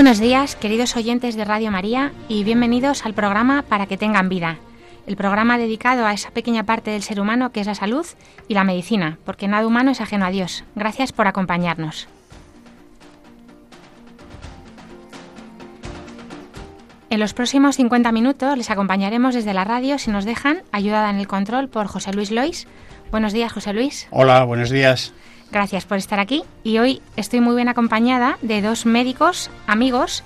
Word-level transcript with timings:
Buenos 0.00 0.18
días, 0.18 0.56
queridos 0.56 0.96
oyentes 0.96 1.36
de 1.36 1.44
Radio 1.44 1.70
María, 1.70 2.12
y 2.26 2.42
bienvenidos 2.42 3.04
al 3.04 3.12
programa 3.12 3.60
Para 3.68 3.84
que 3.84 3.98
tengan 3.98 4.30
vida, 4.30 4.56
el 5.06 5.14
programa 5.14 5.58
dedicado 5.58 6.06
a 6.06 6.14
esa 6.14 6.30
pequeña 6.30 6.64
parte 6.64 6.90
del 6.90 7.02
ser 7.02 7.20
humano 7.20 7.52
que 7.52 7.60
es 7.60 7.66
la 7.66 7.74
salud 7.74 8.06
y 8.48 8.54
la 8.54 8.64
medicina, 8.64 9.18
porque 9.26 9.46
nada 9.46 9.66
humano 9.66 9.90
es 9.90 10.00
ajeno 10.00 10.24
a 10.24 10.30
Dios. 10.30 10.64
Gracias 10.74 11.12
por 11.12 11.26
acompañarnos. 11.26 12.08
En 17.10 17.20
los 17.20 17.34
próximos 17.34 17.76
50 17.76 18.10
minutos 18.10 18.56
les 18.56 18.70
acompañaremos 18.70 19.34
desde 19.34 19.52
la 19.52 19.64
radio, 19.64 19.98
si 19.98 20.10
nos 20.10 20.24
dejan, 20.24 20.62
ayudada 20.72 21.10
en 21.10 21.16
el 21.16 21.28
control 21.28 21.68
por 21.68 21.88
José 21.88 22.14
Luis 22.14 22.30
Lois. 22.30 22.66
Buenos 23.10 23.34
días, 23.34 23.52
José 23.52 23.74
Luis. 23.74 24.08
Hola, 24.12 24.44
buenos 24.44 24.70
días. 24.70 25.12
Gracias 25.52 25.84
por 25.84 25.98
estar 25.98 26.20
aquí 26.20 26.44
y 26.62 26.78
hoy 26.78 27.02
estoy 27.16 27.40
muy 27.40 27.56
bien 27.56 27.68
acompañada 27.68 28.38
de 28.40 28.62
dos 28.62 28.86
médicos 28.86 29.50
amigos. 29.66 30.22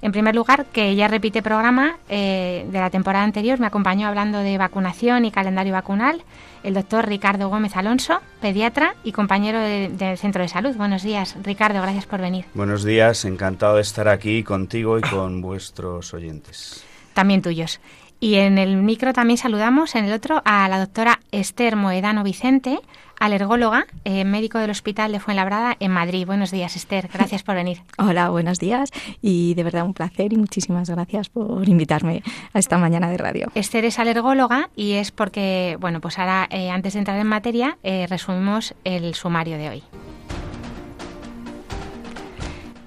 En 0.00 0.12
primer 0.12 0.36
lugar, 0.36 0.66
que 0.66 0.94
ya 0.94 1.08
repite 1.08 1.42
programa 1.42 1.96
eh, 2.08 2.64
de 2.70 2.78
la 2.78 2.88
temporada 2.88 3.24
anterior, 3.24 3.58
me 3.58 3.66
acompañó 3.66 4.06
hablando 4.06 4.38
de 4.38 4.56
vacunación 4.56 5.24
y 5.24 5.32
calendario 5.32 5.72
vacunal, 5.72 6.22
el 6.62 6.74
doctor 6.74 7.08
Ricardo 7.08 7.48
Gómez 7.48 7.76
Alonso, 7.76 8.20
pediatra 8.40 8.94
y 9.02 9.10
compañero 9.10 9.58
del 9.58 10.16
Centro 10.16 10.42
de 10.42 10.48
Salud. 10.48 10.76
Buenos 10.76 11.02
días, 11.02 11.36
Ricardo, 11.42 11.82
gracias 11.82 12.06
por 12.06 12.20
venir. 12.20 12.44
Buenos 12.54 12.84
días, 12.84 13.24
encantado 13.24 13.74
de 13.74 13.82
estar 13.82 14.06
aquí 14.06 14.44
contigo 14.44 14.98
y 14.98 15.00
con 15.00 15.42
vuestros 15.42 16.14
oyentes. 16.14 16.84
También 17.14 17.42
tuyos. 17.42 17.80
Y 18.20 18.36
en 18.36 18.58
el 18.58 18.76
micro 18.76 19.12
también 19.12 19.38
saludamos, 19.38 19.94
en 19.94 20.04
el 20.04 20.12
otro, 20.12 20.42
a 20.44 20.68
la 20.68 20.80
doctora 20.80 21.20
Esther 21.30 21.76
Moedano 21.76 22.24
Vicente, 22.24 22.80
alergóloga, 23.18 23.86
eh, 24.04 24.24
médico 24.24 24.58
del 24.58 24.70
Hospital 24.70 25.12
de 25.12 25.20
Fuenlabrada 25.20 25.76
en 25.80 25.92
Madrid. 25.92 26.26
Buenos 26.26 26.50
días, 26.50 26.76
Esther. 26.76 27.08
Gracias 27.12 27.42
por 27.42 27.54
venir. 27.54 27.82
Hola, 27.98 28.30
buenos 28.30 28.58
días. 28.58 28.90
Y 29.20 29.54
de 29.54 29.64
verdad 29.64 29.84
un 29.84 29.94
placer 29.94 30.32
y 30.32 30.36
muchísimas 30.36 30.88
gracias 30.90 31.28
por 31.28 31.68
invitarme 31.68 32.22
a 32.52 32.58
esta 32.58 32.78
mañana 32.78 33.10
de 33.10 33.18
radio. 33.18 33.50
Esther 33.54 33.84
es 33.84 33.98
alergóloga 33.98 34.70
y 34.76 34.92
es 34.92 35.10
porque, 35.10 35.76
bueno, 35.80 36.00
pues 36.00 36.18
ahora, 36.18 36.48
eh, 36.50 36.70
antes 36.70 36.94
de 36.94 37.00
entrar 37.00 37.18
en 37.18 37.26
materia, 37.26 37.78
eh, 37.82 38.06
resumimos 38.08 38.74
el 38.84 39.14
sumario 39.14 39.58
de 39.58 39.68
hoy. 39.68 39.82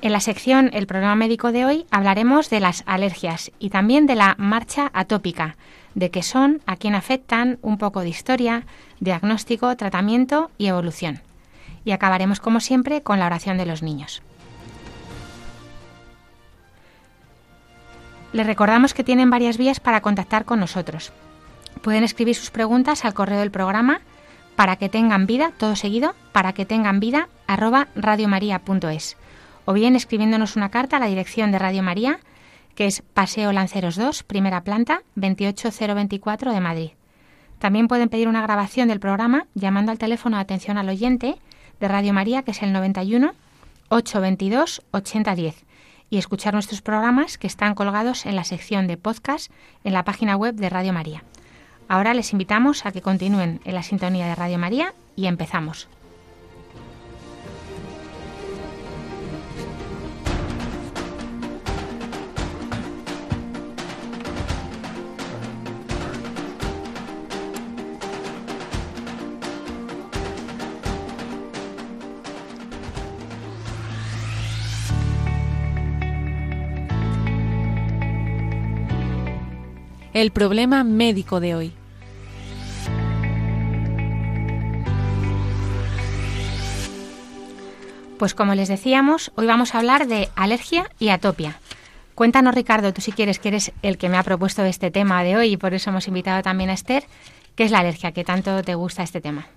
En 0.02 0.14
la 0.14 0.20
sección 0.20 0.72
El 0.74 0.88
programa 0.88 1.16
médico 1.16 1.52
de 1.52 1.64
hoy 1.64 1.86
hablaremos 1.92 2.50
de 2.50 2.60
las 2.60 2.84
alergias 2.88 3.52
y 3.60 3.70
también 3.70 4.08
de 4.08 4.16
la 4.16 4.34
marcha 4.40 4.90
atópica, 4.94 5.58
de 5.96 6.12
qué 6.12 6.24
son, 6.24 6.62
a 6.66 6.76
quién 6.76 6.96
afectan, 6.96 7.60
un 7.62 7.78
poco 7.78 8.02
de 8.02 8.10
historia, 8.10 8.64
diagnóstico, 9.00 9.76
tratamiento 9.76 10.52
y 10.58 10.68
evolución. 10.68 11.22
Y 11.86 11.92
acabaremos, 11.92 12.40
como 12.40 12.60
siempre, 12.60 13.02
con 13.02 13.20
la 13.20 13.26
oración 13.26 13.58
de 13.58 13.66
los 13.66 13.82
niños. 13.82 14.22
Les 18.34 18.46
recordamos 18.46 18.94
que 18.94 19.04
tienen 19.04 19.30
varias 19.30 19.58
vías 19.58 19.80
para 19.80 20.02
contactar 20.02 20.46
con 20.46 20.60
nosotros. 20.60 21.12
Pueden 21.82 22.04
escribir 22.04 22.36
sus 22.36 22.52
preguntas 22.52 23.04
al 23.04 23.14
correo 23.14 23.40
del 23.40 23.52
programa 23.52 24.02
para 24.56 24.76
que 24.76 24.90
tengan 24.90 25.26
vida, 25.26 25.52
todo 25.58 25.76
seguido, 25.76 26.14
para 26.32 26.54
que 26.54 26.66
tengan 26.66 27.00
vida, 27.00 27.28
arroba 27.48 27.88
radiomaria.es 27.96 29.18
o 29.66 29.74
bien 29.74 29.96
escribiéndonos 29.96 30.56
una 30.56 30.70
carta 30.70 30.98
a 30.98 31.00
la 31.00 31.08
dirección 31.08 31.52
de 31.52 31.60
Radio 31.60 31.84
María, 31.84 32.20
que 32.76 32.86
es 32.86 33.02
Paseo 33.14 33.52
Lanceros 33.52 33.96
2, 33.96 34.24
primera 34.24 34.64
planta, 34.64 35.04
28024 35.16 36.54
de 36.54 36.60
Madrid. 36.60 36.92
También 37.60 37.88
pueden 37.88 38.10
pedir 38.10 38.28
una 38.28 38.42
grabación 38.42 38.88
del 38.88 39.00
programa 39.00 39.46
llamando 39.54 39.92
al 39.92 40.00
teléfono 40.00 40.38
de 40.38 40.42
atención 40.42 40.78
al 40.78 40.90
oyente 40.90 41.36
de 41.80 41.88
Radio 41.88 42.14
María, 42.14 42.42
que 42.44 42.52
es 42.52 42.64
el 42.64 42.74
91 42.74 43.34
822 43.90 44.82
8010, 44.92 45.66
y 46.10 46.18
escuchar 46.18 46.54
nuestros 46.54 46.82
programas 46.82 47.38
que 47.38 47.48
están 47.48 47.76
colgados 47.76 48.26
en 48.26 48.36
la 48.36 48.46
sección 48.46 48.88
de 48.88 48.98
podcast 48.98 49.52
en 49.84 49.94
la 49.94 50.04
página 50.04 50.36
web 50.38 50.56
de 50.56 50.70
Radio 50.70 50.94
María. 50.94 51.24
Ahora 51.88 52.14
les 52.14 52.32
invitamos 52.32 52.86
a 52.86 52.92
que 52.92 53.02
continúen 53.02 53.60
en 53.66 53.76
la 53.76 53.84
sintonía 53.84 54.26
de 54.28 54.36
Radio 54.36 54.58
María 54.58 54.94
y 55.16 55.28
empezamos. 55.28 55.88
El 80.14 80.32
problema 80.32 80.84
médico 80.84 81.40
de 81.40 81.56
hoy. 81.56 81.74
Pues 88.18 88.36
como 88.36 88.54
les 88.54 88.68
decíamos, 88.68 89.32
hoy 89.36 89.48
vamos 89.48 89.74
a 89.74 89.80
hablar 89.80 90.08
de 90.08 90.30
alergia 90.36 90.92
y 91.00 91.10
atopia. 91.10 91.60
Cuéntanos, 92.14 92.54
Ricardo, 92.54 92.94
tú 92.94 93.02
si 93.02 93.12
quieres, 93.12 93.40
que 93.40 93.48
eres 93.48 93.72
el 93.82 93.98
que 93.98 94.10
me 94.10 94.18
ha 94.18 94.24
propuesto 94.24 94.64
este 94.64 94.92
tema 94.92 95.24
de 95.24 95.38
hoy 95.38 95.54
y 95.54 95.58
por 95.58 95.74
eso 95.74 95.90
hemos 95.90 96.08
invitado 96.08 96.44
también 96.44 96.70
a 96.70 96.74
Esther, 96.74 97.04
¿qué 97.56 97.64
es 97.64 97.72
la 97.72 97.80
alergia? 97.80 98.12
¿Qué 98.12 98.24
tanto 98.24 98.62
te 98.62 98.76
gusta 98.76 99.02
este 99.02 99.22
tema? 99.22 99.48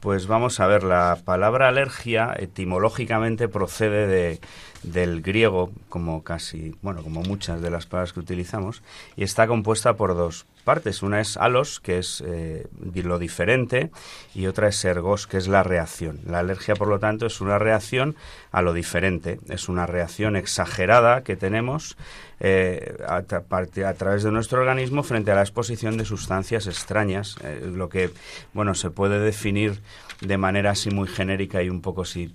Pues 0.00 0.26
vamos 0.26 0.60
a 0.60 0.66
ver, 0.66 0.82
la 0.82 1.16
palabra 1.24 1.68
alergia 1.68 2.34
etimológicamente 2.38 3.48
procede 3.48 4.06
de, 4.06 4.40
del 4.84 5.22
griego, 5.22 5.72
como 5.88 6.22
casi, 6.22 6.74
bueno, 6.82 7.02
como 7.02 7.22
muchas 7.22 7.60
de 7.60 7.70
las 7.70 7.86
palabras 7.86 8.12
que 8.12 8.20
utilizamos, 8.20 8.82
y 9.16 9.24
está 9.24 9.46
compuesta 9.46 9.94
por 9.94 10.14
dos 10.14 10.46
partes. 10.64 11.02
Una 11.02 11.20
es 11.20 11.36
alos, 11.36 11.80
que 11.80 11.98
es 11.98 12.22
eh, 12.26 12.66
lo 12.94 13.18
diferente, 13.18 13.90
y 14.34 14.46
otra 14.46 14.68
es 14.68 14.84
ergos, 14.84 15.26
que 15.26 15.36
es 15.36 15.48
la 15.48 15.62
reacción. 15.62 16.20
La 16.26 16.40
alergia, 16.40 16.74
por 16.74 16.88
lo 16.88 16.98
tanto, 16.98 17.26
es 17.26 17.40
una 17.40 17.58
reacción 17.58 18.16
a 18.50 18.62
lo 18.62 18.72
diferente, 18.72 19.38
es 19.48 19.68
una 19.68 19.86
reacción 19.86 20.36
exagerada 20.36 21.22
que 21.22 21.36
tenemos 21.36 21.96
eh, 22.40 22.96
a, 23.06 23.22
través 23.22 24.22
de 24.22 24.30
nuestro 24.30 24.60
organismo 24.60 25.02
frente 25.02 25.30
a 25.30 25.34
la 25.34 25.42
exposición 25.42 25.96
de 25.96 26.04
sustancias 26.04 26.66
extrañas, 26.66 27.36
eh, 27.44 27.70
lo 27.72 27.88
que, 27.88 28.10
bueno, 28.52 28.74
se 28.74 28.90
puede 28.90 29.20
definir 29.20 29.80
de 30.20 30.36
manera 30.38 30.70
así 30.70 30.90
muy 30.90 31.08
genérica 31.08 31.62
y 31.62 31.70
un 31.70 31.80
poco 31.80 32.04
si 32.04 32.34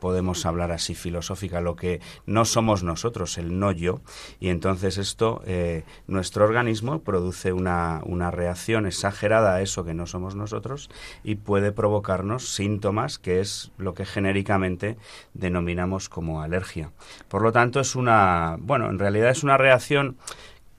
podemos 0.00 0.44
hablar 0.46 0.72
así 0.72 0.94
filosófica, 0.94 1.60
lo 1.60 1.76
que 1.76 1.87
no 2.26 2.44
somos 2.44 2.82
nosotros, 2.82 3.38
el 3.38 3.58
no 3.58 3.72
yo, 3.72 4.00
y 4.40 4.48
entonces 4.48 4.98
esto, 4.98 5.42
eh, 5.46 5.84
nuestro 6.06 6.44
organismo 6.44 7.00
produce 7.00 7.52
una, 7.52 8.00
una 8.04 8.30
reacción 8.30 8.86
exagerada 8.86 9.54
a 9.54 9.62
eso 9.62 9.84
que 9.84 9.94
no 9.94 10.06
somos 10.06 10.34
nosotros 10.34 10.90
y 11.24 11.36
puede 11.36 11.72
provocarnos 11.72 12.48
síntomas 12.48 13.18
que 13.18 13.40
es 13.40 13.72
lo 13.78 13.94
que 13.94 14.04
genéricamente 14.04 14.96
denominamos 15.34 16.08
como 16.08 16.42
alergia. 16.42 16.92
Por 17.28 17.42
lo 17.42 17.52
tanto, 17.52 17.80
es 17.80 17.96
una, 17.96 18.56
bueno, 18.60 18.90
en 18.90 18.98
realidad 18.98 19.30
es 19.30 19.42
una 19.42 19.56
reacción 19.56 20.16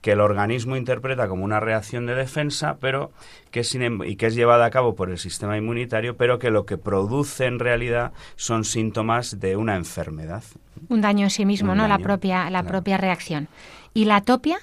que 0.00 0.12
el 0.12 0.20
organismo 0.20 0.76
interpreta 0.76 1.28
como 1.28 1.44
una 1.44 1.60
reacción 1.60 2.06
de 2.06 2.14
defensa, 2.14 2.78
pero 2.80 3.12
que 3.50 3.64
sin, 3.64 3.82
em, 3.82 4.02
y 4.04 4.16
que 4.16 4.26
es 4.26 4.34
llevada 4.34 4.64
a 4.64 4.70
cabo 4.70 4.94
por 4.94 5.10
el 5.10 5.18
sistema 5.18 5.56
inmunitario, 5.56 6.16
pero 6.16 6.38
que 6.38 6.50
lo 6.50 6.66
que 6.66 6.78
produce 6.78 7.46
en 7.46 7.58
realidad 7.58 8.12
son 8.36 8.64
síntomas 8.64 9.40
de 9.40 9.56
una 9.56 9.76
enfermedad. 9.76 10.42
Un 10.88 11.00
daño 11.00 11.24
en 11.24 11.30
sí 11.30 11.44
mismo, 11.44 11.74
¿no? 11.74 11.86
la 11.88 11.98
propia 11.98 12.48
la 12.50 12.62
propia 12.62 12.96
reacción. 12.96 13.48
¿Y 13.92 14.04
la 14.04 14.16
atopia? 14.16 14.58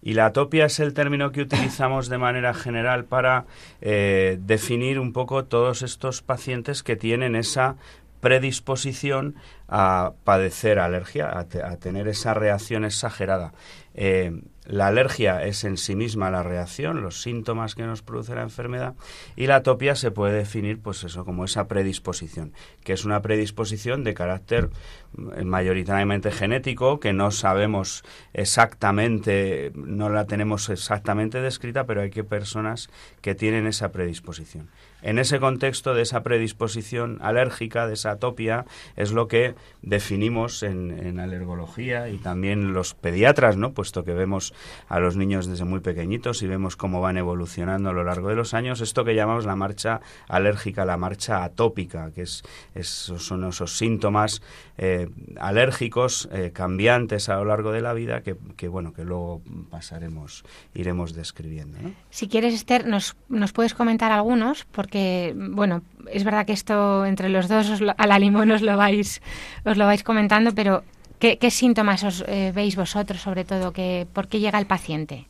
Y 0.00 0.14
la 0.14 0.26
atopia 0.26 0.66
es 0.66 0.78
el 0.78 0.94
término 0.94 1.32
que 1.32 1.42
utilizamos 1.42 2.08
de 2.08 2.18
manera 2.18 2.54
general 2.54 3.04
para 3.04 3.46
eh, 3.80 4.38
definir 4.40 4.98
un 4.98 5.12
poco 5.12 5.44
todos 5.44 5.82
estos 5.82 6.22
pacientes 6.22 6.82
que 6.82 6.96
tienen 6.96 7.34
esa 7.34 7.76
predisposición 8.20 9.36
a 9.68 10.12
padecer 10.24 10.78
alergia, 10.78 11.38
a, 11.38 11.76
tener 11.76 12.08
esa 12.08 12.34
reacción 12.34 12.84
exagerada. 12.84 13.52
Eh, 13.94 14.40
la 14.68 14.88
alergia 14.88 15.42
es 15.44 15.64
en 15.64 15.78
sí 15.78 15.96
misma 15.96 16.30
la 16.30 16.42
reacción, 16.42 17.00
los 17.00 17.22
síntomas 17.22 17.74
que 17.74 17.84
nos 17.84 18.02
produce 18.02 18.34
la 18.34 18.42
enfermedad 18.42 18.94
y 19.34 19.46
la 19.46 19.56
atopia 19.56 19.94
se 19.94 20.10
puede 20.10 20.36
definir 20.36 20.78
pues 20.78 21.02
eso 21.04 21.24
como 21.24 21.46
esa 21.46 21.66
predisposición, 21.68 22.52
que 22.84 22.92
es 22.92 23.06
una 23.06 23.22
predisposición 23.22 24.04
de 24.04 24.12
carácter 24.12 24.68
mm, 25.16 25.44
mayoritariamente 25.44 26.30
genético 26.30 27.00
que 27.00 27.14
no 27.14 27.30
sabemos 27.30 28.04
exactamente, 28.34 29.72
no 29.74 30.10
la 30.10 30.26
tenemos 30.26 30.68
exactamente 30.68 31.40
descrita, 31.40 31.84
pero 31.84 32.02
hay 32.02 32.10
que 32.10 32.22
personas 32.22 32.90
que 33.22 33.34
tienen 33.34 33.66
esa 33.66 33.90
predisposición. 33.90 34.68
En 35.00 35.18
ese 35.18 35.38
contexto 35.38 35.94
de 35.94 36.02
esa 36.02 36.22
predisposición 36.22 37.18
alérgica, 37.22 37.86
de 37.86 37.94
esa 37.94 38.10
atopia, 38.10 38.66
es 38.96 39.12
lo 39.12 39.28
que 39.28 39.54
definimos 39.80 40.62
en, 40.64 40.90
en 40.90 41.20
alergología 41.20 42.08
y 42.08 42.18
también 42.18 42.74
los 42.74 42.94
pediatras, 42.94 43.56
¿no? 43.56 43.72
puesto 43.72 44.04
que 44.04 44.12
vemos 44.12 44.52
a 44.88 45.00
los 45.00 45.16
niños 45.16 45.46
desde 45.46 45.64
muy 45.64 45.80
pequeñitos 45.80 46.42
y 46.42 46.46
vemos 46.46 46.76
cómo 46.76 47.00
van 47.00 47.16
evolucionando 47.16 47.90
a 47.90 47.92
lo 47.92 48.04
largo 48.04 48.28
de 48.28 48.36
los 48.36 48.54
años, 48.54 48.80
esto 48.80 49.04
que 49.04 49.14
llamamos 49.14 49.46
la 49.46 49.56
marcha 49.56 50.00
alérgica, 50.28 50.84
la 50.84 50.96
marcha 50.96 51.44
atópica, 51.44 52.10
que 52.12 52.22
es, 52.22 52.42
son 52.84 53.44
esos 53.44 53.76
síntomas 53.76 54.42
eh, 54.76 55.08
alérgicos 55.40 56.28
eh, 56.32 56.50
cambiantes 56.52 57.28
a 57.28 57.36
lo 57.36 57.44
largo 57.44 57.72
de 57.72 57.80
la 57.80 57.92
vida 57.92 58.22
que, 58.22 58.68
bueno 58.68 58.92
que 58.92 59.04
luego 59.04 59.42
pasaremos, 59.70 60.44
iremos 60.74 61.14
describiendo. 61.14 61.78
Si 62.10 62.28
quieres, 62.28 62.54
Esther, 62.54 62.86
nos, 62.86 63.16
nos 63.28 63.52
puedes 63.52 63.74
comentar 63.74 64.12
algunos, 64.12 64.64
porque 64.66 65.34
bueno, 65.36 65.82
es 66.10 66.24
verdad 66.24 66.46
que 66.46 66.52
esto 66.52 67.04
entre 67.06 67.28
los 67.28 67.48
dos 67.48 67.82
a 67.96 68.06
la 68.06 68.18
limón 68.18 68.50
os 68.50 68.62
lo 68.62 68.76
vais, 68.76 69.20
os 69.64 69.76
lo 69.76 69.86
vais 69.86 70.02
comentando, 70.02 70.54
pero 70.54 70.82
¿Qué, 71.18 71.50
síntomas 71.50 72.04
os 72.04 72.24
eh, 72.28 72.52
veis 72.54 72.76
vosotros, 72.76 73.20
sobre 73.20 73.44
todo? 73.44 73.72
Que, 73.72 74.06
¿Por 74.12 74.28
qué 74.28 74.38
llega 74.38 74.58
el 74.58 74.66
paciente? 74.66 75.26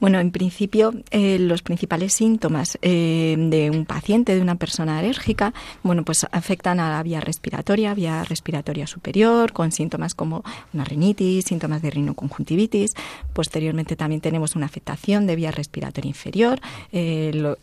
Bueno, 0.00 0.18
en 0.18 0.32
principio, 0.32 0.92
eh, 1.12 1.38
los 1.38 1.62
principales 1.62 2.12
síntomas 2.12 2.76
eh, 2.82 3.36
de 3.38 3.70
un 3.70 3.86
paciente, 3.86 4.34
de 4.34 4.42
una 4.42 4.56
persona 4.56 4.98
alérgica, 4.98 5.54
bueno, 5.84 6.02
pues 6.04 6.26
afectan 6.32 6.80
a 6.80 6.90
la 6.90 7.02
vía 7.04 7.20
respiratoria, 7.20 7.94
vía 7.94 8.24
respiratoria 8.24 8.88
superior, 8.88 9.52
con 9.52 9.70
síntomas 9.70 10.16
como 10.16 10.42
una 10.74 10.84
rinitis, 10.84 11.44
síntomas 11.44 11.82
de 11.82 11.90
rinoconjuntivitis. 11.90 12.94
Posteriormente 13.32 13.94
también 13.94 14.20
tenemos 14.20 14.56
una 14.56 14.66
afectación 14.66 15.28
de 15.28 15.36
vía 15.36 15.52
respiratoria 15.52 16.08
inferior, 16.08 16.60
el 16.90 17.56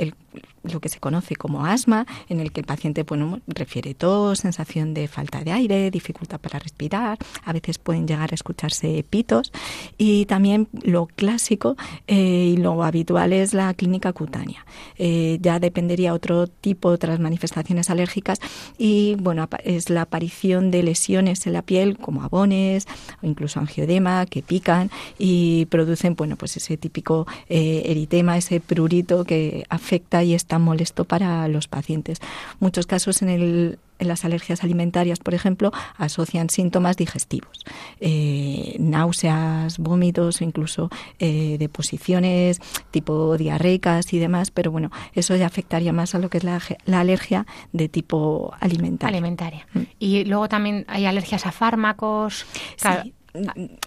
lo 0.64 0.80
que 0.80 0.90
se 0.90 1.00
conoce 1.00 1.36
como 1.36 1.66
asma, 1.66 2.06
en 2.28 2.40
el 2.40 2.52
que 2.52 2.62
el 2.62 2.66
paciente 2.66 3.04
bueno, 3.04 3.40
refiere 3.48 3.94
tos, 3.94 4.40
sensación 4.40 4.94
de 4.94 5.08
falta 5.08 5.44
de 5.44 5.52
aire, 5.52 5.92
dificultad 5.92 6.40
para 6.40 6.60
respirar, 6.60 7.18
a 7.44 7.54
veces 7.54 7.78
pueden 7.78 8.08
llegar 8.08 8.32
a 8.32 8.36
escucharse 8.36 9.04
pitos 9.10 9.52
y 9.98 10.26
también 10.26 10.68
lo 10.82 11.08
clásico 11.08 11.76
eh, 12.08 12.54
y 12.54 12.58
lo 12.58 12.84
habitual 12.84 13.34
es 13.34 13.54
la 13.54 13.74
clínica 13.74 14.14
cutánea. 14.14 14.66
Eh, 14.98 15.38
ya 15.42 15.60
dependería 15.60 16.14
otro 16.14 16.48
tipo, 16.48 16.90
otras 16.90 17.20
manifestaciones 17.20 17.90
alérgicas 17.90 18.40
y 18.78 19.16
bueno, 19.16 19.48
es 19.64 19.90
la 19.90 20.02
aparición 20.02 20.72
de 20.72 20.84
lesiones 20.84 21.46
en 21.48 21.54
la 21.54 21.62
piel 21.62 21.98
como 21.98 22.24
abones 22.24 22.88
o 23.22 23.28
incluso 23.28 23.60
angiodema 23.60 24.26
que 24.26 24.42
pican 24.42 24.92
y 25.18 25.66
producen 25.66 26.16
bueno, 26.16 26.36
pues 26.36 26.58
ese 26.58 26.78
típico 26.78 27.28
eh, 27.48 27.84
eritema, 27.86 28.38
ese 28.38 28.60
prurito 28.60 29.24
que 29.24 29.66
afecta 29.70 30.19
y 30.24 30.34
está 30.34 30.60
molesto 30.60 31.06
para 31.06 31.48
los 31.48 31.68
pacientes. 31.68 32.20
Muchos 32.60 32.88
casos 32.88 33.22
en 33.22 33.30
el, 33.30 33.80
en 34.00 34.08
las 34.08 34.26
alergias 34.26 34.64
alimentarias, 34.64 35.20
por 35.20 35.34
ejemplo, 35.34 35.72
asocian 35.98 36.50
síntomas 36.50 36.98
digestivos, 36.98 37.60
eh, 38.00 38.76
náuseas, 38.80 39.78
vómitos 39.78 40.42
incluso 40.42 40.90
eh, 41.20 41.58
deposiciones 41.60 42.60
tipo 42.92 43.38
diarreicas 43.38 44.14
y 44.14 44.20
demás, 44.20 44.52
pero 44.52 44.72
bueno, 44.72 44.92
eso 45.14 45.36
ya 45.36 45.46
afectaría 45.46 45.94
más 45.94 46.16
a 46.16 46.20
lo 46.20 46.30
que 46.30 46.40
es 46.40 46.44
la, 46.44 46.62
alergia 47.00 47.46
de 47.72 47.90
tipo 47.90 48.54
alimentaria. 48.60 49.18
Alimentaria. 49.18 49.68
Mm. 49.74 49.80
Y 50.00 50.26
luego 50.26 50.50
también 50.50 50.86
hay 50.88 51.06
alergias 51.06 51.46
a 51.46 51.52
fármacos. 51.52 52.46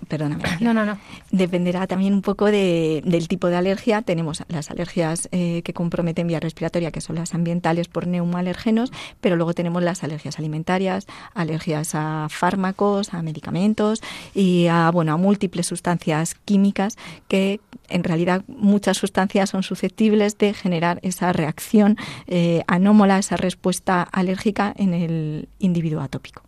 Perdóname. 0.09 0.45
No, 0.61 0.73
no, 0.73 0.85
no. 0.85 0.99
Dependerá 1.31 1.87
también 1.87 2.15
un 2.15 2.23
poco 2.23 2.47
de, 2.47 3.03
del 3.05 3.29
tipo 3.29 3.49
de 3.49 3.57
alergia. 3.57 4.03
Tenemos 4.03 4.43
las 4.49 4.71
alergias 4.71 5.29
eh, 5.33 5.63
que 5.65 5.73
comprometen 5.73 6.27
vía 6.27 6.41
respiratoria, 6.41 6.91
que 6.91 7.01
son 7.01 7.17
las 7.17 7.35
ambientales 7.35 7.89
por 7.89 8.07
neumoalérgenos, 8.07 8.93
pero 9.21 9.37
luego 9.37 9.55
tenemos 9.55 9.83
las 9.83 10.05
alergias 10.05 10.39
alimentarias, 10.39 11.07
alergias 11.35 11.95
a 11.95 12.29
fármacos, 12.31 13.15
a 13.15 13.23
medicamentos 13.23 14.03
y 14.35 14.67
a, 14.69 14.91
bueno, 14.91 15.13
a 15.13 15.17
múltiples 15.17 15.67
sustancias 15.67 16.35
químicas 16.45 16.97
que 17.29 17.61
en 17.89 18.05
realidad 18.05 18.45
muchas 18.47 18.97
sustancias 18.97 19.51
son 19.51 19.63
susceptibles 19.63 20.39
de 20.39 20.55
generar 20.55 20.99
esa 21.03 21.33
reacción 21.33 21.97
eh, 22.27 22.63
anómala, 22.67 23.19
esa 23.19 23.37
respuesta 23.37 24.03
alérgica 24.03 24.73
en 24.77 24.95
el 24.95 25.49
individuo 25.59 26.01
atópico. 26.01 26.43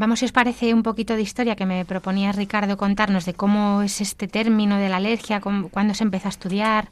Vamos, 0.00 0.20
si 0.20 0.24
os 0.24 0.32
parece, 0.32 0.72
un 0.72 0.82
poquito 0.82 1.14
de 1.14 1.20
historia 1.20 1.56
que 1.56 1.66
me 1.66 1.84
proponía 1.84 2.32
Ricardo 2.32 2.78
contarnos 2.78 3.26
de 3.26 3.34
cómo 3.34 3.82
es 3.82 4.00
este 4.00 4.28
término 4.28 4.78
de 4.78 4.88
la 4.88 4.96
alergia, 4.96 5.42
cuándo 5.42 5.92
se 5.92 6.04
empezó 6.04 6.28
a 6.28 6.30
estudiar, 6.30 6.88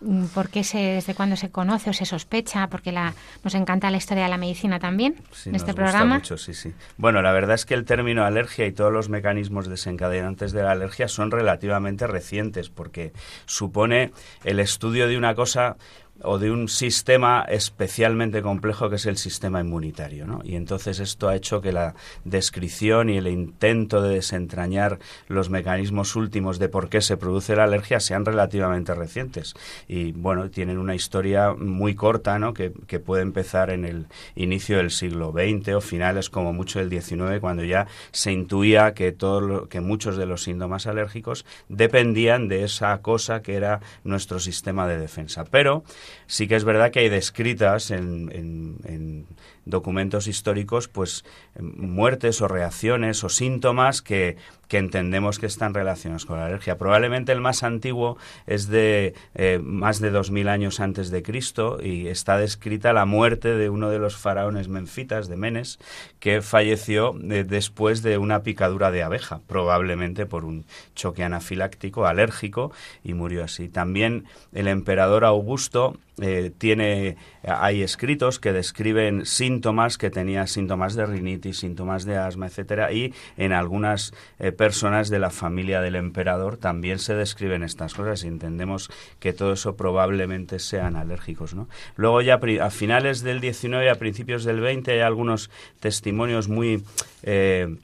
mm, 0.00 0.24
por 0.34 0.48
qué 0.48 0.64
se, 0.64 0.78
desde 0.78 1.14
cuándo 1.14 1.36
se 1.36 1.50
conoce 1.50 1.90
o 1.90 1.92
se 1.92 2.04
sospecha, 2.04 2.66
porque 2.66 2.90
la, 2.90 3.14
nos 3.44 3.54
encanta 3.54 3.92
la 3.92 3.98
historia 3.98 4.24
de 4.24 4.30
la 4.30 4.38
medicina 4.38 4.80
también 4.80 5.14
en 5.46 5.54
este 5.54 5.72
programa. 5.72 6.16
Mucho, 6.16 6.36
sí, 6.36 6.52
sí. 6.52 6.74
Bueno, 6.96 7.22
la 7.22 7.30
verdad 7.30 7.54
es 7.54 7.64
que 7.64 7.74
el 7.74 7.84
término 7.84 8.24
alergia 8.24 8.66
y 8.66 8.72
todos 8.72 8.92
los 8.92 9.08
mecanismos 9.08 9.68
desencadenantes 9.68 10.50
de 10.50 10.64
la 10.64 10.72
alergia 10.72 11.06
son 11.06 11.30
relativamente 11.30 12.08
recientes, 12.08 12.70
porque 12.70 13.12
supone 13.46 14.10
el 14.42 14.58
estudio 14.58 15.06
de 15.06 15.16
una 15.16 15.36
cosa 15.36 15.76
o 16.22 16.38
de 16.38 16.50
un 16.50 16.68
sistema 16.68 17.44
especialmente 17.48 18.42
complejo 18.42 18.90
que 18.90 18.96
es 18.96 19.06
el 19.06 19.16
sistema 19.16 19.60
inmunitario. 19.60 20.26
¿no? 20.26 20.40
Y 20.44 20.56
entonces 20.56 21.00
esto 21.00 21.28
ha 21.28 21.36
hecho 21.36 21.60
que 21.60 21.72
la 21.72 21.94
descripción 22.24 23.10
y 23.10 23.18
el 23.18 23.28
intento 23.28 24.02
de 24.02 24.14
desentrañar 24.14 24.98
los 25.28 25.50
mecanismos 25.50 26.16
últimos 26.16 26.58
de 26.58 26.68
por 26.68 26.88
qué 26.88 27.00
se 27.00 27.16
produce 27.16 27.56
la 27.56 27.64
alergia 27.64 28.00
sean 28.00 28.24
relativamente 28.24 28.94
recientes. 28.94 29.54
Y 29.86 30.12
bueno, 30.12 30.50
tienen 30.50 30.78
una 30.78 30.94
historia 30.94 31.54
muy 31.54 31.94
corta 31.94 32.38
¿no? 32.38 32.54
que, 32.54 32.70
puede 32.98 33.22
empezar 33.22 33.70
en 33.70 33.84
el 33.84 34.06
inicio 34.34 34.78
del 34.78 34.90
siglo 34.90 35.32
XX 35.32 35.74
o 35.74 35.80
finales 35.80 36.30
como 36.30 36.52
mucho 36.52 36.80
del 36.80 36.90
XIX, 36.90 37.40
cuando 37.40 37.62
ya 37.62 37.86
se 38.10 38.32
intuía 38.32 38.92
que, 38.92 39.12
todo 39.12 39.68
que 39.68 39.80
muchos 39.80 40.16
de 40.16 40.26
los 40.26 40.42
síntomas 40.42 40.86
alérgicos 40.86 41.46
dependían 41.68 42.48
de 42.48 42.64
esa 42.64 42.98
cosa 42.98 43.40
que 43.40 43.54
era 43.54 43.80
nuestro 44.02 44.40
sistema 44.40 44.88
de 44.88 44.98
defensa. 44.98 45.44
Pero 45.44 45.84
Sí 46.26 46.48
que 46.48 46.56
es 46.56 46.64
verdad 46.64 46.90
que 46.90 47.00
hay 47.00 47.08
descritas 47.08 47.90
en, 47.90 48.30
en, 48.32 49.26
documentos 49.64 50.28
históricos, 50.28 50.88
pues 50.88 51.26
muertes 51.60 52.40
o 52.40 52.48
reacciones 52.48 53.22
o 53.22 53.28
síntomas 53.28 54.00
que, 54.00 54.38
que, 54.68 54.78
entendemos 54.78 55.38
que 55.38 55.46
están 55.46 55.74
relacionados 55.74 56.26
con 56.26 56.38
la 56.38 56.46
alergia. 56.46 56.78
Probablemente 56.78 57.32
el 57.32 57.40
más 57.40 57.62
antiguo 57.62 58.16
es 58.46 58.68
de 58.68 59.14
eh, 59.34 59.60
más 59.62 60.00
de 60.00 60.10
2000 60.10 60.48
años 60.48 60.80
antes 60.80 61.10
de 61.10 61.22
Cristo 61.22 61.78
y 61.82 62.08
está 62.08 62.38
descrita 62.38 62.92
la 62.92 63.04
muerte 63.04 63.54
de 63.54 63.70
uno 63.70 63.90
de 63.90 63.98
los 63.98 64.16
faraones 64.16 64.68
menfitas 64.68 65.28
de 65.28 65.36
Menes 65.36 65.78
que 66.20 66.42
falleció 66.42 67.14
eh, 67.30 67.44
después 67.44 68.02
de 68.02 68.18
una 68.18 68.42
picadura 68.42 68.90
de 68.90 69.02
abeja, 69.02 69.40
probablemente 69.46 70.26
por 70.26 70.44
un 70.44 70.64
choque 70.94 71.24
anafiláctico 71.24 72.06
alérgico 72.06 72.72
y 73.02 73.14
murió 73.14 73.44
así. 73.44 73.68
También 73.68 74.24
el 74.52 74.68
emperador 74.68 75.24
Augusto 75.24 75.96
eh, 76.20 76.50
tiene 76.56 77.16
hay 77.44 77.82
escritos 77.82 78.40
que 78.40 78.52
describen 78.52 79.24
síntomas 79.24 79.98
que 79.98 80.10
tenía 80.10 80.46
síntomas 80.46 80.94
de 80.94 81.06
rinitis, 81.06 81.58
síntomas 81.58 82.04
de 82.04 82.16
asma, 82.16 82.46
etcétera, 82.46 82.92
y 82.92 83.14
en 83.36 83.52
algunas 83.52 84.12
personas 84.58 85.08
de 85.08 85.18
la 85.18 85.30
familia 85.30 85.80
del 85.80 85.96
emperador 85.96 86.58
también 86.58 86.98
se 86.98 87.14
describen 87.14 87.62
estas 87.62 87.94
cosas 87.94 88.24
y 88.24 88.26
entendemos 88.26 88.90
que 89.20 89.32
todo 89.32 89.54
eso 89.54 89.76
probablemente 89.76 90.58
sean 90.58 90.96
alérgicos, 90.96 91.54
¿no? 91.54 91.68
Luego 91.96 92.20
ya 92.20 92.38
a 92.60 92.70
finales 92.70 93.22
del 93.22 93.40
19 93.40 93.88
a 93.88 93.94
principios 93.94 94.44
del 94.44 94.60
20 94.60 94.92
hay 94.92 95.00
algunos 95.00 95.48
testimonios 95.80 96.48
muy 96.48 96.82
eh, 97.22 97.76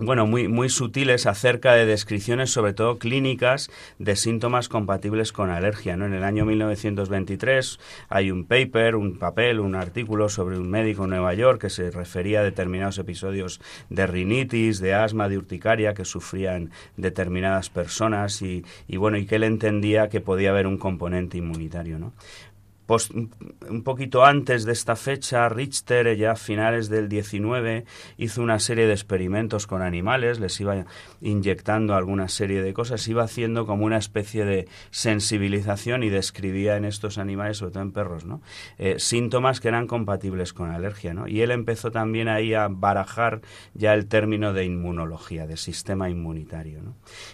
bueno, 0.00 0.26
muy, 0.26 0.48
muy 0.48 0.70
sutiles 0.70 1.26
acerca 1.26 1.74
de 1.74 1.84
descripciones, 1.84 2.50
sobre 2.50 2.72
todo 2.72 2.98
clínicas, 2.98 3.70
de 3.98 4.16
síntomas 4.16 4.68
compatibles 4.68 5.32
con 5.32 5.50
alergia. 5.50 5.96
¿no? 5.96 6.06
En 6.06 6.14
el 6.14 6.24
año 6.24 6.46
1923 6.46 7.78
hay 8.08 8.30
un 8.30 8.46
paper, 8.46 8.96
un 8.96 9.18
papel, 9.18 9.60
un 9.60 9.74
artículo 9.74 10.30
sobre 10.30 10.58
un 10.58 10.70
médico 10.70 11.04
en 11.04 11.10
Nueva 11.10 11.34
York 11.34 11.60
que 11.60 11.70
se 11.70 11.90
refería 11.90 12.40
a 12.40 12.44
determinados 12.44 12.96
episodios 12.98 13.60
de 13.90 14.06
rinitis, 14.06 14.80
de 14.80 14.94
asma, 14.94 15.28
de 15.28 15.36
urticaria 15.36 15.92
que 15.92 16.06
sufrían 16.06 16.70
determinadas 16.96 17.68
personas 17.68 18.40
y, 18.40 18.64
y 18.88 18.96
bueno, 18.96 19.18
y 19.18 19.26
que 19.26 19.36
él 19.36 19.44
entendía 19.44 20.08
que 20.08 20.22
podía 20.22 20.50
haber 20.50 20.66
un 20.66 20.78
componente 20.78 21.36
inmunitario. 21.36 21.98
¿no? 21.98 22.12
Un 23.08 23.82
poquito 23.84 24.24
antes 24.24 24.64
de 24.64 24.72
esta 24.72 24.96
fecha, 24.96 25.48
Richter, 25.48 26.16
ya 26.16 26.32
a 26.32 26.36
finales 26.36 26.88
del 26.88 27.08
19, 27.08 27.84
hizo 28.16 28.42
una 28.42 28.58
serie 28.58 28.86
de 28.86 28.92
experimentos 28.92 29.66
con 29.66 29.82
animales, 29.82 30.40
les 30.40 30.60
iba 30.60 30.86
inyectando 31.20 31.94
alguna 31.94 32.28
serie 32.28 32.62
de 32.62 32.72
cosas, 32.72 33.06
iba 33.08 33.22
haciendo 33.22 33.66
como 33.66 33.84
una 33.84 33.98
especie 33.98 34.44
de 34.44 34.68
sensibilización 34.90 36.02
y 36.02 36.08
describía 36.08 36.76
en 36.76 36.84
estos 36.84 37.18
animales, 37.18 37.58
sobre 37.58 37.72
todo 37.72 37.82
en 37.82 37.92
perros, 37.92 38.24
¿no? 38.24 38.40
Eh, 38.78 38.98
síntomas 38.98 39.60
que 39.60 39.68
eran 39.68 39.86
compatibles 39.86 40.52
con 40.52 40.70
alergia. 40.70 41.14
Y 41.26 41.40
él 41.40 41.50
empezó 41.50 41.90
también 41.90 42.28
ahí 42.28 42.54
a 42.54 42.68
barajar 42.68 43.40
ya 43.74 43.94
el 43.94 44.06
término 44.06 44.52
de 44.52 44.64
inmunología, 44.64 45.46
de 45.46 45.56
sistema 45.56 46.10
inmunitario. 46.10 46.80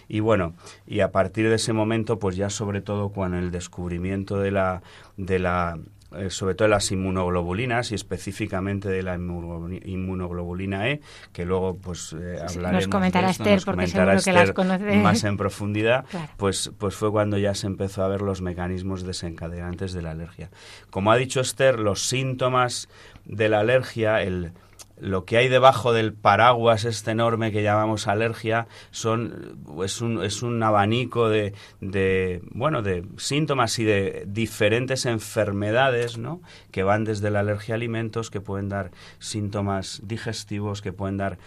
Y 0.07 0.19
bueno, 0.19 0.55
y 0.85 1.01
a 1.01 1.11
partir 1.11 1.49
de 1.49 1.55
ese 1.55 1.73
momento, 1.73 2.19
pues 2.19 2.35
ya 2.35 2.49
sobre 2.49 2.81
todo 2.81 3.11
con 3.11 3.33
el 3.33 3.51
descubrimiento 3.51 4.39
de 4.39 4.51
la, 4.51 4.81
de 5.17 5.39
la 5.39 5.77
eh, 6.15 6.29
sobre 6.29 6.55
todo 6.55 6.67
de 6.67 6.69
las 6.69 6.89
inmunoglobulinas 6.89 7.91
y 7.91 7.95
específicamente 7.95 8.87
de 8.87 9.03
la 9.03 9.15
inmunoglobulina 9.15 10.89
E, 10.89 11.01
que 11.33 11.43
luego 11.43 11.75
pues 11.75 12.13
eh, 12.13 12.39
hablaremos 12.39 12.85
nos 12.85 12.87
comentará 12.87 13.29
Esther, 13.29 13.61
porque 13.65 13.87
seguro 13.87 14.17
que 14.23 14.31
las 14.31 14.53
conoce 14.53 14.95
más 14.99 15.25
en 15.25 15.35
profundidad, 15.35 16.05
pues, 16.37 16.71
pues 16.77 16.95
fue 16.95 17.11
cuando 17.11 17.37
ya 17.37 17.53
se 17.55 17.67
empezó 17.67 18.05
a 18.05 18.07
ver 18.07 18.21
los 18.21 18.41
mecanismos 18.41 19.03
desencadenantes 19.03 19.91
de 19.91 20.01
la 20.01 20.11
alergia. 20.11 20.49
Como 20.89 21.11
ha 21.11 21.17
dicho 21.17 21.41
Esther, 21.41 21.77
los 21.77 22.07
síntomas 22.07 22.87
de 23.25 23.49
la 23.49 23.59
alergia, 23.59 24.21
el, 24.23 24.53
lo 24.99 25.25
que 25.25 25.37
hay 25.37 25.47
debajo 25.47 25.93
del 25.93 26.13
paraguas 26.13 26.85
este 26.85 27.11
enorme 27.11 27.51
que 27.51 27.63
llamamos 27.63 28.07
alergia 28.07 28.67
son 28.91 29.57
es 29.83 30.01
un, 30.01 30.23
es 30.23 30.41
un 30.41 30.61
abanico 30.63 31.29
de, 31.29 31.53
de, 31.81 32.41
bueno 32.51 32.81
de 32.81 33.05
síntomas 33.17 33.77
y 33.79 33.83
de 33.83 34.23
diferentes 34.27 35.05
enfermedades 35.05 36.17
¿no? 36.17 36.41
que 36.71 36.83
van 36.83 37.03
desde 37.03 37.29
la 37.29 37.41
alergia 37.41 37.75
a 37.75 37.77
alimentos 37.77 38.29
que 38.29 38.41
pueden 38.41 38.69
dar 38.69 38.91
síntomas 39.19 40.01
digestivos 40.03 40.81
que 40.81 40.93
pueden 40.93 41.17
dar 41.17 41.37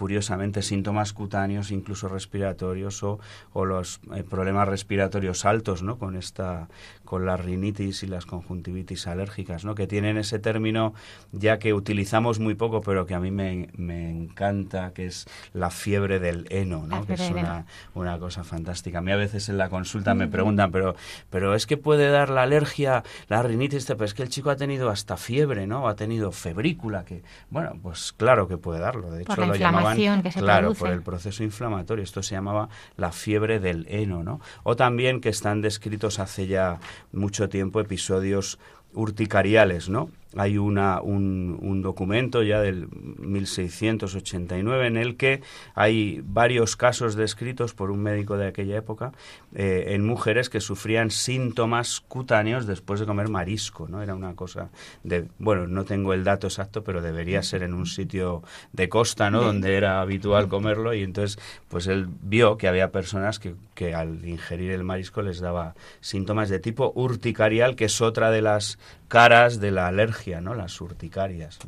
curiosamente 0.00 0.62
síntomas 0.62 1.12
cutáneos, 1.12 1.70
incluso 1.70 2.08
respiratorios 2.08 3.02
o, 3.02 3.20
o 3.52 3.66
los 3.66 4.00
eh, 4.16 4.24
problemas 4.24 4.66
respiratorios 4.66 5.44
altos, 5.44 5.82
¿no? 5.82 5.98
Con 5.98 6.16
esta 6.16 6.68
con 7.04 7.26
la 7.26 7.36
rinitis 7.36 8.04
y 8.04 8.06
las 8.06 8.24
conjuntivitis 8.24 9.08
alérgicas, 9.08 9.64
¿no? 9.64 9.74
Que 9.74 9.86
tienen 9.86 10.16
ese 10.16 10.38
término 10.38 10.94
ya 11.32 11.58
que 11.58 11.74
utilizamos 11.74 12.38
muy 12.38 12.54
poco, 12.54 12.80
pero 12.80 13.04
que 13.04 13.14
a 13.14 13.20
mí 13.20 13.30
me, 13.30 13.68
me 13.76 14.08
encanta, 14.08 14.92
que 14.94 15.06
es 15.06 15.26
la 15.52 15.70
fiebre 15.70 16.18
del 16.18 16.46
heno, 16.50 16.86
¿no? 16.86 17.04
Que 17.04 17.14
es 17.14 17.30
una, 17.30 17.66
una, 17.94 18.18
cosa 18.18 18.44
fantástica. 18.44 18.98
A 18.98 19.02
mí 19.02 19.10
a 19.10 19.16
veces 19.16 19.48
en 19.48 19.58
la 19.58 19.68
consulta 19.68 20.14
me 20.14 20.28
preguntan, 20.28 20.70
pero, 20.70 20.94
pero 21.30 21.56
es 21.56 21.66
que 21.66 21.76
puede 21.76 22.10
dar 22.10 22.30
la 22.30 22.42
alergia, 22.42 23.02
la 23.28 23.42
rinitis, 23.42 23.86
pero 23.86 24.04
es 24.04 24.14
que 24.14 24.22
el 24.22 24.28
chico 24.28 24.48
ha 24.48 24.56
tenido 24.56 24.88
hasta 24.88 25.16
fiebre, 25.16 25.66
¿no? 25.66 25.88
Ha 25.88 25.96
tenido 25.96 26.30
febrícula, 26.30 27.04
que, 27.04 27.22
bueno, 27.50 27.72
pues 27.82 28.14
claro 28.16 28.46
que 28.46 28.56
puede 28.56 28.78
darlo. 28.78 29.10
De 29.10 29.22
hecho, 29.22 29.44
lo 29.44 29.56
llamaban, 29.56 29.89
claro, 30.34 30.74
por 30.74 30.90
el 30.90 31.02
proceso 31.02 31.42
inflamatorio. 31.42 32.04
Esto 32.04 32.22
se 32.22 32.34
llamaba 32.34 32.68
la 32.96 33.12
fiebre 33.12 33.60
del 33.60 33.86
heno, 33.88 34.22
¿no? 34.22 34.40
O 34.62 34.76
también 34.76 35.20
que 35.20 35.28
están 35.28 35.60
descritos 35.60 36.18
hace 36.18 36.46
ya 36.46 36.78
mucho 37.12 37.48
tiempo 37.48 37.80
episodios 37.80 38.58
urticariales, 38.92 39.88
¿no? 39.88 40.10
Hay 40.36 40.58
una, 40.58 41.00
un, 41.00 41.58
un, 41.60 41.82
documento 41.82 42.44
ya 42.44 42.60
del 42.60 42.88
1689 43.18 44.86
en 44.86 44.96
el 44.96 45.16
que 45.16 45.42
hay 45.74 46.22
varios 46.24 46.76
casos 46.76 47.16
descritos 47.16 47.74
por 47.74 47.90
un 47.90 48.00
médico 48.00 48.36
de 48.36 48.46
aquella 48.46 48.76
época 48.76 49.12
eh, 49.54 49.86
en 49.88 50.06
mujeres 50.06 50.48
que 50.48 50.60
sufrían 50.60 51.10
síntomas 51.10 52.00
cutáneos 52.00 52.66
después 52.66 53.00
de 53.00 53.06
comer 53.06 53.28
marisco, 53.28 53.88
¿no? 53.88 54.02
Era 54.02 54.14
una 54.14 54.36
cosa 54.36 54.70
de, 55.02 55.26
bueno, 55.40 55.66
no 55.66 55.84
tengo 55.84 56.14
el 56.14 56.22
dato 56.22 56.46
exacto, 56.46 56.84
pero 56.84 57.02
debería 57.02 57.42
ser 57.42 57.64
en 57.64 57.74
un 57.74 57.86
sitio 57.86 58.44
de 58.72 58.88
costa, 58.88 59.30
¿no? 59.30 59.42
Donde 59.42 59.74
era 59.74 60.00
habitual 60.00 60.46
comerlo 60.48 60.94
y 60.94 61.02
entonces, 61.02 61.42
pues 61.68 61.88
él 61.88 62.06
vio 62.22 62.56
que 62.56 62.68
había 62.68 62.92
personas 62.92 63.40
que, 63.40 63.56
que 63.74 63.94
al 63.94 64.24
ingerir 64.28 64.70
el 64.70 64.84
marisco 64.84 65.22
les 65.22 65.40
daba 65.40 65.74
síntomas 66.00 66.48
de 66.48 66.60
tipo 66.60 66.92
urticarial, 66.94 67.74
que 67.74 67.86
es 67.86 68.00
otra 68.00 68.30
de 68.30 68.42
las 68.42 68.78
caras 69.08 69.58
de 69.58 69.72
la 69.72 69.88
alergia, 69.88 70.19
¿no? 70.40 70.54
Las 70.54 70.80
urticarias. 70.80 71.58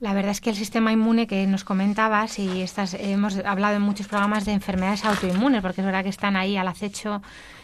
La 0.00 0.14
verdad 0.14 0.32
es 0.32 0.40
que 0.40 0.50
el 0.50 0.56
sistema 0.56 0.92
inmune 0.92 1.26
que 1.26 1.46
nos 1.46 1.62
comentabas 1.64 2.38
y 2.38 2.62
estas, 2.62 2.94
hemos 2.94 3.36
hablado 3.38 3.76
en 3.76 3.82
muchos 3.82 4.08
programas 4.08 4.44
de 4.44 4.52
enfermedades 4.52 5.04
autoinmunes, 5.04 5.62
porque 5.62 5.80
es 5.80 5.84
verdad 5.84 6.02
que 6.02 6.10
están 6.10 6.36
ahí 6.36 6.56
al 6.56 6.68
acecho 6.68 7.22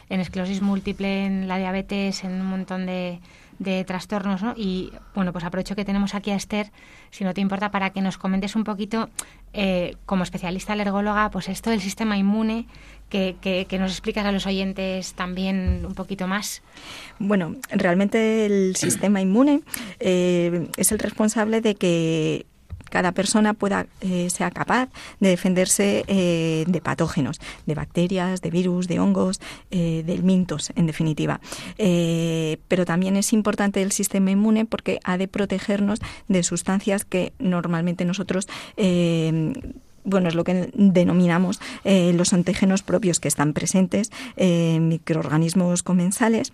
en 0.09 0.21
esclerosis 0.21 0.63
múltiple, 0.63 1.27
en 1.27 1.49
la 1.49 1.59
diabetes, 1.59 2.25
en 2.25 2.41
un 2.41 2.47
montón 2.47 2.87
de, 2.87 3.21
de 3.59 3.85
trastornos, 3.85 4.43
¿no? 4.43 4.55
Y 4.57 4.93
bueno, 5.15 5.33
pues 5.33 5.45
aprovecho 5.45 5.75
que 5.75 5.85
tenemos 5.85 6.15
aquí 6.15 6.31
a 6.31 6.37
Esther, 6.37 6.71
si 7.11 7.25
no 7.25 7.35
te 7.35 7.41
importa, 7.41 7.71
para 7.71 7.91
que 7.91 8.01
nos 8.01 8.19
comentes 8.19 8.57
un 8.57 8.65
poquito, 8.65 9.11
eh, 9.53 9.97
como 10.07 10.23
especialista 10.23 10.75
alergóloga, 10.75 11.31
pues 11.31 11.49
esto 11.49 11.71
del 11.71 11.81
sistema 11.81 12.17
inmune, 12.17 12.67
que, 13.09 13.37
que, 13.41 13.79
nos 13.79 13.91
explicas 13.91 14.27
a 14.27 14.33
los 14.33 14.47
oyentes 14.47 15.15
también 15.15 15.85
un 15.87 15.95
poquito 15.95 16.27
más. 16.27 16.63
Bueno, 17.19 17.57
realmente 17.71 18.45
el 18.45 18.77
sistema 18.77 19.21
inmune 19.21 19.63
eh, 19.99 20.69
es 20.77 20.93
el 20.93 20.99
responsable 20.99 21.63
de 21.63 21.75
que 21.75 22.47
cada 22.89 23.13
persona 23.13 23.55
pueda 23.55 23.87
eh, 24.01 24.31
sea 24.31 24.51
capaz 24.51 24.89
de 25.21 25.31
defenderse 25.31 26.05
eh, 26.07 26.65
de 26.67 26.81
patógenos, 26.81 27.41
de 27.67 27.75
bacterias, 27.75 28.41
de 28.41 28.51
virus, 28.51 28.89
de 28.89 29.01
hongos, 29.01 29.41
eh, 29.71 30.03
del 30.07 30.23
mintos, 30.23 30.73
en 30.77 30.87
definitiva. 30.87 31.41
pero 32.69 32.85
también 32.85 33.17
es 33.17 33.33
importante 33.33 33.83
el 33.83 33.93
sistema 33.93 34.31
inmune 34.31 34.65
porque 34.65 35.01
ha 35.05 35.17
de 35.17 35.29
protegernos 35.29 36.01
de 36.29 36.43
sustancias 36.43 37.05
que 37.05 37.33
normalmente 37.39 38.05
nosotros 38.05 38.47
bueno, 40.05 40.29
es 40.29 40.35
lo 40.35 40.45
que 40.45 40.71
denominamos 40.75 41.61
los 41.85 42.33
antígenos 42.33 42.83
propios 42.83 43.21
que 43.21 43.29
están 43.29 43.53
presentes 43.53 44.11
en 44.37 44.89
microorganismos 44.89 45.83
comensales 45.83 46.53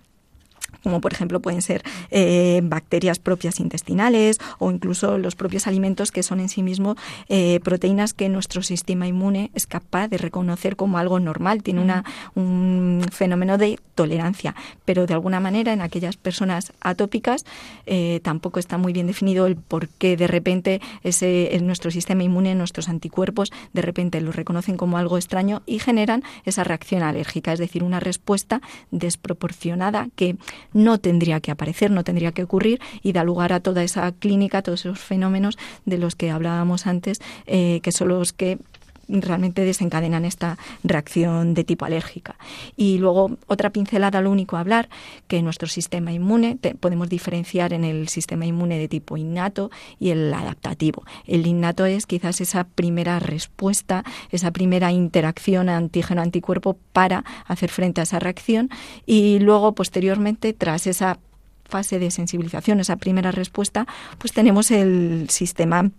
como 0.85 1.01
por 1.01 1.13
ejemplo 1.13 1.39
pueden 1.39 1.63
ser 1.63 1.81
eh, 2.11 2.61
bacterias 2.63 3.17
propias 3.17 3.59
intestinales 3.59 4.37
o 4.59 4.69
incluso 4.69 5.17
los 5.17 5.35
propios 5.35 5.65
alimentos 5.65 6.11
que 6.11 6.21
son 6.21 6.39
en 6.39 6.47
sí 6.47 6.61
mismos 6.61 6.95
eh, 7.27 7.59
proteínas 7.63 8.13
que 8.13 8.29
nuestro 8.29 8.61
sistema 8.61 9.07
inmune 9.07 9.49
es 9.55 9.65
capaz 9.65 10.09
de 10.09 10.19
reconocer 10.19 10.75
como 10.75 10.99
algo 10.99 11.19
normal, 11.19 11.63
tiene 11.63 11.81
una, 11.81 12.05
un 12.35 13.03
fenómeno 13.11 13.57
de 13.57 13.79
tolerancia, 13.95 14.53
pero 14.85 15.07
de 15.07 15.15
alguna 15.15 15.39
manera 15.39 15.73
en 15.73 15.81
aquellas 15.81 16.17
personas 16.17 16.71
atópicas 16.81 17.45
eh, 17.87 18.19
tampoco 18.21 18.59
está 18.59 18.77
muy 18.77 18.93
bien 18.93 19.07
definido 19.07 19.47
el 19.47 19.55
por 19.55 19.87
qué 19.87 20.17
de 20.17 20.27
repente 20.27 20.81
ese, 21.01 21.57
nuestro 21.63 21.89
sistema 21.89 22.21
inmune, 22.21 22.53
nuestros 22.53 22.89
anticuerpos, 22.89 23.51
de 23.73 23.81
repente 23.81 24.21
lo 24.21 24.31
reconocen 24.31 24.77
como 24.77 24.99
algo 24.99 25.17
extraño 25.17 25.63
y 25.65 25.79
generan 25.79 26.21
esa 26.43 26.63
reacción 26.63 27.01
alérgica, 27.01 27.53
es 27.53 27.59
decir, 27.59 27.83
una 27.83 27.99
respuesta 27.99 28.61
desproporcionada 28.91 30.09
que 30.15 30.35
no 30.75 30.99
tendría 30.99 31.39
que 31.39 31.51
aparecer, 31.51 31.89
no 31.89 32.03
tendría 32.03 32.33
que 32.33 32.43
ocurrir 32.43 32.81
y 33.01 33.13
da 33.13 33.23
lugar 33.23 33.53
a 33.53 33.61
toda 33.61 33.81
esa 33.81 34.11
clínica, 34.11 34.61
todos 34.61 34.81
esos 34.81 34.99
fenómenos 34.99 35.57
de 35.85 35.97
los 35.97 36.15
que 36.15 36.29
hablábamos 36.29 36.85
antes, 36.85 37.21
eh, 37.47 37.79
que 37.81 37.93
son 37.93 38.09
los 38.09 38.33
que 38.33 38.59
realmente 39.07 39.63
desencadenan 39.63 40.25
esta 40.25 40.57
reacción 40.83 41.53
de 41.53 41.63
tipo 41.63 41.85
alérgica. 41.85 42.35
Y 42.75 42.97
luego 42.97 43.37
otra 43.47 43.69
pincelada, 43.69 44.21
lo 44.21 44.31
único 44.31 44.57
a 44.57 44.61
hablar, 44.61 44.89
que 45.27 45.41
nuestro 45.41 45.67
sistema 45.67 46.11
inmune, 46.11 46.57
podemos 46.79 47.09
diferenciar 47.09 47.73
en 47.73 47.83
el 47.83 48.07
sistema 48.09 48.45
inmune 48.45 48.77
de 48.77 48.87
tipo 48.87 49.17
innato 49.17 49.71
y 49.99 50.09
el 50.09 50.33
adaptativo. 50.33 51.03
El 51.25 51.47
innato 51.47 51.85
es 51.85 52.05
quizás 52.05 52.41
esa 52.41 52.63
primera 52.63 53.19
respuesta, 53.19 54.03
esa 54.31 54.51
primera 54.51 54.91
interacción 54.91 55.69
antígeno-anticuerpo 55.69 56.77
para 56.93 57.23
hacer 57.45 57.69
frente 57.69 58.01
a 58.01 58.03
esa 58.03 58.19
reacción 58.19 58.69
y 59.05 59.39
luego 59.39 59.73
posteriormente 59.73 60.53
tras 60.53 60.87
esa 60.87 61.19
fase 61.65 61.99
de 61.99 62.11
sensibilización, 62.11 62.79
esa 62.79 62.95
primera 62.97 63.31
respuesta, 63.31 63.87
pues 64.17 64.33
tenemos 64.33 64.71
el 64.71 65.27
sistema 65.29 65.89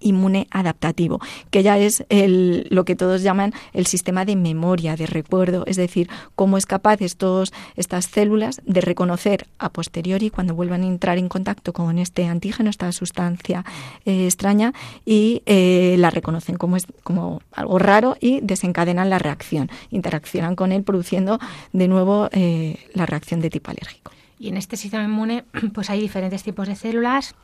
inmune 0.00 0.46
adaptativo, 0.50 1.20
que 1.50 1.62
ya 1.62 1.78
es 1.78 2.04
el, 2.08 2.66
lo 2.70 2.84
que 2.84 2.96
todos 2.96 3.22
llaman 3.22 3.52
el 3.72 3.86
sistema 3.86 4.24
de 4.24 4.36
memoria, 4.36 4.96
de 4.96 5.06
recuerdo, 5.06 5.64
es 5.66 5.76
decir, 5.76 6.08
cómo 6.34 6.58
es 6.58 6.66
capaz 6.66 7.00
estos, 7.00 7.52
estas 7.76 8.06
células 8.06 8.60
de 8.66 8.80
reconocer 8.80 9.46
a 9.58 9.70
posteriori 9.70 10.30
cuando 10.30 10.54
vuelvan 10.54 10.82
a 10.82 10.86
entrar 10.86 11.18
en 11.18 11.28
contacto 11.28 11.72
con 11.72 11.98
este 11.98 12.26
antígeno, 12.26 12.70
esta 12.70 12.90
sustancia 12.92 13.64
eh, 14.04 14.26
extraña, 14.26 14.72
y 15.04 15.42
eh, 15.46 15.96
la 15.98 16.10
reconocen 16.10 16.56
como, 16.56 16.76
es, 16.76 16.86
como 17.02 17.40
algo 17.52 17.78
raro 17.78 18.16
y 18.20 18.40
desencadenan 18.40 19.10
la 19.10 19.18
reacción, 19.18 19.70
interaccionan 19.90 20.56
con 20.56 20.72
él 20.72 20.82
produciendo 20.82 21.38
de 21.72 21.88
nuevo 21.88 22.28
eh, 22.32 22.78
la 22.92 23.06
reacción 23.06 23.40
de 23.40 23.50
tipo 23.50 23.70
alérgico. 23.70 24.12
Y 24.38 24.48
en 24.48 24.56
este 24.56 24.76
sistema 24.76 25.04
inmune 25.04 25.44
pues 25.72 25.90
hay 25.90 26.00
diferentes 26.00 26.42
tipos 26.42 26.68
de 26.68 26.76
células, 26.76 27.34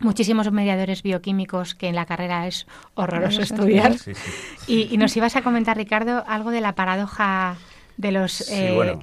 muchísimos 0.00 0.50
mediadores 0.50 1.02
bioquímicos 1.02 1.74
que 1.74 1.88
en 1.88 1.94
la 1.94 2.06
carrera 2.06 2.46
es 2.46 2.66
horroroso 2.94 3.42
estudiar. 3.42 3.96
Y, 4.66 4.96
nos 4.98 5.16
ibas 5.16 5.36
a 5.36 5.42
comentar, 5.42 5.76
Ricardo, 5.76 6.24
algo 6.26 6.50
de 6.50 6.60
la 6.60 6.74
paradoja 6.74 7.56
de 8.00 8.12
los, 8.12 8.50
eh, 8.50 8.96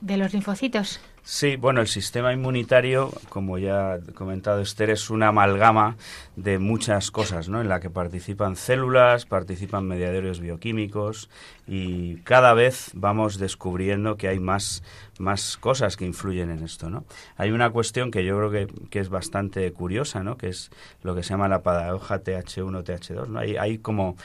de 0.00 0.16
los 0.16 0.32
linfocitos. 0.32 1.00
Sí, 1.26 1.56
bueno, 1.56 1.80
el 1.80 1.86
sistema 1.86 2.34
inmunitario, 2.34 3.10
como 3.30 3.56
ya 3.56 3.94
ha 3.94 3.98
comentado 4.14 4.60
Esther, 4.60 4.90
es 4.90 5.08
una 5.08 5.28
amalgama 5.28 5.96
de 6.36 6.58
muchas 6.58 7.10
cosas, 7.10 7.48
¿no? 7.48 7.62
En 7.62 7.70
la 7.70 7.80
que 7.80 7.88
participan 7.88 8.56
células, 8.56 9.24
participan 9.24 9.88
mediadores 9.88 10.40
bioquímicos 10.40 11.30
y 11.66 12.16
cada 12.24 12.52
vez 12.52 12.90
vamos 12.92 13.38
descubriendo 13.38 14.18
que 14.18 14.28
hay 14.28 14.38
más, 14.38 14.82
más 15.18 15.56
cosas 15.56 15.96
que 15.96 16.04
influyen 16.04 16.50
en 16.50 16.62
esto, 16.62 16.90
¿no? 16.90 17.06
Hay 17.38 17.52
una 17.52 17.70
cuestión 17.70 18.10
que 18.10 18.22
yo 18.22 18.36
creo 18.36 18.50
que, 18.50 18.88
que 18.90 18.98
es 18.98 19.08
bastante 19.08 19.72
curiosa, 19.72 20.22
¿no? 20.22 20.36
Que 20.36 20.48
es 20.48 20.70
lo 21.02 21.14
que 21.14 21.22
se 21.22 21.30
llama 21.30 21.48
la 21.48 21.62
paradoja 21.62 22.22
TH1-TH2, 22.22 23.28
¿no? 23.28 23.38
Hay, 23.38 23.56
hay 23.56 23.78
como 23.78 24.18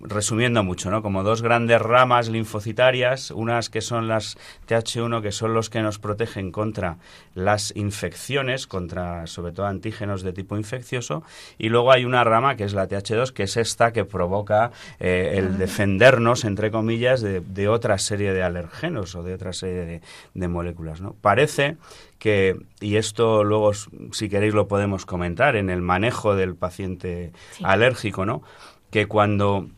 resumiendo 0.00 0.64
mucho, 0.64 0.90
¿no? 0.90 1.02
Como 1.02 1.22
dos 1.22 1.42
grandes 1.42 1.80
ramas 1.80 2.28
linfocitarias, 2.28 3.30
unas 3.30 3.68
que 3.68 3.80
son 3.82 4.08
las 4.08 4.38
TH1, 4.66 5.20
que 5.20 5.30
son 5.30 5.52
los 5.52 5.68
que 5.68 5.82
nos 5.82 5.98
protegen 5.98 6.50
contra 6.50 6.96
las 7.34 7.74
infecciones, 7.76 8.66
contra 8.66 9.26
sobre 9.26 9.52
todo 9.52 9.66
antígenos 9.66 10.22
de 10.22 10.32
tipo 10.32 10.56
infeccioso, 10.56 11.22
y 11.58 11.68
luego 11.68 11.92
hay 11.92 12.04
una 12.04 12.24
rama 12.24 12.56
que 12.56 12.64
es 12.64 12.72
la 12.72 12.88
TH2, 12.88 13.32
que 13.32 13.42
es 13.42 13.56
esta 13.56 13.92
que 13.92 14.04
provoca 14.04 14.72
eh, 14.98 15.34
el 15.36 15.58
defendernos, 15.58 16.44
entre 16.44 16.70
comillas, 16.70 17.20
de, 17.20 17.68
otra 17.68 17.98
serie 17.98 18.32
de 18.32 18.42
alergenos 18.42 19.14
o 19.14 19.22
de 19.22 19.34
otra 19.34 19.52
serie 19.52 20.00
de, 20.34 20.48
moléculas, 20.48 21.00
¿no? 21.00 21.14
Parece 21.20 21.76
que, 22.18 22.56
y 22.80 22.96
esto 22.96 23.44
luego, 23.44 23.72
si 23.74 24.28
queréis, 24.28 24.54
lo 24.54 24.66
podemos 24.66 25.04
comentar 25.06 25.56
en 25.56 25.70
el 25.70 25.82
manejo 25.82 26.34
del 26.34 26.56
paciente 26.56 27.32
alérgico, 27.62 28.24
¿no? 28.24 28.42
Que 28.90 29.06
cuando 29.06 29.68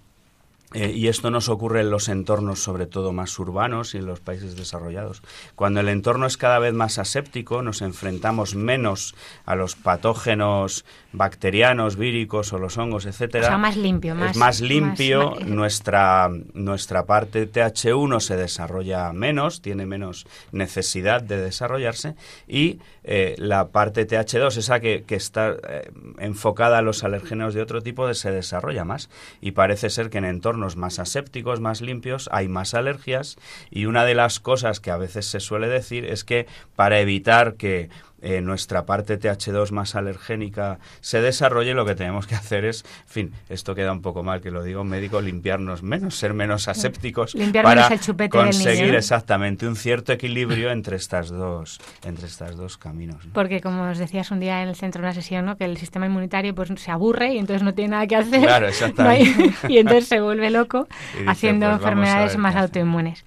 eh, 0.74 0.90
y 0.94 1.08
esto 1.08 1.30
nos 1.30 1.48
ocurre 1.48 1.80
en 1.80 1.90
los 1.90 2.08
entornos, 2.08 2.62
sobre 2.62 2.86
todo 2.86 3.12
más 3.12 3.38
urbanos 3.38 3.94
y 3.94 3.98
en 3.98 4.06
los 4.06 4.20
países 4.20 4.56
desarrollados. 4.56 5.22
Cuando 5.54 5.80
el 5.80 5.88
entorno 5.88 6.26
es 6.26 6.36
cada 6.36 6.58
vez 6.58 6.72
más 6.72 6.98
aséptico, 6.98 7.62
nos 7.62 7.82
enfrentamos 7.82 8.54
menos 8.54 9.14
a 9.44 9.54
los 9.54 9.76
patógenos 9.76 10.84
bacterianos, 11.12 11.96
víricos 11.96 12.52
o 12.52 12.58
los 12.58 12.78
hongos, 12.78 13.06
etcétera. 13.06 13.46
O 13.46 13.48
sea, 13.48 13.58
más 13.58 13.76
limpio, 13.76 14.14
más, 14.14 14.32
es 14.32 14.36
más 14.36 14.60
limpio. 14.60 15.34
nuestra 15.44 16.30
nuestra 16.54 17.04
parte 17.04 17.50
TH1 17.50 18.20
se 18.20 18.36
desarrolla 18.36 19.12
menos, 19.12 19.60
tiene 19.60 19.86
menos 19.86 20.26
necesidad 20.52 21.22
de 21.22 21.36
desarrollarse 21.36 22.14
y 22.46 22.78
eh, 23.04 23.34
la 23.38 23.68
parte 23.68 24.06
TH2, 24.06 24.56
esa 24.56 24.80
que, 24.80 25.04
que 25.04 25.16
está 25.16 25.56
eh, 25.68 25.90
enfocada 26.18 26.78
a 26.78 26.82
los 26.82 27.04
alérgenos 27.04 27.52
de 27.54 27.60
otro 27.60 27.82
tipo, 27.82 28.12
se 28.14 28.30
desarrolla 28.30 28.84
más 28.84 29.10
y 29.40 29.52
parece 29.52 29.90
ser 29.90 30.08
que 30.08 30.18
en 30.18 30.24
entornos 30.24 30.61
más 30.76 30.98
asépticos, 30.98 31.60
más 31.60 31.80
limpios, 31.80 32.28
hay 32.32 32.48
más 32.48 32.74
alergias 32.74 33.36
y 33.70 33.86
una 33.86 34.04
de 34.04 34.14
las 34.14 34.40
cosas 34.40 34.80
que 34.80 34.90
a 34.90 34.96
veces 34.96 35.26
se 35.26 35.40
suele 35.40 35.68
decir 35.68 36.04
es 36.04 36.24
que 36.24 36.46
para 36.76 37.00
evitar 37.00 37.54
que 37.54 37.90
eh, 38.22 38.40
nuestra 38.40 38.86
parte 38.86 39.18
TH2 39.18 39.72
más 39.72 39.96
alergénica 39.96 40.78
se 41.00 41.20
desarrolle, 41.20 41.74
lo 41.74 41.84
que 41.84 41.96
tenemos 41.96 42.26
que 42.26 42.36
hacer 42.36 42.64
es, 42.64 42.84
en 42.84 43.08
fin, 43.08 43.32
esto 43.48 43.74
queda 43.74 43.92
un 43.92 44.00
poco 44.00 44.22
mal 44.22 44.40
que 44.40 44.50
lo 44.50 44.62
digo 44.62 44.84
médico, 44.84 45.20
limpiarnos 45.20 45.82
menos, 45.82 46.14
ser 46.14 46.32
menos 46.32 46.68
asépticos 46.68 47.34
para 47.62 47.88
conseguir 48.30 48.94
exactamente 48.94 49.66
un 49.66 49.74
cierto 49.74 50.12
equilibrio 50.12 50.70
entre 50.70 50.96
estas 50.96 51.30
dos, 51.30 51.80
entre 52.04 52.26
estas 52.26 52.56
dos 52.56 52.78
caminos. 52.78 53.26
Porque 53.32 53.60
como 53.60 53.90
os 53.90 53.98
decías 53.98 54.30
un 54.30 54.40
día 54.40 54.62
en 54.62 54.68
el 54.68 54.76
centro 54.76 55.02
de 55.02 55.08
una 55.08 55.14
sesión, 55.14 55.44
¿no? 55.44 55.56
que 55.56 55.64
el 55.64 55.76
sistema 55.76 56.06
inmunitario 56.06 56.54
pues 56.54 56.70
se 56.76 56.90
aburre 56.90 57.34
y 57.34 57.38
entonces 57.38 57.62
no 57.62 57.74
tiene 57.74 57.90
nada 57.90 58.06
que 58.06 58.16
hacer. 58.16 58.42
Claro, 58.42 58.68
exactamente. 58.68 59.52
y 59.68 59.78
entonces 59.78 60.06
se 60.06 60.20
vuelve 60.20 60.50
loco 60.50 60.86
haciendo 61.26 61.66
pues 61.66 61.80
enfermedades 61.80 62.36
más 62.36 62.54
autoinmunes. 62.54 63.24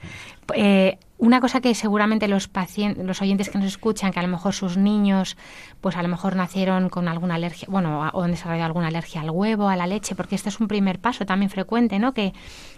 Eh, 0.53 0.97
una 1.17 1.39
cosa 1.39 1.61
que 1.61 1.73
seguramente 1.75 2.27
los 2.27 2.47
pacientes, 2.49 3.05
los 3.05 3.21
oyentes 3.21 3.49
que 3.49 3.57
nos 3.57 3.67
escuchan, 3.67 4.11
que 4.11 4.19
a 4.19 4.23
lo 4.23 4.27
mejor 4.27 4.53
sus 4.53 4.75
niños, 4.75 5.37
pues 5.79 5.95
a 5.95 6.03
lo 6.03 6.09
mejor 6.09 6.35
nacieron 6.35 6.89
con 6.89 7.07
alguna 7.07 7.35
alergia, 7.35 7.67
bueno, 7.71 8.09
o 8.13 8.21
han 8.23 8.31
desarrollado 8.31 8.65
alguna 8.65 8.87
alergia 8.87 9.21
al 9.21 9.29
huevo, 9.29 9.69
a 9.69 9.77
la 9.77 9.87
leche, 9.87 10.13
porque 10.13 10.35
este 10.35 10.49
es 10.49 10.59
un 10.59 10.67
primer 10.67 10.99
paso 10.99 11.25
también 11.25 11.49
frecuente, 11.49 11.99
¿no? 11.99 12.13
Que 12.13 12.33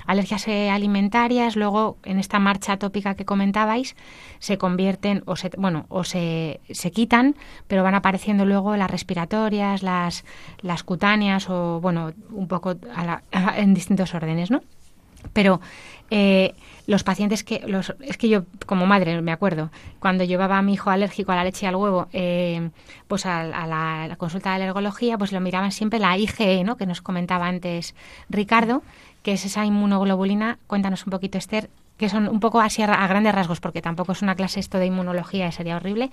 alergias 0.06 0.48
eh, 0.48 0.70
alimentarias, 0.70 1.56
luego 1.56 1.98
en 2.04 2.20
esta 2.20 2.38
marcha 2.38 2.78
tópica 2.78 3.16
que 3.16 3.26
comentabais, 3.26 3.96
se 4.38 4.60
convierten 4.60 5.24
o 5.26 5.36
se, 5.36 5.50
bueno, 5.58 5.88
o 5.90 6.04
se, 6.04 6.62
se 6.70 6.92
quitan, 6.92 7.36
pero 7.68 7.82
van 7.82 7.96
apareciendo 7.96 8.46
luego 8.46 8.78
las 8.78 8.92
respiratorias, 8.92 9.82
las, 9.82 10.26
las 10.62 10.84
cutáneas 10.84 11.50
o, 11.50 11.82
bueno, 11.82 12.14
un 12.30 12.48
poco 12.48 12.76
en 13.56 13.74
distintos 13.74 14.14
órdenes, 14.14 14.52
¿no? 14.52 14.62
Pero 15.34 15.62
eh, 16.10 16.54
los 16.88 17.04
pacientes 17.04 17.44
que 17.44 17.60
los, 17.68 17.94
es 18.00 18.18
que 18.18 18.30
yo 18.30 18.44
como 18.66 18.86
madre 18.86 19.22
me 19.22 19.34
acuerdo 19.34 19.70
cuando 20.00 20.24
llevaba 20.24 20.58
a 20.58 20.62
mi 20.62 20.74
hijo 20.74 20.90
alérgico 20.90 21.34
a 21.34 21.36
la 21.36 21.44
leche 21.44 21.66
y 21.66 21.70
al 21.70 21.76
huevo 21.76 22.08
eh, 22.14 22.70
pues 23.10 23.26
a, 23.26 23.44
la, 23.44 24.16
consulta 24.18 24.52
de 24.52 24.56
alergología 24.56 25.18
pues 25.18 25.34
lo 25.34 25.42
miraban 25.42 25.74
siempre 25.74 26.00
la 26.00 26.18
IgE 26.18 26.64
¿no? 26.64 26.78
que 26.78 26.86
nos 26.86 27.02
comentaba 27.02 27.48
antes 27.48 27.94
Ricardo 28.30 28.84
que 29.22 29.34
es 29.34 29.44
esa 29.44 29.66
inmunoglobulina 29.66 30.60
cuéntanos 30.68 31.06
un 31.06 31.12
poquito 31.12 31.38
Esther 31.38 31.70
que 31.98 32.10
son 32.10 32.28
un 32.28 32.40
poco 32.40 32.62
así 32.62 32.82
a, 32.82 33.08
grandes 33.08 33.34
rasgos, 33.34 33.60
porque 33.60 33.82
tampoco 33.82 34.12
es 34.12 34.22
una 34.22 34.36
clase 34.36 34.60
esto 34.60 34.78
de 34.78 34.86
inmunología, 34.86 35.52
sería 35.52 35.76
horrible, 35.76 36.12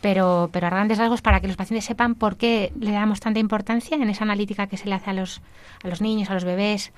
pero, 0.00 0.48
pero 0.52 0.66
a 0.66 0.70
grandes 0.70 0.98
rasgos 0.98 1.22
para 1.22 1.40
que 1.40 1.48
los 1.48 1.56
pacientes 1.56 1.84
sepan 1.84 2.14
por 2.14 2.36
qué 2.36 2.72
le 2.78 2.92
damos 2.92 3.20
tanta 3.20 3.40
importancia 3.40 3.96
en 3.96 4.08
esa 4.08 4.24
analítica 4.24 4.66
que 4.66 4.76
se 4.76 4.88
le 4.88 4.94
hace 4.94 5.10
a 5.10 5.14
los, 5.14 5.42
a 5.82 5.88
los 5.88 6.00
niños, 6.00 6.30
a 6.30 6.34
los 6.34 6.44
bebés, 6.44 6.92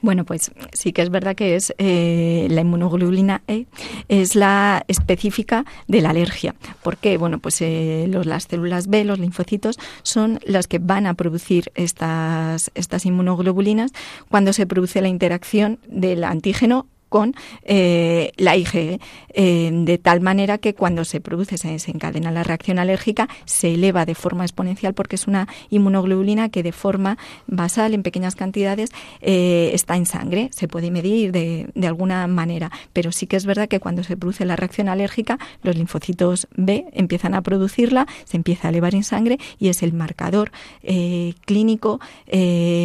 bueno, 0.00 0.24
pues 0.24 0.52
sí 0.72 0.92
que 0.92 1.02
es 1.02 1.10
verdad 1.10 1.34
que 1.34 1.56
es 1.56 1.74
eh, 1.78 2.46
la 2.50 2.60
inmunoglobulina 2.60 3.42
E 3.46 3.66
es 4.08 4.34
la 4.34 4.84
específica 4.88 5.64
de 5.88 6.00
la 6.00 6.10
alergia. 6.10 6.54
¿Por 6.82 6.96
qué? 6.96 7.16
Bueno, 7.16 7.38
pues 7.38 7.60
eh, 7.60 8.08
las 8.24 8.44
células 8.44 8.88
B, 8.88 9.04
los 9.04 9.18
linfocitos, 9.18 9.78
son 10.02 10.40
las 10.44 10.66
que 10.66 10.78
van 10.78 11.06
a 11.06 11.14
producir 11.14 11.72
estas, 11.74 12.70
estas 12.74 13.06
inmunoglobulinas 13.06 13.92
cuando 14.28 14.52
se 14.52 14.66
produce 14.66 15.00
la 15.00 15.08
interacción 15.08 15.78
del 15.86 16.24
antígeno 16.24 16.86
con 17.12 17.34
eh, 17.62 18.32
la 18.38 18.56
IgE, 18.56 18.98
eh, 19.34 19.70
de 19.70 19.98
tal 19.98 20.22
manera 20.22 20.56
que 20.56 20.74
cuando 20.74 21.04
se 21.04 21.20
produce, 21.20 21.58
se 21.58 21.68
desencadena 21.68 22.32
la 22.32 22.42
reacción 22.42 22.78
alérgica, 22.78 23.28
se 23.44 23.74
eleva 23.74 24.06
de 24.06 24.14
forma 24.14 24.44
exponencial 24.44 24.94
porque 24.94 25.16
es 25.16 25.26
una 25.26 25.46
inmunoglobulina 25.68 26.48
que 26.48 26.62
de 26.62 26.72
forma 26.72 27.18
basal, 27.46 27.92
en 27.92 28.02
pequeñas 28.02 28.34
cantidades, 28.34 28.92
eh, 29.20 29.72
está 29.74 29.96
en 29.96 30.06
sangre. 30.06 30.48
Se 30.52 30.68
puede 30.68 30.90
medir 30.90 31.32
de, 31.32 31.68
de, 31.74 31.86
alguna 31.86 32.26
manera, 32.28 32.70
pero 32.94 33.12
sí 33.12 33.26
que 33.26 33.36
es 33.36 33.44
verdad 33.44 33.68
que 33.68 33.78
cuando 33.78 34.02
se 34.04 34.16
produce 34.16 34.46
la 34.46 34.56
reacción 34.56 34.88
alérgica, 34.88 35.38
los 35.62 35.76
linfocitos 35.76 36.48
B 36.56 36.86
empiezan 36.94 37.34
a 37.34 37.42
producirla, 37.42 38.06
se 38.24 38.38
empieza 38.38 38.68
a 38.68 38.70
elevar 38.70 38.94
en 38.94 39.04
sangre 39.04 39.38
y 39.58 39.68
es 39.68 39.82
el 39.82 39.92
marcador 39.92 40.50
clínico 41.44 42.00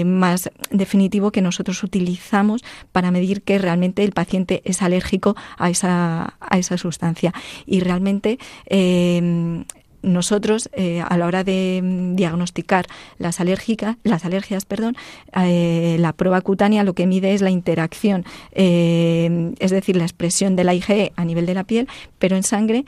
más 0.06 0.50
definitivo 0.70 1.32
que 1.32 1.42
nosotros 1.42 1.82
utilizamos 1.84 2.66
para 2.92 3.10
medir 3.12 3.42
que 3.42 3.58
realmente 3.58 4.04
el 4.04 4.12
paciente 4.18 4.64
es 4.66 4.82
alérgico 4.82 5.36
a 5.60 5.70
esa, 5.70 6.34
a 6.40 6.58
esa 6.58 6.76
sustancia. 6.78 7.32
Y 7.68 7.82
realmente 7.82 8.40
eh, 8.66 9.64
nosotros 10.08 10.70
eh, 10.74 11.02
a 11.08 11.18
la 11.18 11.26
hora 11.26 11.44
de 11.44 11.82
mm, 11.84 12.16
diagnosticar 12.16 12.88
las 13.18 13.40
alérgicas, 13.40 13.98
las 14.04 14.26
alergias, 14.26 14.66
perdón, 14.66 14.96
eh, 15.36 15.98
la 16.00 16.14
prueba 16.14 16.42
cutánea 16.42 16.84
lo 16.84 16.94
que 16.94 17.06
mide 17.06 17.34
es 17.34 17.42
la 17.42 17.50
interacción, 17.50 18.26
eh, 18.52 19.54
es 19.60 19.72
decir, 19.72 19.96
la 19.96 20.04
expresión 20.04 20.56
de 20.56 20.64
la 20.64 20.74
IgE 20.74 21.12
a 21.16 21.26
nivel 21.26 21.46
de 21.46 21.54
la 21.54 21.64
piel, 21.64 21.88
pero 22.20 22.36
en 22.36 22.44
sangre 22.44 22.86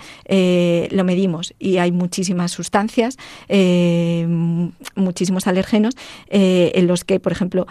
lo 0.91 1.03
medimos 1.03 1.53
y 1.59 1.77
hay 1.77 1.91
muchísimas 1.91 2.51
sustancias, 2.51 3.17
muchísimos 4.95 5.47
alérgenos 5.47 5.95
en 6.29 6.87
los 6.87 7.03
que, 7.03 7.19
por 7.19 7.31
ejemplo, 7.31 7.67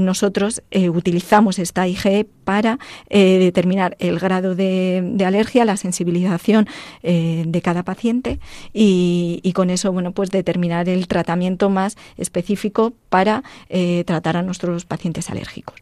nosotros 0.00 0.62
utilizamos 0.72 1.58
esta 1.58 1.86
IgE 1.88 2.26
para 2.44 2.78
determinar 3.08 3.96
el 3.98 4.18
grado 4.18 4.54
de, 4.54 5.02
de, 5.14 5.24
alergia, 5.24 5.64
la 5.64 5.76
sensibilización 5.76 6.66
de 7.02 7.60
cada 7.62 7.82
paciente 7.82 8.38
y, 8.72 8.83
con 9.54 9.70
eso, 9.70 9.92
bueno, 9.92 10.12
pues 10.12 10.30
determinar 10.30 10.88
el 10.88 11.06
tratamiento 11.06 11.70
más 11.70 11.96
específico 12.16 12.92
para 13.08 13.42
eh, 13.68 14.04
tratar 14.06 14.36
a 14.36 14.42
nuestros 14.42 14.84
pacientes 14.84 15.30
alérgicos. 15.30 15.80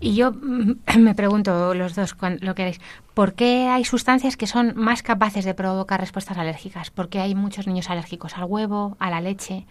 Y 0.00 0.14
yo 0.14 0.32
mm, 0.32 0.72
me 0.98 1.14
pregunto, 1.14 1.74
los 1.74 1.94
dos, 1.94 2.16
lo 2.40 2.54
queréis, 2.54 2.80
¿por 3.14 3.34
qué 3.34 3.68
hay 3.68 3.84
sustancias 3.84 4.36
que 4.36 4.46
son 4.46 4.74
más 4.76 5.02
capaces 5.02 5.44
de 5.44 5.54
provocar 5.54 6.00
respuestas 6.00 6.38
alérgicas? 6.38 6.90
¿Por 6.90 7.08
qué 7.08 7.20
hay 7.20 7.34
muchos 7.34 7.66
niños 7.66 7.90
alérgicos 7.90 8.36
al 8.36 8.44
huevo, 8.44 8.96
a 9.00 9.10
la 9.10 9.20
leche, 9.20 9.66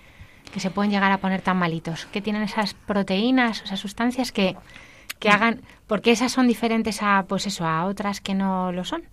que 0.51 0.59
se 0.59 0.71
pueden 0.71 0.91
llegar 0.91 1.11
a 1.11 1.19
poner 1.19 1.41
tan 1.41 1.57
malitos? 1.57 2.07
¿Qué 2.11 2.21
tienen 2.21 2.43
esas 2.43 2.73
proteínas, 2.73 3.61
esas 3.63 3.79
sustancias 3.79 4.31
que, 4.31 4.55
que 5.19 5.29
hagan, 5.29 5.61
Porque 5.87 6.11
esas 6.11 6.31
son 6.31 6.47
diferentes 6.47 7.01
a, 7.01 7.25
pues 7.27 7.45
eso, 7.47 7.65
a 7.65 7.85
otras 7.85 8.21
que 8.21 8.33
no 8.33 8.71
lo 8.71 8.83
son. 8.85 9.03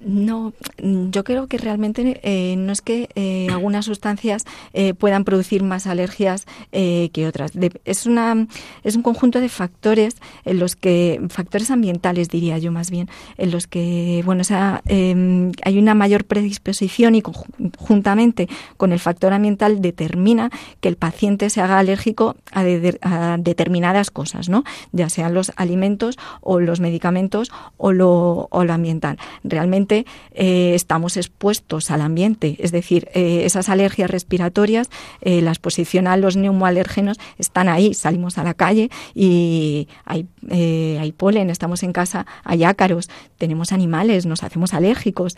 No, 0.00 0.52
yo 0.78 1.24
creo 1.24 1.46
que 1.46 1.56
realmente 1.56 2.20
eh, 2.22 2.54
no 2.56 2.72
es 2.72 2.82
que 2.82 3.08
eh, 3.14 3.48
algunas 3.50 3.86
sustancias 3.86 4.44
eh, 4.74 4.92
puedan 4.92 5.24
producir 5.24 5.62
más 5.62 5.86
alergias 5.86 6.46
que 6.70 7.26
otras. 7.26 7.52
es 7.84 8.06
una 8.06 8.46
es 8.84 8.94
un 8.94 9.02
conjunto 9.02 9.40
de 9.40 9.48
factores 9.48 10.16
en 10.44 10.58
los 10.58 10.76
que 10.76 11.20
factores 11.30 11.70
ambientales 11.70 12.28
diría 12.28 12.58
yo 12.58 12.70
más 12.70 12.90
bien 12.90 13.08
en 13.38 13.50
los 13.50 13.66
que 13.66 14.22
bueno 14.24 14.42
em, 14.86 15.52
hay 15.62 15.78
una 15.78 15.94
mayor 15.94 16.26
predisposición 16.26 17.14
y 17.14 17.22
conjuntamente 17.22 18.48
con 18.76 18.92
el 18.92 19.00
factor 19.00 19.32
ambiental 19.32 19.80
determina 19.80 20.50
que 20.80 20.88
el 20.88 20.96
paciente 20.96 21.48
se 21.50 21.62
haga 21.62 21.78
alérgico 21.78 22.36
a, 22.52 22.60
a 23.00 23.36
determinadas 23.38 24.10
cosas, 24.10 24.48
¿no? 24.48 24.64
Ya 24.92 25.08
sean 25.08 25.34
los 25.34 25.52
alimentos 25.56 26.05
o 26.40 26.60
los 26.60 26.80
medicamentos 26.80 27.50
o 27.76 27.92
lo, 27.92 28.48
o 28.50 28.64
lo 28.64 28.72
ambiental 28.72 29.18
realmente 29.44 30.06
eh, 30.32 30.74
estamos 30.74 31.16
expuestos 31.16 31.90
al 31.90 32.00
ambiente. 32.00 32.56
Es 32.58 32.72
decir, 32.72 33.08
eh, 33.14 33.42
esas 33.44 33.68
alergias 33.68 34.10
respiratorias, 34.10 34.90
eh, 35.20 35.40
la 35.42 35.50
exposición 35.50 36.06
a 36.06 36.16
los 36.16 36.36
neumoalérgenos 36.36 37.18
están 37.38 37.68
ahí. 37.68 37.94
Salimos 37.94 38.38
a 38.38 38.44
la 38.44 38.54
calle 38.54 38.90
y 39.14 39.88
hay, 40.04 40.26
hay 40.50 41.12
polen, 41.12 41.50
estamos 41.50 41.82
en 41.82 41.92
casa, 41.92 42.26
hay 42.44 42.64
ácaros, 42.64 43.08
tenemos 43.38 43.72
animales, 43.72 44.26
nos 44.26 44.42
hacemos 44.42 44.74
alérgicos 44.74 45.36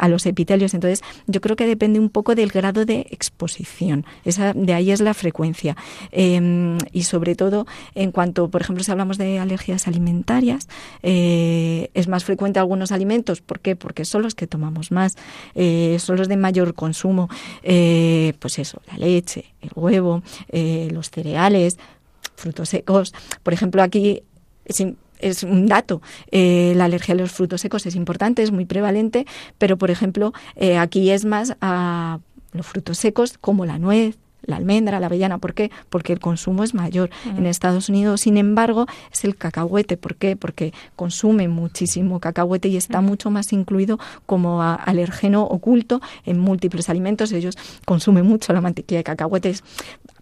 a 0.00 0.08
los 0.08 0.26
epitelios. 0.26 0.74
Entonces, 0.74 1.02
yo 1.26 1.40
creo 1.40 1.56
que 1.56 1.66
depende 1.66 1.98
un 1.98 2.10
poco 2.10 2.34
del 2.34 2.50
grado 2.50 2.84
de 2.84 3.06
exposición. 3.10 4.04
Esa, 4.24 4.52
de 4.52 4.74
ahí 4.74 4.90
es 4.90 5.00
la 5.00 5.14
frecuencia. 5.14 5.76
Em, 6.10 6.78
y 6.92 7.04
sobre 7.04 7.34
todo, 7.34 7.66
en 7.94 8.12
cuanto, 8.12 8.48
por 8.48 8.62
ejemplo, 8.62 8.84
si 8.84 8.90
hablamos 8.90 9.18
de 9.18 9.38
alergias 9.38 9.86
alimentarias, 9.86 9.99
es 11.02 12.08
más 12.08 12.24
frecuente 12.24 12.58
algunos 12.58 12.92
alimentos 12.92 13.10
¿Por 13.40 13.60
qué? 13.60 13.76
Porque 13.76 14.04
son 14.04 14.22
los 14.22 14.34
que 14.34 14.46
tomamos 14.46 14.90
más, 14.90 15.16
eh, 15.54 15.96
son 15.98 16.16
los 16.16 16.28
de 16.28 16.36
mayor 16.36 16.74
consumo. 16.74 17.28
Eh, 17.62 18.34
pues 18.38 18.58
eso, 18.58 18.80
la 18.90 18.98
leche, 18.98 19.44
el 19.60 19.70
huevo, 19.74 20.22
eh, 20.48 20.88
los 20.92 21.10
cereales, 21.10 21.78
frutos 22.36 22.68
secos. 22.68 23.12
Por 23.42 23.52
ejemplo, 23.52 23.82
aquí 23.82 24.22
es, 24.64 25.42
un 25.42 25.66
dato. 25.66 26.00
la 26.30 26.84
alergia 26.84 27.14
a 27.14 27.16
los 27.16 27.32
frutos 27.32 27.60
secos 27.60 27.86
es 27.86 27.94
importante, 27.94 28.42
es 28.42 28.52
muy 28.52 28.64
prevalente, 28.64 29.26
pero 29.58 29.76
por 29.76 29.90
ejemplo, 29.90 30.32
aquí 30.78 31.10
es 31.10 31.24
más 31.24 31.56
a 31.60 32.20
los 32.52 32.66
frutos 32.66 32.98
secos 32.98 33.36
como 33.38 33.66
la 33.66 33.78
nuez, 33.78 34.16
la 34.42 34.56
almendra, 34.56 35.00
la 35.00 35.06
avellana. 35.06 35.38
¿Por 35.38 35.54
qué? 35.54 35.70
Porque 35.88 36.12
el 36.12 36.20
consumo 36.20 36.64
es 36.64 36.74
mayor. 36.74 37.10
Mm. 37.24 37.38
En 37.38 37.46
Estados 37.46 37.88
Unidos, 37.88 38.22
sin 38.22 38.36
embargo, 38.36 38.86
es 39.12 39.24
el 39.24 39.36
cacahuete. 39.36 39.96
¿Por 39.96 40.16
qué? 40.16 40.36
Porque 40.36 40.72
consume 40.96 41.48
muchísimo 41.48 42.20
cacahuete 42.20 42.68
y 42.68 42.76
está 42.76 43.00
mm. 43.00 43.04
mucho 43.04 43.30
más 43.30 43.52
incluido 43.52 43.98
como 44.26 44.62
alergeno 44.62 45.42
oculto 45.42 46.00
en 46.24 46.38
múltiples 46.38 46.88
alimentos. 46.88 47.32
Ellos 47.32 47.56
consumen 47.84 48.26
mucho 48.26 48.52
la 48.52 48.60
mantequilla 48.60 48.98
de 48.98 49.04
cacahuete. 49.04 49.54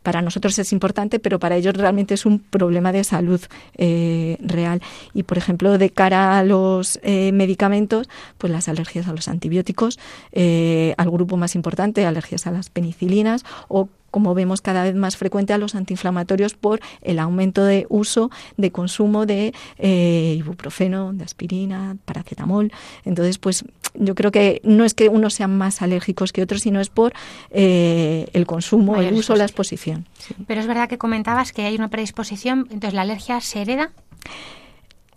Para 0.09 0.23
nosotros 0.23 0.59
es 0.59 0.73
importante, 0.73 1.19
pero 1.19 1.39
para 1.39 1.57
ellos 1.57 1.75
realmente 1.75 2.15
es 2.15 2.25
un 2.25 2.39
problema 2.39 2.93
de 2.93 3.05
salud 3.05 3.43
eh, 3.77 4.39
real. 4.41 4.81
Y, 5.13 5.25
por 5.25 5.37
ejemplo, 5.37 5.77
de 5.77 5.91
cara 5.91 6.39
a 6.39 6.45
los 6.45 6.99
eh, 7.03 7.31
medicamentos, 7.33 8.09
pues 8.39 8.51
las 8.51 8.71
alergias 8.71 9.07
a 9.07 9.13
los 9.13 9.29
antibióticos, 9.29 9.99
eh, 10.33 10.95
al 10.97 11.11
grupo 11.11 11.37
más 11.37 11.55
importante, 11.55 12.07
alergias 12.07 12.47
a 12.47 12.53
las 12.53 12.71
penicilinas 12.71 13.45
o 13.69 13.91
como 14.11 14.35
vemos 14.35 14.61
cada 14.61 14.85
vez 14.85 14.95
más 14.95 15.17
frecuente 15.17 15.53
a 15.53 15.59
los 15.59 15.75
antiinflamatorios 15.75 16.55
por 16.55 16.81
el 17.03 17.19
aumento 17.19 17.65
de 17.65 17.87
uso, 17.89 18.31
de 18.57 18.71
consumo 18.71 19.27
de 19.27 19.53
eh, 19.79 20.35
ibuprofeno, 20.39 21.13
de 21.13 21.25
aspirina, 21.25 21.97
paracetamol. 22.05 22.73
Entonces, 23.05 23.39
pues 23.39 23.65
yo 23.95 24.15
creo 24.15 24.31
que 24.31 24.61
no 24.65 24.85
es 24.85 24.95
que 24.95 25.09
unos 25.09 25.35
sean 25.35 25.57
más 25.57 25.83
alérgicos 25.83 26.33
que 26.33 26.43
otros, 26.43 26.63
sino 26.63 26.81
es 26.81 26.89
por 26.89 27.13
eh, 27.51 28.27
el 28.33 28.47
consumo, 28.47 29.01
el 29.01 29.15
uso, 29.15 29.37
la 29.37 29.45
exposición. 29.45 29.98
Pero 30.47 30.61
es 30.61 30.67
verdad 30.67 30.89
que 30.89 30.99
comentabas 30.99 31.53
que 31.53 31.63
hay 31.63 31.75
una 31.75 31.89
predisposición, 31.89 32.61
entonces 32.71 32.95
la 32.95 33.03
alergia 33.03 33.41
se 33.41 33.63
hereda. 33.63 33.91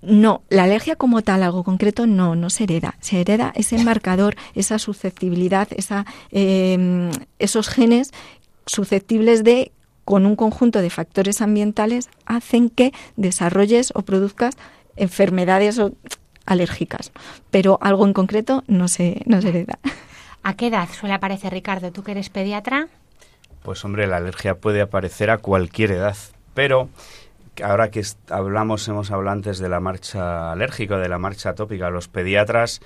No, 0.02 0.42
la 0.50 0.64
alergia 0.64 0.96
como 0.96 1.22
tal, 1.22 1.44
algo 1.44 1.64
concreto, 1.64 2.08
no, 2.08 2.36
no 2.36 2.50
se 2.50 2.64
hereda. 2.64 2.96
Se 3.02 3.22
hereda 3.22 3.54
ese 3.56 3.84
marcador, 3.84 4.36
esa 4.56 4.80
susceptibilidad, 4.80 5.68
esa, 5.72 6.06
eh, 6.32 7.12
esos 7.38 7.70
genes 7.70 8.12
susceptibles 8.66 9.44
de, 9.44 9.72
con 10.04 10.26
un 10.26 10.36
conjunto 10.36 10.82
de 10.82 10.90
factores 10.90 11.42
ambientales, 11.42 12.10
hacen 12.26 12.70
que 12.70 12.94
desarrolles 13.16 13.92
o 13.94 14.02
produzcas 14.02 14.58
enfermedades 14.96 15.80
alérgicas. 16.46 17.12
Pero 17.52 17.78
algo 17.82 18.06
en 18.06 18.14
concreto 18.14 18.64
no 18.68 18.88
se, 18.88 19.22
no 19.26 19.42
se 19.42 19.50
hereda. 19.50 19.78
¿A 20.44 20.56
qué 20.56 20.68
edad 20.68 20.90
suele 20.90 21.14
aparecer, 21.14 21.54
Ricardo? 21.54 21.92
¿Tú 21.92 22.02
que 22.04 22.12
eres 22.12 22.30
pediatra? 22.30 22.88
Pues 23.64 23.84
hombre, 23.86 24.08
la 24.08 24.18
alergia 24.18 24.56
puede 24.56 24.82
aparecer 24.82 25.30
a 25.30 25.38
cualquier 25.38 25.92
edad, 25.92 26.18
pero 26.54 26.90
ahora 27.64 27.92
que 27.92 28.04
hablamos, 28.30 28.88
hemos 28.88 29.12
hablado 29.12 29.34
antes 29.34 29.60
de 29.60 29.70
la 29.70 29.80
marcha 29.80 30.52
alérgica, 30.52 30.98
de 30.98 31.10
la 31.10 31.20
marcha 31.20 31.50
atópica, 31.50 31.90
los 31.90 32.08
pediatras 32.08 32.82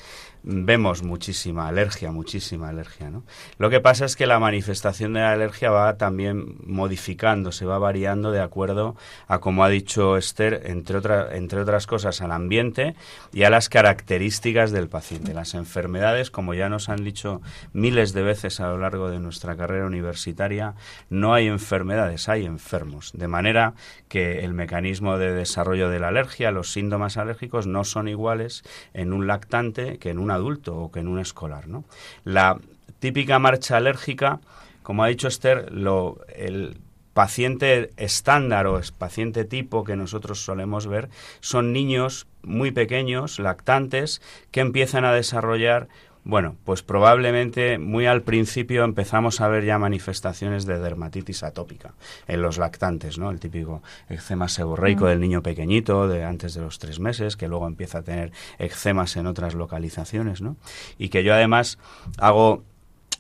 vemos 0.46 1.02
muchísima 1.02 1.68
alergia, 1.68 2.12
muchísima 2.12 2.70
alergia. 2.70 3.10
¿no? 3.10 3.24
Lo 3.58 3.70
que 3.70 3.80
pasa 3.80 4.06
es 4.06 4.16
que 4.16 4.28
la 4.28 4.40
manifestación 4.40 5.14
de 5.14 5.22
la 5.22 5.32
alergia 5.32 5.72
va 5.72 5.98
también 5.98 6.56
modificando, 6.66 7.52
se 7.52 7.66
va 7.66 7.80
variando 7.80 8.32
de 8.32 8.42
acuerdo 8.42 8.96
a, 9.28 9.40
como 9.40 9.64
ha 9.64 9.70
dicho 9.70 10.18
Esther, 10.18 10.62
entre, 10.66 10.98
otra, 10.98 11.36
entre 11.36 11.60
otras 11.60 11.88
cosas, 11.88 12.22
al 12.22 12.32
ambiente 12.32 12.96
y 13.34 13.44
a 13.44 13.50
las 13.50 13.70
características 13.70 14.72
del 14.72 14.88
paciente. 14.88 15.34
Las 15.34 15.56
enfermedades, 15.56 16.30
como 16.30 16.54
ya 16.54 16.70
nos 16.70 16.90
han 16.90 17.04
dicho 17.04 17.42
miles 17.74 18.14
de 18.14 18.22
veces 18.22 18.60
a 18.60 18.68
lo 18.68 18.78
largo 18.78 19.10
de 19.10 19.20
nuestra 19.20 19.56
carrera 19.56 19.88
universitaria, 19.88 20.76
no 21.10 21.34
hay 21.34 21.48
enfermedades, 21.48 22.30
hay 22.30 22.46
enfermos. 22.46 23.12
De 23.14 23.28
manera 23.28 23.74
que 24.10 24.46
el 24.46 24.54
mecanismo 24.54 25.18
de 25.18 25.32
desarrollo 25.32 25.90
de 25.90 26.00
la 26.00 26.10
alergia, 26.10 26.52
los 26.52 26.72
síntomas 26.72 27.18
alérgicos, 27.18 27.66
no 27.66 27.84
son 27.84 28.08
iguales 28.08 28.64
en 28.94 29.12
un 29.12 29.26
lactante 29.26 29.98
que 29.98 30.12
en 30.12 30.20
una 30.20 30.35
adulto 30.36 30.78
o 30.78 30.92
que 30.92 31.00
en 31.00 31.08
un 31.08 31.20
escolar. 31.20 31.68
¿no? 31.68 31.84
La 32.24 32.60
típica 33.00 33.40
marcha 33.40 33.78
alérgica, 33.78 34.40
como 34.84 35.04
ha 35.04 35.08
dicho 35.08 35.28
Esther, 35.28 35.72
lo, 35.72 36.20
el 36.36 36.78
paciente 37.16 37.92
estándar 37.96 38.68
o 38.68 38.80
paciente 38.98 39.46
tipo 39.46 39.86
que 39.86 39.96
nosotros 39.96 40.44
solemos 40.44 40.86
ver 40.86 41.08
son 41.40 41.72
niños 41.72 42.28
muy 42.44 42.72
pequeños, 42.72 43.40
lactantes, 43.40 44.22
que 44.52 44.60
empiezan 44.60 45.06
a 45.06 45.14
desarrollar 45.14 45.88
bueno, 46.26 46.56
pues 46.66 46.82
probablemente 46.82 47.78
muy 47.78 48.08
al 48.08 48.24
principio 48.24 48.84
empezamos 48.84 49.42
a 49.42 49.48
ver 49.48 49.64
ya 49.64 49.78
manifestaciones 49.78 50.66
de 50.66 50.80
dermatitis 50.80 51.44
atópica 51.44 51.94
en 52.28 52.42
los 52.42 52.58
lactantes, 52.58 53.20
¿no? 53.20 53.30
El 53.30 53.40
típico 53.40 53.84
eczema 54.10 54.50
seborreico 54.50 55.06
del 55.06 55.20
niño 55.20 55.44
pequeñito 55.44 56.08
de 56.08 56.24
antes 56.24 56.56
de 56.56 56.62
los 56.62 56.80
tres 56.80 57.00
meses, 57.00 57.38
que 57.38 57.48
luego 57.48 57.68
empieza 57.68 58.00
a 58.00 58.02
tener 58.02 58.32
eczemas 58.58 59.16
en 59.18 59.28
otras 59.28 59.54
localizaciones, 59.54 60.42
¿no? 60.42 60.58
Y 60.98 61.10
que 61.10 61.24
yo 61.24 61.32
además 61.32 61.78
hago 62.18 62.64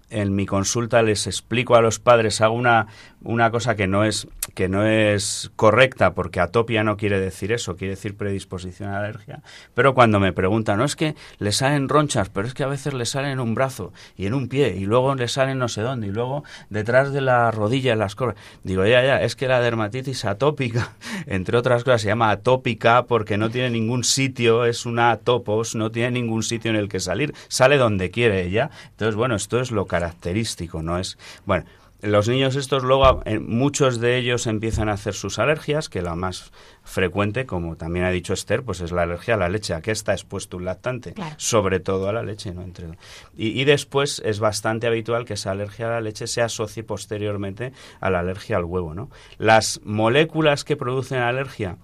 en 0.09 0.35
mi 0.35 0.45
consulta 0.45 1.01
les 1.03 1.27
explico 1.27 1.75
a 1.75 1.81
los 1.81 1.99
padres, 1.99 2.41
hago 2.41 2.55
una, 2.55 2.87
una 3.25 3.51
cosa 3.51 3.75
que 3.75 3.87
no 3.87 4.03
es 4.03 4.27
que 4.53 4.69
no 4.69 4.85
es 4.85 5.51
correcta 5.55 6.13
porque 6.13 6.39
atopia 6.39 6.83
no 6.83 6.95
quiere 6.95 7.19
decir 7.19 7.51
eso, 7.51 7.75
quiere 7.75 7.95
decir 7.95 8.15
predisposición 8.15 8.89
a 8.89 8.99
alergia, 8.99 9.41
pero 9.73 9.93
cuando 9.93 10.19
me 10.19 10.31
preguntan, 10.31 10.77
no 10.77 10.85
es 10.85 10.95
que 10.95 11.15
le 11.39 11.51
salen 11.51 11.89
ronchas, 11.89 12.29
pero 12.29 12.47
es 12.47 12.53
que 12.53 12.63
a 12.63 12.67
veces 12.67 12.93
le 12.93 13.05
salen 13.05 13.31
en 13.31 13.39
un 13.39 13.55
brazo 13.55 13.91
y 14.15 14.27
en 14.27 14.33
un 14.33 14.47
pie 14.47 14.75
y 14.77 14.85
luego 14.85 15.13
le 15.15 15.27
salen 15.27 15.59
no 15.59 15.67
sé 15.67 15.81
dónde 15.81 16.07
y 16.07 16.11
luego 16.11 16.43
detrás 16.69 17.11
de 17.11 17.21
la 17.21 17.51
rodilla 17.51 17.95
las 17.95 18.15
cosas. 18.15 18.35
Digo, 18.63 18.85
ya, 18.85 19.03
ya, 19.03 19.21
es 19.21 19.35
que 19.35 19.47
la 19.47 19.59
dermatitis 19.59 20.25
atópica, 20.25 20.93
entre 21.25 21.57
otras 21.57 21.83
cosas, 21.83 22.01
se 22.01 22.07
llama 22.07 22.31
atópica 22.31 23.03
porque 23.03 23.37
no 23.37 23.49
tiene 23.49 23.71
ningún 23.71 24.03
sitio, 24.03 24.65
es 24.65 24.85
una 24.85 25.11
atopos, 25.11 25.75
no 25.75 25.91
tiene 25.91 26.11
ningún 26.11 26.43
sitio 26.43 26.71
en 26.71 26.77
el 26.77 26.89
que 26.89 26.99
salir, 26.99 27.33
sale 27.47 27.77
donde 27.77 28.11
quiere 28.11 28.43
ella. 28.43 28.69
Entonces, 28.91 29.15
bueno, 29.15 29.35
esto 29.35 29.59
es 29.59 29.71
lo 29.71 29.85
característico, 29.85 30.81
no 30.81 30.99
es, 30.99 31.17
bueno, 31.45 31.65
los 32.05 32.29
niños 32.29 32.55
estos 32.55 32.83
luego, 32.83 33.21
eh, 33.25 33.39
muchos 33.39 33.99
de 33.99 34.17
ellos 34.17 34.47
empiezan 34.47 34.89
a 34.89 34.93
hacer 34.93 35.13
sus 35.13 35.39
alergias, 35.39 35.89
que 35.89 36.01
la 36.01 36.15
más 36.15 36.51
frecuente, 36.83 37.45
como 37.45 37.75
también 37.75 38.05
ha 38.05 38.11
dicho 38.11 38.33
Esther, 38.33 38.63
pues 38.63 38.81
es 38.81 38.91
la 38.91 39.03
alergia 39.03 39.33
a 39.33 39.37
la 39.37 39.49
leche. 39.49 39.73
¿A 39.73 39.81
qué 39.81 39.91
está 39.91 40.13
expuesto 40.13 40.57
un 40.57 40.65
lactante? 40.65 41.13
Sobre 41.37 41.79
todo 41.79 42.07
a 42.07 42.13
la 42.13 42.23
leche, 42.23 42.53
¿no? 42.53 42.61
Entre... 42.61 42.87
Y, 43.35 43.59
y, 43.59 43.65
después 43.65 44.21
es 44.23 44.39
bastante 44.39 44.87
habitual 44.87 45.25
que 45.25 45.33
esa 45.33 45.51
alergia 45.51 45.87
a 45.87 45.91
la 45.91 46.01
leche 46.01 46.27
se 46.27 46.41
asocie 46.41 46.83
posteriormente 46.83 47.73
a 47.99 48.09
la 48.09 48.19
alergia 48.19 48.57
al 48.57 48.65
huevo, 48.65 48.93
¿no? 48.93 49.09
Las 49.37 49.81
moléculas 49.83 50.63
que 50.63 50.77
producen 50.77 51.19
alergia 51.19 51.77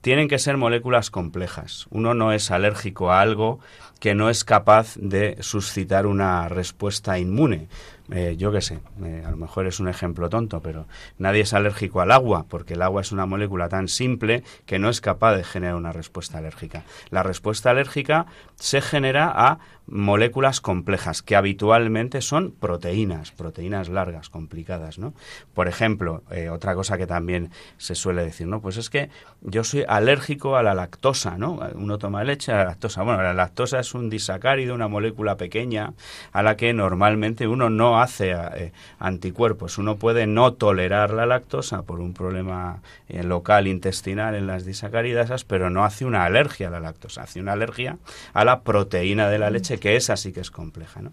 tienen 0.00 0.28
que 0.28 0.38
ser 0.38 0.56
moléculas 0.56 1.10
complejas. 1.10 1.86
Uno 1.90 2.14
no 2.14 2.32
es 2.32 2.50
alérgico 2.50 3.10
a 3.10 3.20
algo 3.20 3.60
que 4.00 4.14
no 4.14 4.30
es 4.30 4.44
capaz 4.44 4.96
de 4.96 5.36
suscitar 5.40 6.06
una 6.06 6.48
respuesta 6.48 7.18
inmune 7.18 7.68
eh, 8.12 8.34
yo 8.36 8.50
qué 8.52 8.60
sé, 8.60 8.80
eh, 9.02 9.22
a 9.24 9.30
lo 9.30 9.36
mejor 9.36 9.66
es 9.66 9.80
un 9.80 9.88
ejemplo 9.88 10.28
tonto, 10.28 10.60
pero 10.60 10.86
nadie 11.18 11.42
es 11.42 11.54
alérgico 11.54 12.00
al 12.00 12.10
agua, 12.10 12.46
porque 12.48 12.74
el 12.74 12.82
agua 12.82 13.02
es 13.02 13.12
una 13.12 13.26
molécula 13.26 13.68
tan 13.68 13.88
simple 13.88 14.42
que 14.66 14.78
no 14.78 14.88
es 14.88 15.00
capaz 15.00 15.36
de 15.36 15.44
generar 15.44 15.76
una 15.76 15.92
respuesta 15.92 16.38
alérgica. 16.38 16.84
La 17.10 17.22
respuesta 17.22 17.70
alérgica 17.70 18.26
se 18.56 18.80
genera 18.80 19.32
a 19.34 19.58
moléculas 19.90 20.60
complejas 20.60 21.20
que 21.20 21.34
habitualmente 21.34 22.22
son 22.22 22.52
proteínas, 22.52 23.32
proteínas 23.32 23.88
largas, 23.88 24.30
complicadas, 24.30 24.98
¿no? 24.98 25.14
Por 25.52 25.66
ejemplo, 25.66 26.22
eh, 26.30 26.48
otra 26.48 26.74
cosa 26.76 26.96
que 26.96 27.08
también 27.08 27.50
se 27.76 27.96
suele 27.96 28.24
decir, 28.24 28.46
¿no? 28.46 28.60
Pues 28.60 28.76
es 28.76 28.88
que 28.88 29.10
yo 29.40 29.64
soy 29.64 29.84
alérgico 29.88 30.56
a 30.56 30.62
la 30.62 30.74
lactosa, 30.74 31.36
¿no? 31.38 31.58
Uno 31.74 31.98
toma 31.98 32.22
leche 32.22 32.52
a 32.52 32.58
la 32.58 32.64
lactosa. 32.66 33.02
Bueno, 33.02 33.22
la 33.22 33.34
lactosa 33.34 33.80
es 33.80 33.92
un 33.94 34.10
disacárido, 34.10 34.74
una 34.74 34.86
molécula 34.86 35.36
pequeña 35.36 35.94
a 36.32 36.42
la 36.42 36.56
que 36.56 36.72
normalmente 36.72 37.48
uno 37.48 37.68
no 37.68 37.99
hace 38.02 38.32
eh, 38.32 38.72
anticuerpos. 38.98 39.78
Uno 39.78 39.96
puede 39.96 40.26
no 40.26 40.52
tolerar 40.52 41.12
la 41.12 41.26
lactosa 41.26 41.82
por 41.82 42.00
un 42.00 42.14
problema 42.14 42.82
eh, 43.08 43.22
local 43.22 43.66
intestinal 43.66 44.34
en 44.34 44.46
las 44.46 44.64
disacáridasas, 44.64 45.44
pero 45.44 45.70
no 45.70 45.84
hace 45.84 46.04
una 46.04 46.24
alergia 46.24 46.68
a 46.68 46.70
la 46.70 46.80
lactosa, 46.80 47.22
hace 47.22 47.40
una 47.40 47.52
alergia 47.52 47.98
a 48.32 48.44
la 48.44 48.60
proteína 48.60 49.28
de 49.28 49.38
la 49.38 49.50
leche 49.50 49.78
que 49.78 49.96
esa 49.96 50.16
sí 50.16 50.32
que 50.32 50.40
es 50.40 50.50
compleja, 50.50 51.02
¿no? 51.02 51.12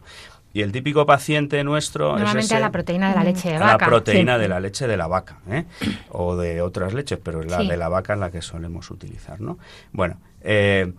Y 0.54 0.62
el 0.62 0.72
típico 0.72 1.06
paciente 1.06 1.64
nuestro 1.64 2.14
Normalmente 2.14 2.56
es 2.56 2.62
la 2.62 2.72
proteína 2.72 3.10
de 3.10 3.16
la 3.16 3.24
leche 3.24 3.50
de 3.52 3.60
vaca. 3.60 3.72
La 3.74 3.78
proteína 3.78 4.38
de 4.40 4.48
la 4.48 4.60
leche 4.60 4.88
de 4.88 4.98
la 4.98 5.06
vaca, 5.06 5.40
¿eh? 5.50 5.66
o 6.10 6.36
de 6.36 6.62
otras 6.62 6.94
leches, 6.94 7.20
pero 7.22 7.44
la 7.44 7.64
de 7.64 7.78
la 7.78 7.90
vaca 7.90 8.14
es 8.14 8.20
la 8.20 8.32
que 8.32 8.42
solemos 8.42 8.90
utilizar, 8.90 9.40
¿no? 9.40 9.60
Bueno, 9.92 10.20
eh, 10.42 10.94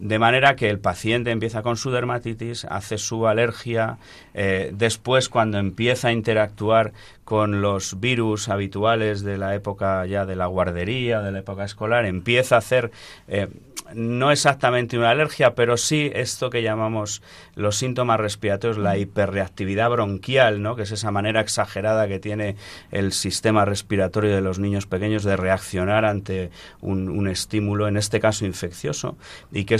de 0.00 0.18
manera 0.18 0.56
que 0.56 0.70
el 0.70 0.80
paciente 0.80 1.30
empieza 1.30 1.62
con 1.62 1.76
su 1.76 1.90
dermatitis, 1.90 2.64
hace 2.64 2.96
su 2.96 3.26
alergia, 3.26 3.98
eh, 4.32 4.70
después 4.72 5.28
cuando 5.28 5.58
empieza 5.58 6.08
a 6.08 6.12
interactuar 6.12 6.92
con 7.24 7.60
los 7.60 8.00
virus 8.00 8.48
habituales 8.48 9.22
de 9.22 9.36
la 9.36 9.54
época 9.54 10.04
ya 10.06 10.24
de 10.24 10.36
la 10.36 10.46
guardería, 10.46 11.20
de 11.20 11.32
la 11.32 11.40
época 11.40 11.64
escolar, 11.64 12.06
empieza 12.06 12.54
a 12.54 12.58
hacer 12.58 12.90
eh, 13.28 13.48
no 13.94 14.30
exactamente 14.30 14.98
una 14.98 15.10
alergia, 15.10 15.54
pero 15.54 15.76
sí 15.76 16.10
esto 16.14 16.50
que 16.50 16.62
llamamos 16.62 17.22
los 17.54 17.76
síntomas 17.76 18.20
respiratorios, 18.20 18.78
la 18.78 18.96
hiperreactividad 18.98 19.90
bronquial, 19.90 20.62
¿no? 20.62 20.76
que 20.76 20.82
es 20.82 20.92
esa 20.92 21.10
manera 21.10 21.40
exagerada 21.40 22.08
que 22.08 22.18
tiene 22.18 22.56
el 22.90 23.12
sistema 23.12 23.64
respiratorio 23.64 24.34
de 24.34 24.40
los 24.40 24.58
niños 24.58 24.86
pequeños 24.86 25.24
de 25.24 25.36
reaccionar 25.36 26.04
ante 26.04 26.50
un, 26.80 27.28
estímulo, 27.28 27.86
en 27.86 27.96
este 27.96 28.20
caso 28.20 28.46
infeccioso, 28.46 29.16
y 29.52 29.64
que 29.64 29.78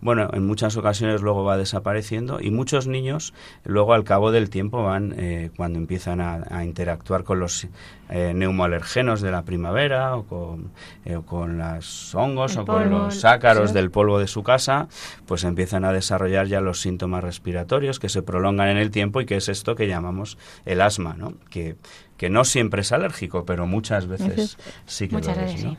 bueno, 0.00 0.28
en 0.32 0.46
muchas 0.46 0.76
ocasiones 0.76 1.22
luego 1.22 1.44
va 1.44 1.56
desapareciendo 1.56 2.40
y 2.40 2.50
muchos 2.50 2.86
niños 2.86 3.34
luego 3.64 3.92
al 3.92 4.04
cabo 4.04 4.30
del 4.30 4.50
tiempo 4.50 4.82
van, 4.82 5.14
eh, 5.16 5.50
cuando 5.56 5.78
empiezan 5.78 6.20
a 6.20 6.64
interactuar 6.64 7.24
con 7.24 7.40
los 7.40 7.66
eh, 8.10 8.32
neumoalergenos 8.34 9.20
de 9.20 9.30
la 9.30 9.42
primavera 9.42 10.16
o 10.16 10.24
con, 10.24 10.70
eh, 11.04 11.18
con 11.24 11.58
los 11.58 12.14
hongos 12.14 12.56
o 12.56 12.64
con 12.64 12.90
los 12.90 13.24
ácaros 13.24 13.72
del 13.72 13.90
polvo 13.90 14.18
de 14.18 14.26
su 14.26 14.42
casa, 14.42 14.88
pues 15.26 15.44
empiezan 15.44 15.84
a 15.84 15.92
desarrollar 15.92 16.46
ya 16.46 16.60
los 16.60 16.80
síntomas 16.80 17.22
respiratorios 17.22 17.98
que 17.98 18.08
se 18.08 18.22
prolongan 18.22 18.68
en 18.68 18.76
el 18.78 18.90
tiempo 18.90 19.20
y 19.20 19.26
que 19.26 19.36
es 19.36 19.48
esto 19.48 19.74
que 19.74 19.86
llamamos 19.86 20.38
el 20.64 20.80
asma, 20.80 21.14
¿no? 21.14 21.34
Que, 21.50 21.76
que 22.16 22.30
no 22.30 22.44
siempre 22.44 22.82
es 22.82 22.92
alérgico, 22.92 23.44
pero 23.44 23.66
muchas 23.66 24.06
veces 24.06 24.58
sí 24.86 25.08
que 25.08 25.20
lo 25.20 25.30
es. 25.30 25.64
¿no? 25.64 25.76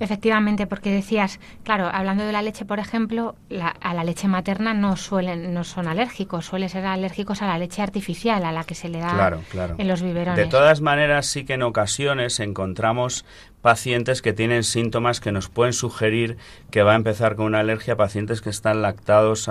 Efectivamente, 0.00 0.66
porque 0.66 0.90
decías, 0.90 1.40
claro, 1.62 1.88
hablando 1.92 2.24
de 2.24 2.32
la 2.32 2.42
leche, 2.42 2.64
por 2.64 2.78
ejemplo, 2.78 3.36
a 3.80 3.94
la 3.94 4.04
leche 4.04 4.28
materna 4.28 4.74
no 4.74 4.96
suelen, 4.96 5.52
no 5.52 5.64
son 5.64 5.88
alérgicos, 5.88 6.46
suelen 6.46 6.68
ser 6.68 6.86
alérgicos 6.86 7.42
a 7.42 7.46
la 7.46 7.58
leche 7.58 7.82
artificial, 7.82 8.44
a 8.44 8.52
la 8.52 8.64
que 8.64 8.74
se 8.74 8.88
le 8.88 9.00
da 9.00 9.38
en 9.76 9.88
los 9.88 10.02
biberones. 10.02 10.36
De 10.36 10.50
todas 10.50 10.80
maneras, 10.80 11.26
sí 11.26 11.44
que 11.44 11.54
en 11.54 11.62
ocasiones 11.68 12.40
encontramos 12.40 13.24
pacientes 13.62 14.22
que 14.22 14.32
tienen 14.32 14.64
síntomas 14.64 15.20
que 15.20 15.32
nos 15.32 15.48
pueden 15.48 15.72
sugerir 15.72 16.36
que 16.70 16.82
va 16.82 16.92
a 16.92 16.96
empezar 16.96 17.36
con 17.36 17.46
una 17.46 17.60
alergia, 17.60 17.96
pacientes 17.96 18.40
que 18.40 18.50
están 18.50 18.82
lactados 18.82 19.48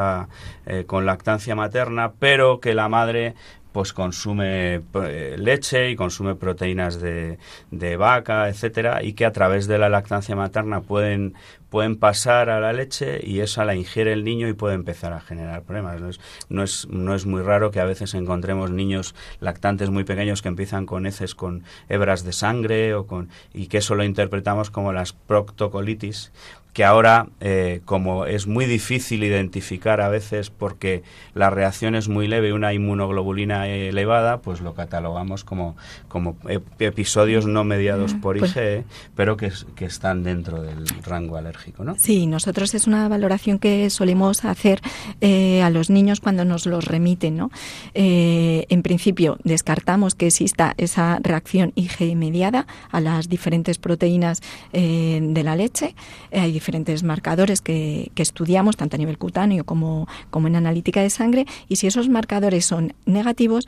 eh, 0.65 0.85
con 0.85 1.05
lactancia 1.05 1.55
materna, 1.55 2.13
pero 2.19 2.59
que 2.59 2.73
la 2.73 2.89
madre 2.89 3.35
pues 3.77 3.93
consume 3.93 4.81
eh, 4.95 5.35
leche 5.37 5.91
y 5.91 5.95
consume 5.95 6.33
proteínas 6.33 6.99
de, 6.99 7.37
de, 7.69 7.95
vaca, 7.95 8.49
etcétera, 8.49 9.03
y 9.03 9.13
que 9.13 9.23
a 9.23 9.31
través 9.31 9.67
de 9.67 9.77
la 9.77 9.87
lactancia 9.87 10.35
materna 10.35 10.81
pueden, 10.81 11.35
pueden 11.69 11.95
pasar 11.95 12.49
a 12.49 12.59
la 12.59 12.73
leche 12.73 13.19
y 13.23 13.41
esa 13.41 13.65
la 13.65 13.75
ingiere 13.75 14.13
el 14.13 14.23
niño 14.23 14.47
y 14.47 14.53
puede 14.53 14.73
empezar 14.73 15.13
a 15.13 15.19
generar 15.19 15.61
problemas. 15.61 16.01
No 16.01 16.09
es, 16.09 16.19
no 16.49 16.63
es, 16.63 16.87
no 16.89 17.13
es 17.13 17.27
muy 17.27 17.43
raro 17.43 17.69
que 17.69 17.79
a 17.79 17.85
veces 17.85 18.15
encontremos 18.15 18.71
niños 18.71 19.13
lactantes 19.41 19.91
muy 19.91 20.05
pequeños 20.05 20.41
que 20.41 20.47
empiezan 20.47 20.87
con 20.87 21.05
heces 21.05 21.35
con 21.35 21.63
hebras 21.87 22.23
de 22.23 22.33
sangre 22.33 22.95
o 22.95 23.05
con, 23.05 23.29
y 23.53 23.67
que 23.67 23.77
eso 23.77 23.93
lo 23.93 24.03
interpretamos 24.03 24.71
como 24.71 24.91
las 24.91 25.13
proctocolitis, 25.13 26.31
que 26.77 26.85
ahora, 26.85 27.25
eh, 27.39 27.81
como 27.85 28.27
es 28.27 28.45
muy 28.45 28.67
difícil 28.67 29.23
identificar 29.23 29.99
a 29.99 30.09
veces 30.09 30.51
porque 30.51 31.01
la 31.33 31.49
reacción 31.49 31.95
es 31.95 32.07
muy 32.07 32.27
leve, 32.27 32.53
una 32.53 32.71
inmunoglobulina 32.71 33.67
elevada, 33.67 34.41
pues 34.41 34.61
lo 34.61 34.75
catalogamos 34.75 35.43
como, 35.43 35.75
como 36.07 36.37
episodios 36.77 37.47
no 37.47 37.63
mediados 37.63 38.13
mm, 38.13 38.21
por 38.21 38.37
pues 38.37 38.51
IgE, 38.51 38.83
pero 39.15 39.37
que, 39.37 39.51
que, 39.75 39.85
están 39.85 40.21
dentro 40.21 40.61
del 40.61 40.87
rango 41.01 41.37
alérgico, 41.37 41.83
¿no? 41.83 41.95
Sí, 41.97 42.27
nosotros 42.27 42.75
es 42.75 42.85
una 42.85 43.07
valoración 43.07 43.57
que 43.57 43.89
solemos 43.89 44.45
hacer 44.45 44.79
eh, 45.19 45.63
a 45.63 45.71
los 45.71 45.89
niños 45.89 46.19
cuando 46.19 46.45
nos 46.45 46.67
los 46.67 46.85
remiten, 46.85 47.37
¿no? 47.37 47.49
Eh, 47.95 48.67
en 48.69 48.83
principio, 48.83 49.39
descartamos 49.43 50.13
que 50.13 50.27
exista 50.27 50.75
esa 50.77 51.17
reacción 51.23 51.71
IgE 51.73 52.15
mediada 52.15 52.67
a 52.91 53.01
las 53.01 53.29
diferentes 53.29 53.79
proteínas 53.79 54.43
de 54.71 55.41
la 55.43 55.55
leche. 55.55 55.95
Hay 56.31 56.59
diferentes 56.67 57.01
marcadores 57.03 57.61
que, 57.61 58.11
estudiamos, 58.17 58.75
tanto 58.75 58.95
a 58.95 58.99
nivel 58.99 59.17
cutáneo 59.17 59.63
como, 59.63 60.05
como 60.29 60.47
en 60.47 60.57
analítica 60.57 61.01
de 61.01 61.09
sangre, 61.09 61.45
y 61.69 61.77
si 61.77 61.87
esos 61.87 62.09
marcadores 62.09 62.65
son 62.65 62.93
negativos, 63.05 63.67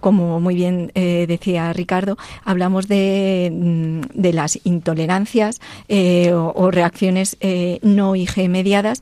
como 0.00 0.40
muy 0.40 0.54
bien 0.54 0.92
eh, 0.94 1.26
decía 1.28 1.72
Ricardo, 1.72 2.16
hablamos 2.44 2.88
de, 2.88 3.50
mm, 3.52 4.20
de 4.20 4.32
las 4.32 4.58
intolerancias 4.64 5.60
eh, 5.88 6.32
o, 6.32 6.70
reacciones 6.70 7.36
eh, 7.40 7.78
no 7.82 8.16
IG 8.16 8.48
mediadas 8.48 9.00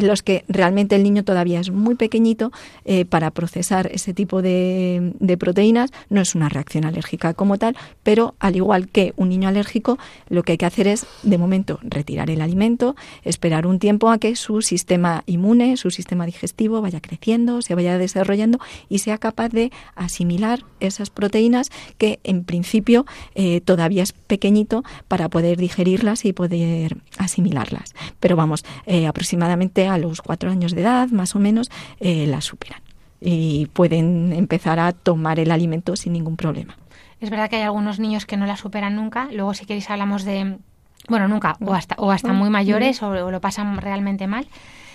en 0.00 0.06
los 0.06 0.22
que 0.22 0.44
realmente 0.48 0.96
el 0.96 1.02
niño 1.02 1.24
todavía 1.24 1.60
es 1.60 1.70
muy 1.70 1.94
pequeñito 1.94 2.52
eh, 2.84 3.04
para 3.04 3.30
procesar 3.30 3.90
ese 3.92 4.14
tipo 4.14 4.42
de, 4.42 5.12
proteínas. 5.38 5.90
No 6.08 6.20
es 6.20 6.34
una 6.34 6.48
reacción 6.48 6.84
alérgica 6.84 7.34
como 7.34 7.58
tal, 7.58 7.76
pero 8.02 8.34
al 8.38 8.56
igual 8.56 8.88
que 8.88 9.12
un 9.16 9.28
niño 9.28 9.48
alérgico, 9.48 9.98
lo 10.28 10.42
que 10.42 10.52
hay 10.52 10.58
que 10.58 10.66
hacer 10.66 10.86
es, 10.86 11.06
de 11.22 11.38
momento, 11.38 11.78
retirar 11.82 12.30
el 12.30 12.40
alimento, 12.40 12.96
esperar 13.24 13.66
un 13.66 13.78
tiempo 13.78 14.10
a 14.10 14.18
que 14.18 14.36
su 14.36 14.62
sistema 14.62 15.22
inmune, 15.26 15.76
su 15.76 15.90
sistema 15.90 16.26
digestivo 16.26 16.80
vaya 16.80 17.00
creciendo, 17.00 17.62
se 17.62 17.74
vaya 17.74 17.98
desarrollando 17.98 18.58
y 18.88 18.98
sea 18.98 19.18
capaz 19.18 19.48
de 19.50 19.70
asimilar 20.10 20.64
esas 20.80 21.08
proteínas 21.08 21.70
que 21.96 22.18
en 22.24 22.44
principio 22.44 23.06
eh, 23.34 23.60
todavía 23.60 24.02
es 24.02 24.12
pequeñito 24.12 24.82
para 25.08 25.28
poder 25.28 25.56
digerirlas 25.56 26.24
y 26.24 26.32
poder 26.32 26.98
asimilarlas. 27.16 27.94
Pero 28.18 28.34
vamos, 28.36 28.64
eh, 28.86 29.06
aproximadamente 29.06 29.86
a 29.86 29.96
los 29.98 30.20
cuatro 30.20 30.50
años 30.50 30.74
de 30.74 30.82
edad, 30.82 31.08
más 31.10 31.34
o 31.36 31.38
menos, 31.38 31.70
eh, 32.00 32.26
la 32.26 32.40
superan 32.40 32.82
y 33.20 33.66
pueden 33.66 34.32
empezar 34.32 34.78
a 34.80 34.92
tomar 34.92 35.38
el 35.38 35.50
alimento 35.50 35.94
sin 35.94 36.14
ningún 36.14 36.36
problema. 36.36 36.76
Es 37.20 37.28
verdad 37.28 37.50
que 37.50 37.56
hay 37.56 37.62
algunos 37.62 37.98
niños 37.98 38.24
que 38.24 38.38
no 38.38 38.46
la 38.46 38.56
superan 38.56 38.96
nunca. 38.96 39.28
Luego, 39.30 39.52
si 39.52 39.66
queréis, 39.66 39.90
hablamos 39.90 40.24
de, 40.24 40.56
bueno, 41.08 41.28
nunca, 41.28 41.56
o 41.60 41.74
hasta, 41.74 41.96
o 41.98 42.10
hasta 42.10 42.32
muy 42.32 42.48
mayores, 42.48 43.02
o, 43.02 43.30
lo 43.30 43.40
pasan 43.40 43.76
realmente 43.76 44.26
mal. 44.26 44.46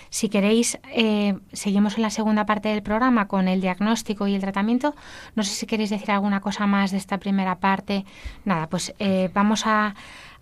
Si 0.09 0.29
queréis, 0.29 0.79
eh, 0.93 1.37
seguimos 1.53 1.97
en 1.97 2.03
la 2.03 2.09
segunda 2.09 2.45
parte 2.45 2.69
del 2.69 2.83
programa 2.83 3.27
con 3.27 3.47
el 3.47 3.61
diagnóstico 3.61 4.27
y 4.27 4.35
el 4.35 4.41
tratamiento. 4.41 4.95
No 5.35 5.43
sé 5.43 5.51
si 5.51 5.65
queréis 5.65 5.89
decir 5.89 6.11
alguna 6.11 6.41
cosa 6.41 6.67
más 6.67 6.91
de 6.91 6.97
esta 6.97 7.17
primera 7.17 7.59
parte. 7.59 8.05
Nada, 8.45 8.67
pues 8.67 8.93
eh, 8.99 9.29
vamos 9.33 9.63
a, 9.65 9.95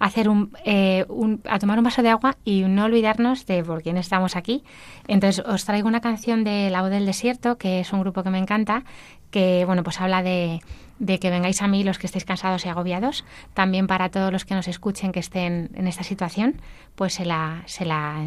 hacer 0.04 0.28
eh, 0.66 1.06
un, 1.08 1.42
a 1.48 1.60
tomar 1.60 1.78
un 1.78 1.86
vaso 1.86 2.02
de 2.02 2.10
agua 2.10 2.36
y 2.44 2.64
no 2.64 2.84
olvidarnos 2.86 3.46
de 3.46 3.64
por 3.64 3.82
quién 3.82 3.96
estamos 3.98 4.36
aquí. 4.36 4.64
Entonces 5.08 5.44
os 5.46 5.64
traigo 5.64 5.88
una 5.88 6.02
canción 6.02 6.44
de 6.44 6.70
La 6.70 6.82
Voz 6.82 6.92
del 6.92 7.06
Desierto, 7.06 7.58
que 7.58 7.80
es 7.80 7.94
un 7.94 8.02
grupo 8.02 8.22
que 8.22 8.30
me 8.30 8.38
encanta, 8.38 8.84
que 9.32 9.64
bueno 9.66 9.82
pues 9.84 10.02
habla 10.02 10.22
de, 10.22 10.60
de 11.00 11.20
que 11.20 11.30
vengáis 11.30 11.62
a 11.62 11.70
mí 11.70 11.86
los 11.86 12.00
que 12.00 12.08
estéis 12.08 12.26
cansados 12.26 12.66
y 12.66 12.70
agobiados. 12.70 13.24
También 13.54 13.88
para 13.88 14.10
todos 14.10 14.32
los 14.32 14.44
que 14.44 14.56
nos 14.56 14.68
escuchen 14.68 15.14
que 15.14 15.22
estén 15.22 15.70
en 15.74 15.88
esta 15.88 16.04
situación, 16.04 16.60
pues 16.96 17.14
se 17.14 17.24
la, 17.24 17.64
se 17.66 17.86
la, 17.86 18.26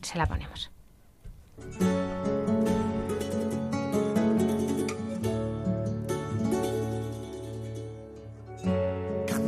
se 0.00 0.16
la 0.16 0.26
ponemos. 0.26 0.70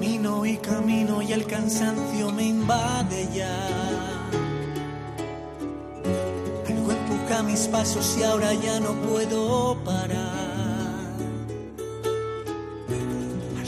Y 0.02 0.56
camino 0.56 1.22
y 1.22 1.32
el 1.32 1.46
cansancio 1.46 2.32
me 2.32 2.44
invade 2.44 3.28
ya. 3.32 3.68
Algo 6.68 6.90
empuja 6.90 7.42
mis 7.44 7.68
pasos 7.68 8.16
y 8.18 8.24
ahora 8.24 8.52
ya 8.54 8.80
no 8.80 8.94
puedo 9.08 9.76
parar. 9.84 10.42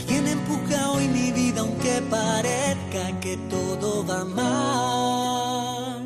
empuja 0.09 0.91
hoy 0.91 1.07
mi 1.07 1.31
vida 1.31 1.61
aunque 1.61 2.01
parezca 2.09 3.19
que 3.21 3.37
todo 3.49 4.05
va 4.05 4.25
mal. 4.25 6.01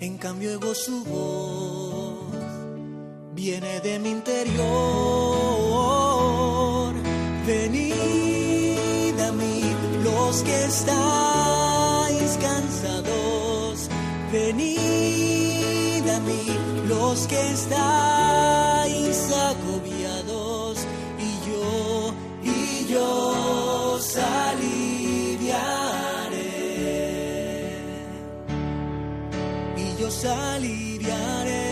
En 0.00 0.16
cambio 0.16 0.52
oigo 0.52 0.74
su 0.74 1.04
voz, 1.04 2.32
viene 3.34 3.80
de 3.80 3.98
mi 3.98 4.10
interior. 4.10 5.20
Los 10.30 10.42
que 10.44 10.64
estáis 10.64 12.38
cansados, 12.40 13.88
venid 14.30 16.08
a 16.08 16.20
mí 16.20 16.46
los 16.86 17.26
que 17.26 17.50
estáis 17.50 19.32
agobiados 19.50 20.86
y 21.18 21.30
yo, 21.48 22.14
y 22.44 22.86
yo 22.92 23.98
aliviaré. 24.16 25.50
Y 29.76 30.00
yo 30.00 30.08
aliviaré. 30.30 31.69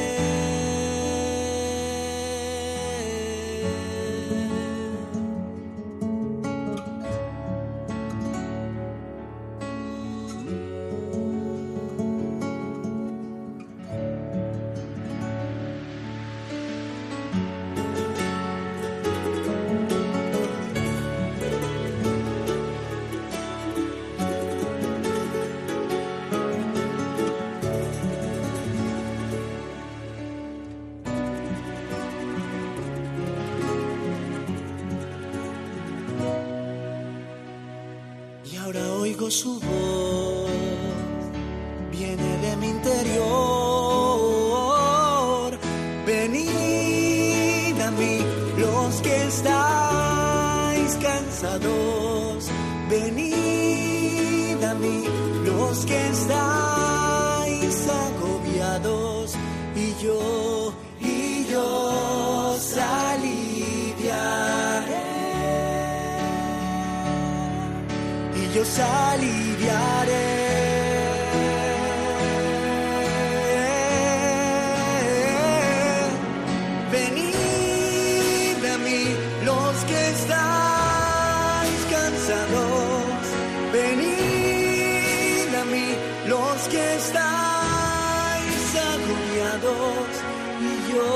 Y 90.60 90.72
yo, 90.92 91.10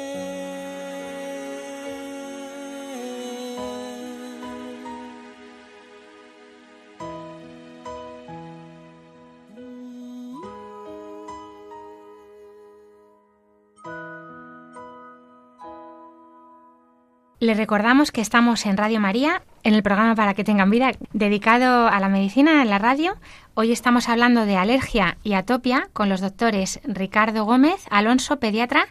Les 17.48 17.56
recordamos 17.56 18.12
que 18.12 18.20
estamos 18.20 18.66
en 18.66 18.76
Radio 18.76 19.00
María, 19.00 19.40
en 19.62 19.72
el 19.72 19.82
programa 19.82 20.14
Para 20.14 20.34
que 20.34 20.44
tengan 20.44 20.68
vida, 20.68 20.92
dedicado 21.14 21.88
a 21.88 21.98
la 21.98 22.10
medicina 22.10 22.60
en 22.60 22.68
la 22.68 22.78
radio. 22.78 23.16
Hoy 23.54 23.72
estamos 23.72 24.10
hablando 24.10 24.44
de 24.44 24.58
alergia 24.58 25.16
y 25.24 25.32
atopia 25.32 25.88
con 25.94 26.10
los 26.10 26.20
doctores 26.20 26.78
Ricardo 26.84 27.46
Gómez, 27.46 27.86
Alonso, 27.88 28.38
pediatra, 28.38 28.88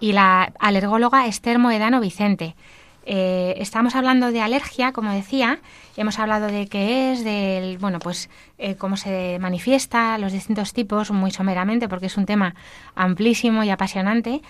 y 0.00 0.12
la 0.12 0.54
alergóloga 0.58 1.26
Esther 1.26 1.58
Moedano 1.58 2.00
Vicente. 2.00 2.56
Eh, 3.04 3.56
estamos 3.58 3.94
hablando 3.94 4.32
de 4.32 4.40
alergia, 4.40 4.92
como 4.92 5.12
decía, 5.12 5.58
hemos 5.98 6.18
hablado 6.18 6.46
de 6.46 6.66
qué 6.66 7.12
es, 7.12 7.24
del, 7.24 7.76
bueno, 7.76 7.98
pues 7.98 8.30
eh, 8.56 8.74
cómo 8.76 8.96
se 8.96 9.36
manifiesta, 9.38 10.16
los 10.16 10.32
distintos 10.32 10.72
tipos, 10.72 11.10
muy 11.10 11.30
someramente, 11.30 11.90
porque 11.90 12.06
es 12.06 12.16
un 12.16 12.24
tema 12.24 12.54
amplísimo 12.94 13.64
y 13.64 13.70
apasionante. 13.70 14.40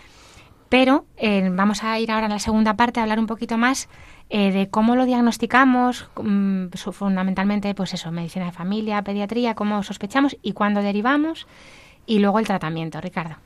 Pero 0.69 1.07
eh, 1.17 1.49
vamos 1.51 1.83
a 1.83 1.99
ir 1.99 2.11
ahora 2.11 2.27
en 2.27 2.33
la 2.33 2.39
segunda 2.39 2.75
parte 2.75 3.01
a 3.01 3.03
hablar 3.03 3.19
un 3.19 3.27
poquito 3.27 3.57
más 3.57 3.89
eh, 4.31 4.53
de 4.53 4.69
cómo 4.69 4.97
lo 4.97 5.07
diagnosticamos, 5.07 6.11
mm, 6.21 6.67
fundamentalmente, 6.93 7.75
pues 7.75 7.95
eso, 7.95 8.11
medicina 8.13 8.47
de 8.47 8.53
familia, 8.53 9.03
pediatría, 9.03 9.55
cómo 9.55 9.83
sospechamos 9.83 10.37
y 10.43 10.53
cuándo 10.53 10.83
derivamos, 10.83 11.47
y 12.07 12.19
luego 12.19 12.39
el 12.39 12.47
tratamiento, 12.47 13.01
Ricardo. 13.01 13.37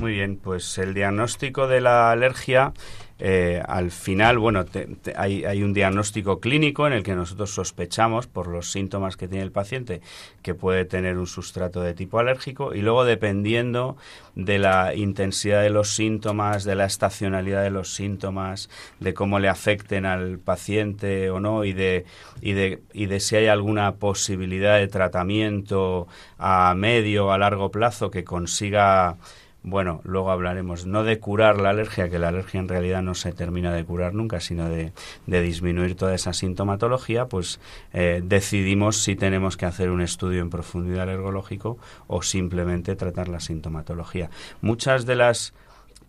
Muy 0.00 0.12
bien, 0.12 0.36
pues 0.42 0.78
el 0.78 0.94
diagnóstico 0.94 1.68
de 1.68 1.80
la 1.80 2.10
alergia, 2.10 2.72
eh, 3.18 3.62
al 3.66 3.90
final, 3.90 4.38
bueno, 4.38 4.64
te- 4.64 4.88
hay 5.16 5.62
un 5.62 5.72
diagnóstico 5.72 6.40
clínico 6.40 6.86
en 6.86 6.92
el 6.94 7.02
que 7.02 7.14
nosotros 7.14 7.50
sospechamos 7.54 8.26
por 8.26 8.48
los 8.48 8.70
síntomas 8.72 9.16
que 9.16 9.28
tiene 9.28 9.44
el 9.44 9.52
paciente 9.52 10.00
que 10.42 10.54
puede 10.54 10.84
tener 10.84 11.16
un 11.18 11.26
sustrato 11.26 11.80
de 11.80 11.94
tipo 11.94 12.18
alérgico 12.18 12.74
y 12.74 12.82
luego 12.82 13.04
dependiendo 13.04 13.96
de 14.34 14.58
la 14.58 14.94
intensidad 14.94 15.62
de 15.62 15.70
los 15.70 15.90
síntomas, 15.94 16.64
de 16.64 16.74
la 16.74 16.86
estacionalidad 16.86 17.62
de 17.62 17.70
los 17.70 17.94
síntomas, 17.94 18.68
de 19.00 19.14
cómo 19.14 19.38
le 19.38 19.48
afecten 19.48 20.06
al 20.06 20.38
paciente 20.38 21.30
o 21.30 21.40
no 21.40 21.64
y 21.64 21.72
de, 21.72 22.04
y 22.40 22.52
de, 22.52 22.82
y 22.92 23.06
de 23.06 23.20
si 23.20 23.36
hay 23.36 23.46
alguna 23.46 23.94
posibilidad 23.96 24.76
de 24.78 24.88
tratamiento 24.88 26.08
a 26.38 26.74
medio 26.76 27.26
o 27.26 27.30
a 27.30 27.38
largo 27.38 27.70
plazo 27.70 28.10
que 28.10 28.24
consiga 28.24 29.16
bueno, 29.64 30.02
luego 30.04 30.30
hablaremos 30.30 30.84
no 30.84 31.04
de 31.04 31.18
curar 31.18 31.58
la 31.58 31.70
alergia, 31.70 32.10
que 32.10 32.18
la 32.18 32.28
alergia 32.28 32.60
en 32.60 32.68
realidad 32.68 33.02
no 33.02 33.14
se 33.14 33.32
termina 33.32 33.72
de 33.72 33.82
curar 33.82 34.12
nunca, 34.12 34.38
sino 34.40 34.68
de, 34.68 34.92
de 35.26 35.40
disminuir 35.40 35.96
toda 35.96 36.14
esa 36.14 36.34
sintomatología, 36.34 37.28
pues 37.28 37.60
eh, 37.94 38.20
decidimos 38.22 38.98
si 38.98 39.16
tenemos 39.16 39.56
que 39.56 39.64
hacer 39.64 39.88
un 39.88 40.02
estudio 40.02 40.42
en 40.42 40.50
profundidad 40.50 41.04
alergológico 41.04 41.78
o 42.08 42.20
simplemente 42.20 42.94
tratar 42.94 43.28
la 43.28 43.40
sintomatología. 43.40 44.28
Muchas 44.60 45.06
de 45.06 45.16
las 45.16 45.54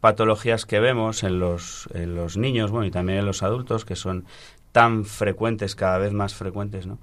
patologías 0.01 0.65
que 0.65 0.81
vemos 0.81 1.23
en 1.23 1.39
los, 1.39 1.87
en 1.93 2.13
los 2.13 2.35
niños, 2.35 2.71
bueno, 2.71 2.85
y 2.85 2.91
también 2.91 3.19
en 3.19 3.25
los 3.25 3.41
adultos, 3.41 3.85
que 3.85 3.95
son 3.95 4.25
tan 4.73 5.05
frecuentes, 5.05 5.75
cada 5.75 5.97
vez 5.97 6.11
más 6.11 6.35
frecuentes, 6.35 6.87
¿no? 6.87 6.99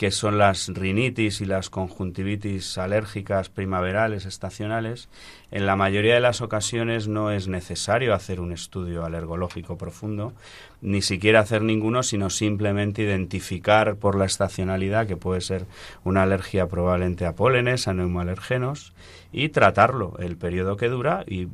Que 0.00 0.10
son 0.10 0.38
las 0.38 0.68
rinitis 0.68 1.42
y 1.42 1.44
las 1.44 1.68
conjuntivitis 1.68 2.78
alérgicas 2.78 3.50
primaverales 3.50 4.24
estacionales, 4.24 5.10
en 5.50 5.66
la 5.66 5.76
mayoría 5.76 6.14
de 6.14 6.20
las 6.20 6.40
ocasiones 6.40 7.06
no 7.06 7.30
es 7.30 7.48
necesario 7.48 8.14
hacer 8.14 8.40
un 8.40 8.50
estudio 8.50 9.04
alergológico 9.04 9.76
profundo, 9.76 10.32
ni 10.80 11.02
siquiera 11.02 11.40
hacer 11.40 11.60
ninguno, 11.60 12.02
sino 12.02 12.30
simplemente 12.30 13.02
identificar 13.02 13.96
por 13.96 14.16
la 14.16 14.24
estacionalidad, 14.24 15.06
que 15.06 15.18
puede 15.18 15.42
ser 15.42 15.66
una 16.02 16.22
alergia 16.22 16.66
probablemente 16.66 17.26
a 17.26 17.34
pólenes, 17.34 17.86
a 17.86 17.92
neumoalergenos, 17.92 18.94
y 19.32 19.50
tratarlo 19.50 20.16
el 20.18 20.38
periodo 20.38 20.78
que 20.78 20.88
dura 20.88 21.26
y, 21.26 21.44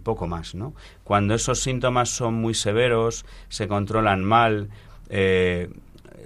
poco 0.00 0.26
más. 0.26 0.56
¿no? 0.56 0.74
Cuando 1.04 1.34
esos 1.34 1.60
síntomas 1.60 2.08
son 2.08 2.34
muy 2.34 2.54
severos, 2.54 3.24
se 3.48 3.68
controlan 3.68 4.24
mal, 4.24 4.70
eh, 5.08 5.70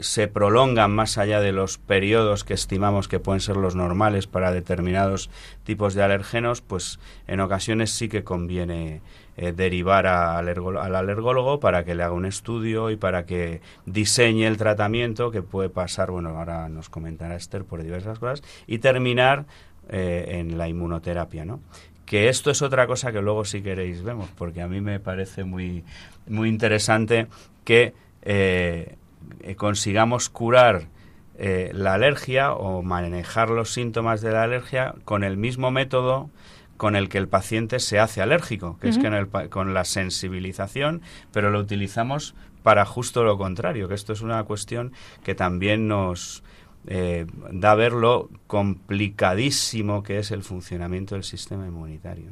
se 0.00 0.28
prolongan 0.28 0.90
más 0.90 1.18
allá 1.18 1.40
de 1.40 1.52
los 1.52 1.78
periodos 1.78 2.44
que 2.44 2.54
estimamos 2.54 3.08
que 3.08 3.20
pueden 3.20 3.40
ser 3.40 3.56
los 3.56 3.76
normales 3.76 4.26
para 4.26 4.52
determinados 4.52 5.30
tipos 5.64 5.94
de 5.94 6.02
alergenos, 6.02 6.60
pues 6.60 6.98
en 7.26 7.40
ocasiones 7.40 7.90
sí 7.90 8.08
que 8.08 8.24
conviene 8.24 9.00
eh, 9.36 9.52
derivar 9.52 10.06
al, 10.06 10.48
al 10.48 10.96
alergólogo 10.96 11.60
para 11.60 11.84
que 11.84 11.94
le 11.94 12.02
haga 12.02 12.12
un 12.12 12.26
estudio 12.26 12.90
y 12.90 12.96
para 12.96 13.24
que 13.26 13.60
diseñe 13.86 14.46
el 14.46 14.56
tratamiento 14.56 15.30
que 15.30 15.42
puede 15.42 15.70
pasar, 15.70 16.10
bueno, 16.10 16.30
ahora 16.30 16.68
nos 16.68 16.88
comentará 16.88 17.36
Esther 17.36 17.64
por 17.64 17.82
diversas 17.82 18.18
cosas, 18.18 18.42
y 18.66 18.78
terminar 18.78 19.46
eh, 19.88 20.38
en 20.38 20.56
la 20.56 20.68
inmunoterapia, 20.68 21.44
¿no? 21.44 21.60
Que 22.06 22.28
esto 22.28 22.50
es 22.50 22.62
otra 22.62 22.86
cosa 22.86 23.12
que 23.12 23.20
luego 23.20 23.44
si 23.44 23.62
queréis 23.62 24.02
vemos, 24.02 24.28
porque 24.36 24.62
a 24.62 24.68
mí 24.68 24.80
me 24.80 25.00
parece 25.00 25.42
muy, 25.44 25.84
muy 26.28 26.48
interesante 26.48 27.26
que 27.64 27.94
eh, 28.22 28.96
consigamos 29.56 30.28
curar 30.28 30.88
la 31.38 31.94
alergia 31.94 32.52
o 32.52 32.82
manejar 32.82 33.48
los 33.48 33.72
síntomas 33.72 34.20
de 34.20 34.30
la 34.32 34.42
alergia 34.42 34.94
con 35.04 35.24
el 35.24 35.38
mismo 35.38 35.70
método 35.70 36.28
con 36.80 36.96
el 36.96 37.10
que 37.10 37.18
el 37.18 37.28
paciente 37.28 37.78
se 37.78 37.98
hace 37.98 38.22
alérgico, 38.22 38.78
que 38.80 38.88
es 38.88 38.98
con 39.50 39.74
la 39.74 39.84
sensibilización, 39.84 41.02
pero 41.30 41.50
lo 41.50 41.60
utilizamos 41.60 42.34
para 42.62 42.86
justo 42.86 43.22
lo 43.22 43.36
contrario, 43.36 43.86
que 43.86 43.94
esto 43.94 44.14
es 44.14 44.22
una 44.22 44.42
cuestión 44.44 44.92
que 45.22 45.34
también 45.34 45.88
nos 45.88 46.42
eh, 46.86 47.26
da 47.52 47.72
a 47.72 47.74
ver 47.74 47.92
lo 47.92 48.30
complicadísimo 48.46 50.02
que 50.02 50.18
es 50.18 50.30
el 50.30 50.42
funcionamiento 50.42 51.16
del 51.16 51.24
sistema 51.24 51.66
inmunitario. 51.66 52.30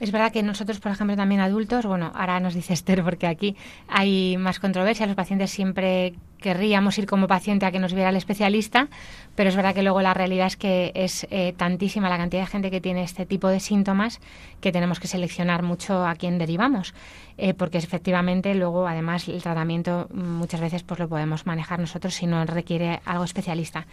Es 0.00 0.12
verdad 0.12 0.32
que 0.32 0.42
nosotros, 0.42 0.80
por 0.80 0.92
ejemplo, 0.92 1.16
también 1.16 1.40
adultos, 1.40 1.86
bueno, 1.86 2.12
ahora 2.14 2.40
nos 2.40 2.54
dice 2.54 2.72
Esther, 2.72 3.02
porque 3.02 3.26
aquí 3.26 3.56
hay 3.88 4.36
más 4.36 4.60
controversia, 4.60 5.06
los 5.06 5.16
pacientes 5.16 5.50
siempre 5.50 6.14
querríamos 6.38 6.96
ir 6.98 7.06
como 7.06 7.26
paciente 7.26 7.66
a 7.66 7.72
que 7.72 7.78
nos 7.78 7.92
viera 7.92 8.10
el 8.10 8.16
especialista, 8.16 8.88
pero 9.34 9.50
es 9.50 9.56
verdad 9.56 9.74
que 9.74 9.82
luego 9.82 10.00
la 10.02 10.14
realidad 10.14 10.46
es 10.46 10.56
que 10.56 10.92
es 10.94 11.26
eh, 11.30 11.52
tantísima 11.56 12.08
la 12.08 12.16
cantidad 12.16 12.42
de 12.42 12.46
gente 12.46 12.70
que 12.70 12.80
tiene 12.80 13.02
este 13.02 13.26
tipo 13.26 13.48
de 13.48 13.60
síntomas 13.60 14.20
que 14.60 14.72
tenemos 14.72 15.00
que 15.00 15.08
seleccionar 15.08 15.62
mucho 15.62 16.06
a 16.06 16.14
quién 16.14 16.38
derivamos, 16.38 16.94
eh, 17.36 17.54
porque 17.54 17.78
efectivamente 17.78 18.54
luego 18.54 18.86
además 18.86 19.28
el 19.28 19.42
tratamiento 19.42 20.08
muchas 20.12 20.60
veces 20.60 20.82
pues 20.82 21.00
lo 21.00 21.08
podemos 21.08 21.46
manejar 21.46 21.78
nosotros 21.80 22.14
si 22.14 22.26
no 22.26 22.44
requiere 22.44 23.00
algo 23.04 23.24
especialista. 23.24 23.86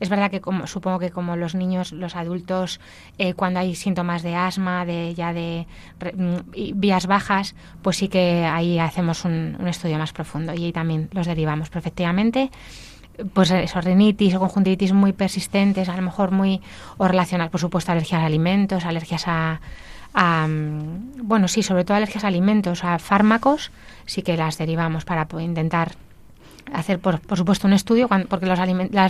Es 0.00 0.08
verdad 0.08 0.30
que 0.30 0.40
como, 0.40 0.66
supongo 0.66 0.98
que 0.98 1.10
como 1.10 1.36
los 1.36 1.54
niños, 1.54 1.92
los 1.92 2.16
adultos, 2.16 2.80
eh, 3.18 3.34
cuando 3.34 3.60
hay 3.60 3.74
síntomas 3.74 4.22
de 4.22 4.34
asma, 4.34 4.84
de 4.84 5.14
ya 5.22 5.32
de 5.32 5.66
Mm, 6.14 6.80
vías 6.80 7.06
bajas, 7.06 7.54
pues 7.82 7.96
sí 7.98 8.08
que 8.08 8.44
ahí 8.44 8.78
hacemos 8.78 9.24
un, 9.24 9.56
estudio 9.68 9.98
más 9.98 10.12
profundo 10.12 10.52
y 10.54 10.64
ahí 10.64 10.72
también 10.72 11.08
los 11.12 11.26
derivamos 11.26 11.70
perfectamente 11.70 12.50
pues 13.34 13.50
eso, 13.50 13.80
rinitis 13.80 14.34
o 14.34 14.40
conjuntivitis 14.40 14.92
muy 14.94 15.12
persistentes, 15.12 15.88
a 15.90 15.96
lo 15.96 16.02
mejor 16.02 16.30
muy, 16.30 16.62
o 16.96 17.06
relacionadas, 17.06 17.52
por 17.52 17.60
supuesto, 17.60 17.92
alergias 17.92 18.22
a 18.22 18.26
alimentos, 18.26 18.86
alergias 18.86 19.24
a, 19.26 19.60
mm, 20.48 21.20
bueno, 21.22 21.46
sí, 21.46 21.62
sobre 21.62 21.84
todo 21.84 21.98
alergias 21.98 22.24
a 22.24 22.28
alimentos, 22.28 22.84
a 22.84 22.98
fármacos, 22.98 23.70
sí 24.06 24.22
que 24.22 24.36
las 24.38 24.56
derivamos 24.56 25.04
para 25.04 25.28
intentar 25.40 25.92
hacer, 26.72 27.00
por, 27.00 27.20
por, 27.20 27.36
supuesto, 27.36 27.66
un 27.68 27.74
estudio, 27.74 28.08
porque 28.08 28.46
los, 28.46 28.58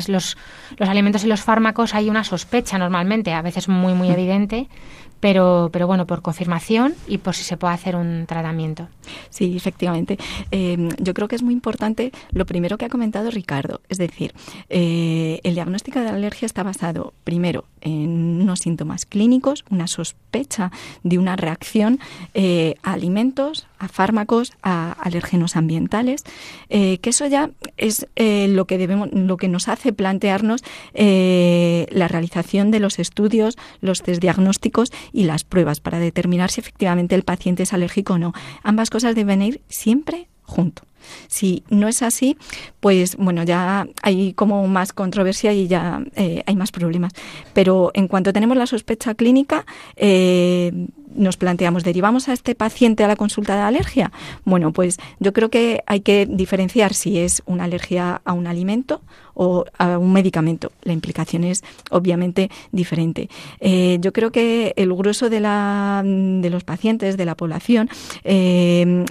los, 0.09 0.37
los 0.77 0.89
alimentos 0.89 1.23
y 1.23 1.29
los 1.29 1.41
fármacos 1.41 1.95
hay 1.95 2.11
una 2.11 2.25
sospecha 2.25 2.79
normalmente, 2.79 3.33
a 3.33 3.41
veces 3.41 3.69
muy, 3.69 3.95
muy 3.95 4.09
mm. 4.09 4.13
evidente, 4.13 4.69
pero, 5.23 5.71
pero 5.73 5.87
bueno, 5.87 6.05
por 6.05 6.21
confirmación 6.21 6.97
y 7.07 7.19
por 7.19 7.37
si 7.37 7.45
se 7.45 7.57
puede 7.57 7.75
hacer 7.75 7.95
un 7.95 8.25
tratamiento. 8.27 8.89
Sí, 9.31 9.57
efectivamente. 9.57 10.19
Eh, 10.51 10.89
yo 10.99 11.15
creo 11.15 11.29
que 11.29 11.37
es 11.37 11.45
muy 11.45 11.55
importante 11.55 12.11
lo 12.33 12.45
primero 12.45 12.77
que 12.77 12.87
ha 12.87 12.89
comentado 12.89 13.31
Ricardo, 13.31 13.81
es 13.89 13.99
decir, 13.99 14.35
eh, 14.69 15.39
el 15.45 15.55
diagnóstico 15.55 16.01
de 16.01 16.07
la 16.07 16.15
alergia 16.15 16.47
está 16.47 16.65
basado 16.65 17.15
primero 17.23 17.67
en 17.83 18.41
unos 18.43 18.59
síntomas 18.59 19.07
clínicos, 19.07 19.65
una 19.71 19.87
sospecha 19.87 20.73
de 21.05 21.19
una 21.19 21.37
reacción 21.37 22.01
eh, 22.35 22.75
a 22.83 22.95
alimentos, 22.95 23.69
a 23.79 23.87
fármacos, 23.87 24.53
a 24.65 24.91
alérgenos 24.93 25.55
ambientales, 25.55 26.25
que 26.69 27.01
eso 27.05 27.27
ya 27.27 27.51
es 27.77 28.07
lo 28.17 28.65
que 28.67 28.79
debemos, 28.79 29.09
lo 29.13 29.37
que 29.37 29.49
nos 29.49 29.69
hace 29.69 29.93
plantearnos 29.93 30.63
la 30.95 32.09
realización 32.09 32.71
de 32.71 32.79
los 32.79 33.01
estudios, 33.01 33.59
los 33.81 34.03
test 34.03 34.23
diagnósticos 34.23 34.93
y 35.13 35.25
las 35.25 35.45
pruebas 35.45 35.81
para 35.81 35.99
determinar 35.99 36.51
si 36.51 36.61
efectivamente 36.61 37.15
el 37.15 37.23
paciente 37.23 37.65
es 37.65 37.73
alérgico 37.73 38.15
o 38.15 38.19
no. 38.19 38.33
Ambas 38.63 38.91
cosas 38.91 39.15
deben 39.15 39.43
ir 39.43 39.63
siempre 39.69 40.29
junto. 40.53 40.83
Si 41.29 41.65
no 41.71 41.89
es 41.89 42.03
así, 42.03 42.37
pues 42.81 43.17
bueno, 43.17 43.43
ya 43.43 43.87
hay 44.03 44.33
como 44.35 44.67
más 44.69 44.93
controversia 44.93 45.53
y 45.53 45.67
ya 45.69 46.03
eh, 46.17 46.43
hay 46.47 46.57
más 46.57 46.73
problemas. 46.73 47.13
Pero 47.55 47.91
en 47.95 48.09
cuanto 48.09 48.33
tenemos 48.33 48.57
la 48.57 48.67
sospecha 48.67 49.15
clínica, 49.15 49.67
eh, 49.97 50.73
nos 51.15 51.37
planteamos, 51.37 51.85
¿derivamos 51.85 52.29
a 52.29 52.33
este 52.33 52.55
paciente 52.55 53.05
a 53.05 53.09
la 53.09 53.17
consulta 53.17 53.55
de 53.55 53.63
alergia? 53.63 54.13
Bueno, 54.45 54.73
pues 54.73 54.99
yo 55.21 55.35
creo 55.35 55.51
que 55.51 55.83
hay 55.87 56.01
que 56.01 56.27
diferenciar 56.27 56.95
si 56.95 57.19
es 57.19 57.43
una 57.45 57.65
alergia 57.65 58.23
a 58.25 58.33
un 58.33 58.47
alimento 58.47 59.03
o 59.35 59.67
a 59.77 59.99
un 59.99 60.13
medicamento. 60.13 60.73
La 60.83 60.95
implicación 60.95 61.45
es 61.45 61.63
obviamente 61.91 62.51
diferente. 62.71 63.29
Eh, 63.61 63.99
yo 64.01 64.13
creo 64.15 64.33
que 64.33 64.73
el 64.77 64.95
grueso 64.95 65.29
de, 65.29 65.41
la, 65.41 66.03
de 66.05 66.49
los 66.49 66.65
pacientes, 66.65 67.19
de 67.19 67.25
la 67.27 67.35
población, 67.35 67.91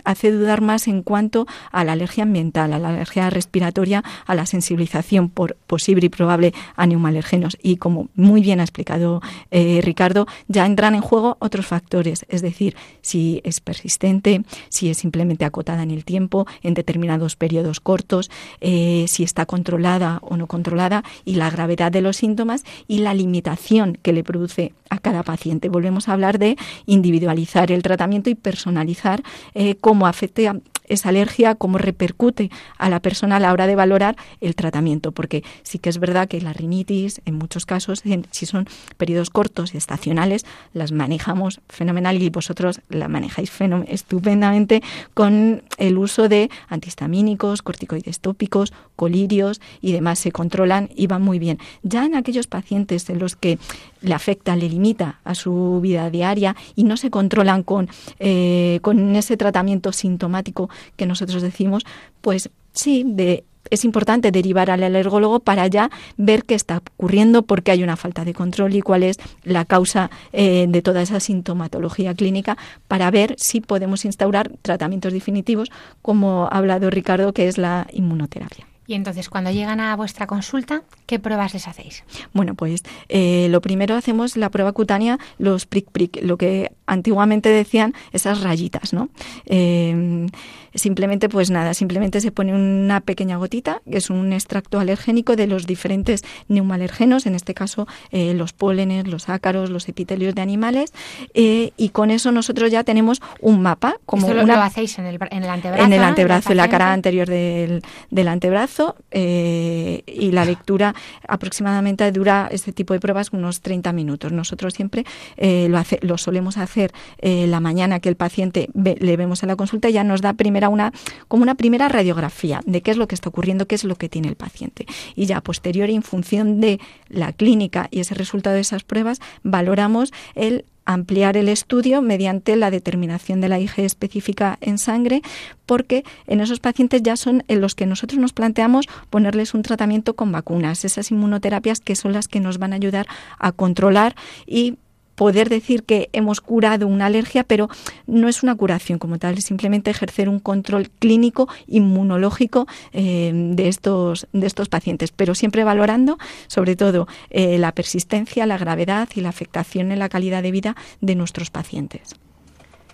hace 0.03 0.31
dudar 0.31 0.61
más 0.61 0.87
en 0.87 1.03
cuanto 1.03 1.30
a 1.71 1.83
la 1.83 1.93
alergia 1.93 2.23
ambiental, 2.23 2.73
a 2.73 2.79
la 2.79 2.89
alergia 2.89 3.29
respiratoria, 3.29 4.03
a 4.25 4.35
la 4.35 4.45
sensibilización 4.45 5.29
por 5.29 5.55
posible 5.67 6.05
y 6.05 6.09
probable 6.09 6.53
a 6.75 6.85
neumoalergenos. 6.85 7.57
Y 7.61 7.77
como 7.77 8.09
muy 8.15 8.41
bien 8.41 8.59
ha 8.59 8.63
explicado 8.63 9.21
eh, 9.51 9.81
Ricardo, 9.83 10.27
ya 10.47 10.65
entran 10.65 10.95
en 10.95 11.01
juego 11.01 11.37
otros 11.39 11.65
factores, 11.65 12.25
es 12.29 12.41
decir, 12.41 12.75
si 13.01 13.41
es 13.43 13.59
persistente, 13.59 14.43
si 14.69 14.89
es 14.89 14.97
simplemente 14.97 15.45
acotada 15.45 15.83
en 15.83 15.91
el 15.91 16.05
tiempo, 16.05 16.45
en 16.63 16.73
determinados 16.73 17.35
periodos 17.35 17.79
cortos, 17.79 18.29
si 18.61 19.23
está 19.23 19.45
controlada 19.45 20.19
o 20.21 20.37
no 20.37 20.47
controlada 20.47 21.03
y 21.25 21.35
la 21.35 21.49
gravedad 21.49 21.91
de 21.91 22.01
los 22.01 22.17
síntomas 22.17 22.63
y 22.87 22.99
la 22.99 23.13
limitación 23.13 23.97
que 24.01 24.13
le 24.13 24.23
produce 24.23 24.73
a 24.89 24.99
cada 24.99 25.23
paciente. 25.23 25.69
Volvemos 25.69 26.07
a 26.07 26.13
hablar 26.13 26.37
de 26.37 26.57
individualizar 26.85 27.71
el 27.71 27.81
tratamiento 27.81 28.29
y 28.29 28.35
personalizar 28.35 29.23
eh, 29.53 29.75
cómo 29.75 30.07
afecta 30.07 30.55
esa 30.85 31.09
alergia, 31.09 31.55
cómo 31.55 31.77
repercute 31.77 32.49
a 32.77 32.89
la 32.89 32.99
persona 32.99 33.37
a 33.37 33.39
la 33.39 33.53
hora 33.53 33.67
de 33.67 33.75
valorar 33.75 34.15
el 34.41 34.55
tratamiento, 34.55 35.11
porque 35.11 35.43
sí 35.63 35.79
que 35.79 35.89
es 35.89 35.99
verdad 35.99 36.27
que 36.27 36.41
la 36.41 36.53
rinitis, 36.53 37.21
en 37.25 37.35
muchos 37.35 37.65
casos, 37.65 38.03
si 38.31 38.45
son 38.45 38.67
periodos 38.97 39.29
cortos 39.29 39.73
y 39.73 39.77
estacionales, 39.77 40.45
las 40.73 40.91
manejamos 40.91 41.61
fenomenal 41.69 42.21
y 42.21 42.29
vosotros 42.29 42.81
la 42.89 43.07
manejáis 43.07 43.51
estupendamente 43.87 44.81
con 45.13 45.63
el 45.77 45.97
uso 45.97 46.27
de 46.27 46.49
antihistamínicos, 46.67 47.61
corticoides 47.61 48.19
tópicos, 48.19 48.73
colirios 48.95 49.61
y 49.81 49.91
demás, 49.91 50.19
se 50.19 50.31
controlan 50.31 50.89
y 50.95 51.07
van 51.07 51.21
muy 51.21 51.39
bien. 51.39 51.59
Ya 51.83 52.05
en 52.05 52.15
aquellos 52.15 52.47
pacientes 52.47 53.09
en 53.09 53.19
los 53.19 53.35
que 53.35 53.59
le 54.01 54.13
afecta, 54.13 54.55
le 54.55 54.67
limita 54.67 55.19
a 55.23 55.35
su 55.35 55.79
vida 55.81 56.09
diaria 56.09 56.55
y 56.75 56.83
no 56.83 56.97
se 56.97 57.09
controlan 57.09 57.63
con, 57.63 57.89
eh, 58.19 58.79
con 58.81 59.15
ese 59.15 59.37
tratamiento 59.37 59.91
sintomático 59.91 60.69
que 60.95 61.05
nosotros 61.05 61.41
decimos, 61.41 61.83
pues 62.21 62.49
sí, 62.73 63.03
de, 63.05 63.43
es 63.69 63.85
importante 63.85 64.31
derivar 64.31 64.69
al 64.69 64.83
alergólogo 64.83 65.39
para 65.39 65.67
ya 65.67 65.89
ver 66.17 66.43
qué 66.43 66.55
está 66.55 66.77
ocurriendo, 66.77 67.43
porque 67.43 67.71
hay 67.71 67.83
una 67.83 67.95
falta 67.95 68.25
de 68.25 68.33
control 68.33 68.75
y 68.75 68.81
cuál 68.81 69.03
es 69.03 69.17
la 69.43 69.65
causa 69.65 70.11
eh, 70.33 70.65
de 70.67 70.81
toda 70.81 71.01
esa 71.01 71.19
sintomatología 71.19 72.13
clínica, 72.13 72.57
para 72.87 73.09
ver 73.11 73.35
si 73.37 73.61
podemos 73.61 74.05
instaurar 74.05 74.51
tratamientos 74.61 75.13
definitivos, 75.13 75.71
como 76.01 76.45
ha 76.51 76.57
hablado 76.57 76.89
Ricardo, 76.89 77.33
que 77.33 77.47
es 77.47 77.57
la 77.57 77.87
inmunoterapia. 77.91 78.67
Y 78.87 78.95
entonces, 78.95 79.29
cuando 79.29 79.51
llegan 79.51 79.79
a 79.79 79.95
vuestra 79.95 80.27
consulta, 80.27 80.83
¿qué 81.05 81.17
pruebas 81.17 81.53
les 81.53 81.65
hacéis? 81.65 82.03
Bueno, 82.33 82.55
pues 82.55 82.83
eh, 83.07 83.47
lo 83.49 83.61
primero 83.61 83.95
hacemos 83.95 84.35
la 84.35 84.49
prueba 84.49 84.73
cutánea, 84.73 85.17
los 85.37 85.65
prick 85.65 85.89
prick, 85.91 86.21
lo 86.21 86.35
que 86.35 86.73
antiguamente 86.87 87.47
decían 87.47 87.93
esas 88.11 88.41
rayitas, 88.41 88.91
¿no? 88.91 89.07
Eh, 89.45 90.27
simplemente, 90.73 91.29
pues 91.29 91.51
nada, 91.51 91.73
simplemente 91.73 92.21
se 92.21 92.31
pone 92.31 92.53
una 92.53 93.01
pequeña 93.01 93.37
gotita, 93.37 93.81
que 93.89 93.97
es 93.97 94.09
un 94.09 94.33
extracto 94.33 94.79
alergénico 94.79 95.35
de 95.35 95.47
los 95.47 95.67
diferentes 95.67 96.23
neumoalergenos, 96.47 97.25
en 97.25 97.35
este 97.35 97.53
caso 97.53 97.87
eh, 98.11 98.33
los 98.33 98.53
pólenes, 98.53 99.07
los 99.07 99.29
ácaros, 99.29 99.69
los 99.69 99.87
epitelios 99.89 100.35
de 100.35 100.41
animales, 100.41 100.93
y 101.33 101.89
con 101.89 102.11
eso 102.11 102.31
nosotros 102.31 102.71
ya 102.71 102.83
tenemos 102.83 103.21
un 103.39 103.61
mapa. 103.61 103.95
Como 104.05 104.27
Esto 104.27 104.45
lo, 104.45 104.53
hacéis 104.53 104.97
en 104.99 105.05
el, 105.05 105.19
en 105.31 105.43
el 105.43 105.49
antebrazo. 105.49 105.83
En 105.83 105.93
el 105.93 106.03
antebrazo, 106.03 106.51
en 106.51 106.57
la 106.57 106.69
cara 106.69 106.93
anterior 106.93 107.27
del, 107.27 107.81
del 108.09 108.27
antebrazo 108.27 108.95
eh, 109.11 110.03
y 110.07 110.31
la 110.31 110.45
lectura 110.45 110.95
aproximadamente 111.27 112.09
dura 112.11 112.49
este 112.51 112.71
tipo 112.71 112.93
de 112.93 112.99
pruebas 112.99 113.31
unos 113.31 113.61
30 113.61 113.91
minutos. 113.93 114.31
Nosotros 114.31 114.73
siempre 114.73 115.05
eh, 115.37 115.67
lo, 115.69 115.81
lo 116.01 116.17
solemos 116.17 116.57
hacer 116.57 116.91
eh, 117.19 117.47
la 117.47 117.59
mañana 117.59 117.99
que 117.99 118.09
el 118.09 118.15
paciente 118.15 118.69
le 118.73 119.17
vemos 119.17 119.43
en 119.43 119.49
la 119.49 119.55
consulta, 119.55 119.89
ya 119.89 120.03
nos 120.03 120.21
da 120.21 120.33
primera 120.33 120.60
una 120.69 120.91
como 121.27 121.43
una 121.43 121.55
primera 121.55 121.89
radiografía 121.89 122.61
de 122.65 122.81
qué 122.81 122.91
es 122.91 122.97
lo 122.97 123.07
que 123.07 123.15
está 123.15 123.29
ocurriendo, 123.29 123.67
qué 123.67 123.75
es 123.75 123.83
lo 123.83 123.95
que 123.95 124.09
tiene 124.09 124.27
el 124.27 124.35
paciente. 124.35 124.85
Y 125.15 125.25
ya 125.25 125.41
posterior 125.41 125.89
en 125.89 126.03
función 126.03 126.59
de 126.59 126.79
la 127.07 127.33
clínica 127.33 127.87
y 127.91 127.99
ese 127.99 128.15
resultado 128.15 128.55
de 128.55 128.61
esas 128.61 128.83
pruebas, 128.83 129.19
valoramos 129.43 130.13
el 130.35 130.65
ampliar 130.85 131.37
el 131.37 131.47
estudio 131.47 132.01
mediante 132.01 132.55
la 132.55 132.71
determinación 132.71 133.41
de 133.41 133.49
la 133.49 133.59
IG 133.59 133.79
específica 133.79 134.57
en 134.61 134.77
sangre, 134.77 135.21
porque 135.65 136.03
en 136.27 136.41
esos 136.41 136.59
pacientes 136.59 137.03
ya 137.03 137.15
son 137.15 137.43
en 137.47 137.61
los 137.61 137.75
que 137.75 137.85
nosotros 137.85 138.19
nos 138.19 138.33
planteamos 138.33 138.87
ponerles 139.09 139.53
un 139.53 139.61
tratamiento 139.61 140.15
con 140.15 140.31
vacunas, 140.31 140.83
esas 140.83 141.11
inmunoterapias 141.11 141.79
que 141.79 141.95
son 141.95 142.13
las 142.13 142.27
que 142.27 142.39
nos 142.39 142.57
van 142.57 142.73
a 142.73 142.77
ayudar 142.77 143.07
a 143.37 143.51
controlar 143.51 144.15
y 144.45 144.77
poder 145.21 145.49
decir 145.49 145.83
que 145.83 146.09
hemos 146.13 146.41
curado 146.41 146.87
una 146.87 147.05
alergia, 147.05 147.43
pero 147.43 147.69
no 148.07 148.27
es 148.27 148.41
una 148.41 148.55
curación 148.55 148.97
como 148.97 149.19
tal, 149.19 149.37
es 149.37 149.45
simplemente 149.45 149.91
ejercer 149.91 150.27
un 150.27 150.39
control 150.39 150.89
clínico 150.89 151.47
inmunológico 151.67 152.65
eh, 152.91 153.31
de, 153.31 153.67
estos, 153.67 154.27
de 154.33 154.47
estos 154.47 154.67
pacientes, 154.67 155.11
pero 155.11 155.35
siempre 155.35 155.63
valorando 155.63 156.17
sobre 156.47 156.75
todo 156.75 157.07
eh, 157.29 157.59
la 157.59 157.71
persistencia, 157.71 158.47
la 158.47 158.57
gravedad 158.57 159.09
y 159.13 159.21
la 159.21 159.29
afectación 159.29 159.91
en 159.91 159.99
la 159.99 160.09
calidad 160.09 160.41
de 160.41 160.49
vida 160.49 160.75
de 161.01 161.13
nuestros 161.13 161.51
pacientes. 161.51 162.15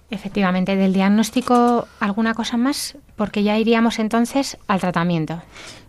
Efectivamente, 0.09 0.75
del 0.75 0.91
diagnóstico, 0.91 1.88
¿alguna 2.01 2.34
cosa 2.34 2.57
más? 2.57 2.97
Porque 3.15 3.43
ya 3.43 3.57
iríamos 3.57 3.99
entonces 3.99 4.57
al 4.67 4.82
tratamiento. 4.82 5.41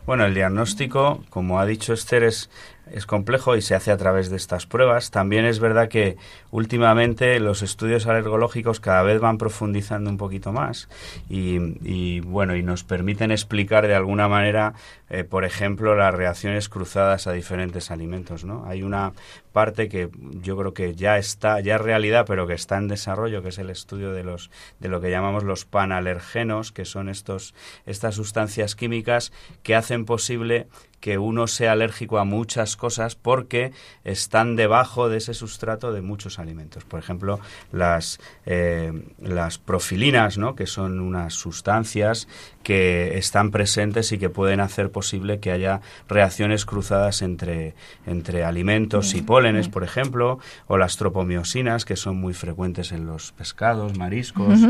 Bueno, 0.07 0.25
el 0.25 0.35
diagnóstico, 0.35 1.25
como 1.31 1.59
ha 1.59 1.67
dicho 1.67 1.93
Esther, 1.93 2.23
es 2.23 2.49
es 2.93 3.07
complejo 3.07 3.57
y 3.57 3.63
se 3.63 3.75
hace 3.75 3.91
a 3.91 3.97
través 3.97 4.31
de 4.31 4.37
estas 4.37 4.67
pruebas. 4.67 5.11
También 5.11 5.45
es 5.45 5.61
verdad 5.61 5.89
que 5.89 6.17
últimamente 6.51 7.39
los 7.41 7.63
estudios 7.63 8.07
alergológicos 8.07 8.81
cada 8.81 9.03
vez 9.03 9.21
van 9.21 9.39
profundizando 9.39 10.11
un 10.11 10.17
poquito 10.17 10.53
más 10.53 10.89
y, 11.29 12.21
bueno 12.21 12.57
y 12.57 12.63
nos 12.63 12.85
permiten 12.85 13.31
explicar 13.31 13.87
de 13.87 13.95
alguna 13.95 14.29
manera, 14.29 14.75
eh, 15.11 15.25
por 15.25 15.45
ejemplo, 15.45 15.95
las 15.95 16.15
reacciones 16.15 16.69
cruzadas 16.69 17.27
a 17.27 17.33
diferentes 17.33 17.91
alimentos. 17.91 18.45
¿no? 18.45 18.65
Hay 18.67 18.83
una 18.83 19.13
parte 19.59 19.89
que 19.89 20.09
yo 20.41 20.57
creo 20.57 20.73
que 20.73 20.95
ya 20.95 21.19
está, 21.19 21.59
ya 21.59 21.75
es 21.75 21.81
realidad, 21.81 22.27
pero 22.29 22.47
que 22.47 22.55
está 22.55 22.77
en 22.79 22.87
desarrollo, 22.87 23.43
que 23.43 23.49
es 23.49 23.59
el 23.59 23.71
estudio 23.71 24.13
de 24.13 24.23
los 24.23 24.53
de 24.79 24.89
lo 24.89 25.01
que 25.01 25.11
llamamos 25.11 25.43
los 25.43 25.65
panalergenos, 25.65 26.71
que 26.71 26.85
son 26.85 27.09
estos 27.09 27.57
estas 27.85 28.15
sustancias 28.15 28.77
químicas 28.77 29.33
que 29.65 29.75
hacen 29.75 30.05
posible 30.05 30.69
que 31.01 31.19
uno 31.19 31.47
sea 31.47 31.73
alérgico 31.73 32.19
a 32.19 32.25
muchas 32.25 32.77
cosas 32.77 33.15
porque 33.15 33.73
están 34.05 34.57
debajo 34.57 35.09
de 35.09 35.19
ese 35.19 35.35
sustrato 35.35 35.93
de 35.93 36.03
muchos 36.03 36.39
alimentos. 36.39 36.85
Por 36.85 36.99
ejemplo, 36.99 37.39
las, 37.73 38.19
eh, 38.47 38.93
las 39.21 39.59
profilinas, 39.59 40.39
¿no? 40.39 40.55
que 40.57 40.67
son 40.67 41.01
unas 41.01 41.35
sustancias 41.35 42.27
que 42.63 43.17
están 43.17 43.51
presentes 43.51 44.13
y 44.13 44.19
que 44.19 44.29
pueden 44.29 44.61
hacer 44.61 44.91
posible 44.91 45.39
que 45.39 45.53
haya 45.53 45.81
reacciones 46.09 46.67
cruzadas 46.67 47.23
entre, 47.23 47.75
entre 48.07 48.45
alimentos 48.45 49.15
y 49.15 49.23
por 49.69 49.85
ejemplo, 49.85 50.39
o 50.67 50.77
las 50.77 50.97
tropomiosinas, 50.97 51.85
que 51.85 51.97
son 51.97 52.17
muy 52.21 52.35
frecuentes 52.35 52.93
en 52.93 53.07
los 53.07 53.33
pescados, 53.33 53.97
mariscos. 53.97 54.61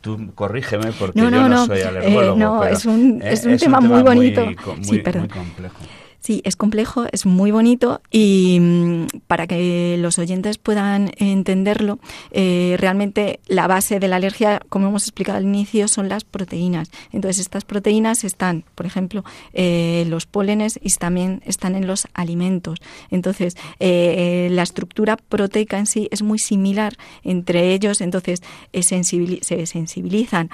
Tú 0.00 0.32
corrígeme 0.34 0.92
porque 0.92 1.20
yo 1.20 1.30
no, 1.30 1.66
soy 1.66 1.80
alergólogo. 1.82 2.36
Eh, 2.36 2.38
no, 2.38 2.64
es 2.64 2.86
un, 2.86 3.20
es, 3.22 3.44
un, 3.44 3.56
tema 3.56 3.80
muy 3.80 4.02
bonito. 4.02 4.46
sí, 4.82 5.02
muy 5.18 5.28
complejo. 5.28 5.76
Sí, 6.20 6.42
es 6.44 6.56
complejo, 6.56 7.06
es 7.12 7.26
muy 7.26 7.52
bonito 7.52 8.00
y 8.10 8.58
mm, 8.60 9.06
para 9.28 9.46
que 9.46 9.96
los 10.00 10.18
oyentes 10.18 10.58
puedan 10.58 11.12
entenderlo, 11.16 12.00
eh, 12.32 12.76
realmente 12.78 13.38
la 13.46 13.68
base 13.68 14.00
de 14.00 14.08
la 14.08 14.16
alergia, 14.16 14.60
como 14.68 14.88
hemos 14.88 15.04
explicado 15.04 15.38
al 15.38 15.44
inicio, 15.44 15.86
son 15.86 16.08
las 16.08 16.24
proteínas. 16.24 16.90
Entonces, 17.12 17.38
estas 17.38 17.64
proteínas 17.64 18.24
están, 18.24 18.64
por 18.74 18.84
ejemplo, 18.84 19.24
eh, 19.52 20.06
los 20.08 20.26
pólenes 20.26 20.80
y 20.82 20.90
también 20.90 21.40
están 21.46 21.76
en 21.76 21.86
los 21.86 22.08
alimentos. 22.14 22.80
Entonces, 23.10 23.56
eh, 23.78 24.48
la 24.50 24.64
estructura 24.64 25.16
proteica 25.16 25.78
en 25.78 25.86
sí 25.86 26.08
es 26.10 26.22
muy 26.22 26.40
similar 26.40 26.94
entre 27.22 27.72
ellos, 27.74 28.00
entonces 28.00 28.42
se 28.72 29.66
sensibilizan 29.66 30.50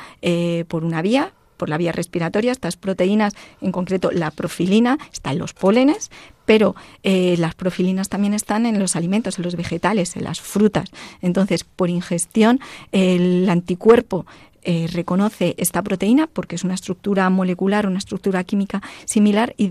por 0.69 0.85
una 0.85 1.01
vía, 1.01 1.33
por 1.57 1.69
la 1.69 1.79
vía 1.79 1.93
respiratoria. 1.93 2.53
Estas 2.53 2.77
proteínas, 2.77 3.35
en 3.61 3.73
concreto 3.73 4.11
la 4.11 4.31
profilina, 4.31 4.99
está 5.13 5.33
en 5.33 5.39
los 5.39 5.55
pólenes, 5.55 6.11
pero 6.45 6.75
eh, 7.03 7.37
las 7.39 7.55
profilinas 7.55 8.09
también 8.09 8.35
están 8.35 8.67
en 8.67 8.79
los 8.79 8.97
alimentos, 8.97 9.39
en 9.39 9.45
los 9.45 9.57
vegetales, 9.57 10.17
en 10.17 10.25
las 10.25 10.41
frutas. 10.41 10.91
Entonces, 11.23 11.65
por 11.65 11.91
ingestión, 11.91 12.61
el 12.93 13.49
anticuerpo 13.49 14.27
eh, 14.65 14.89
reconoce 14.91 15.55
esta 15.59 15.83
proteína 15.83 16.27
porque 16.27 16.57
es 16.57 16.65
una 16.65 16.75
estructura 16.75 17.29
molecular, 17.29 17.87
una 17.87 17.99
estructura 17.99 18.45
química 18.45 18.83
similar 19.05 19.55
y 19.59 19.69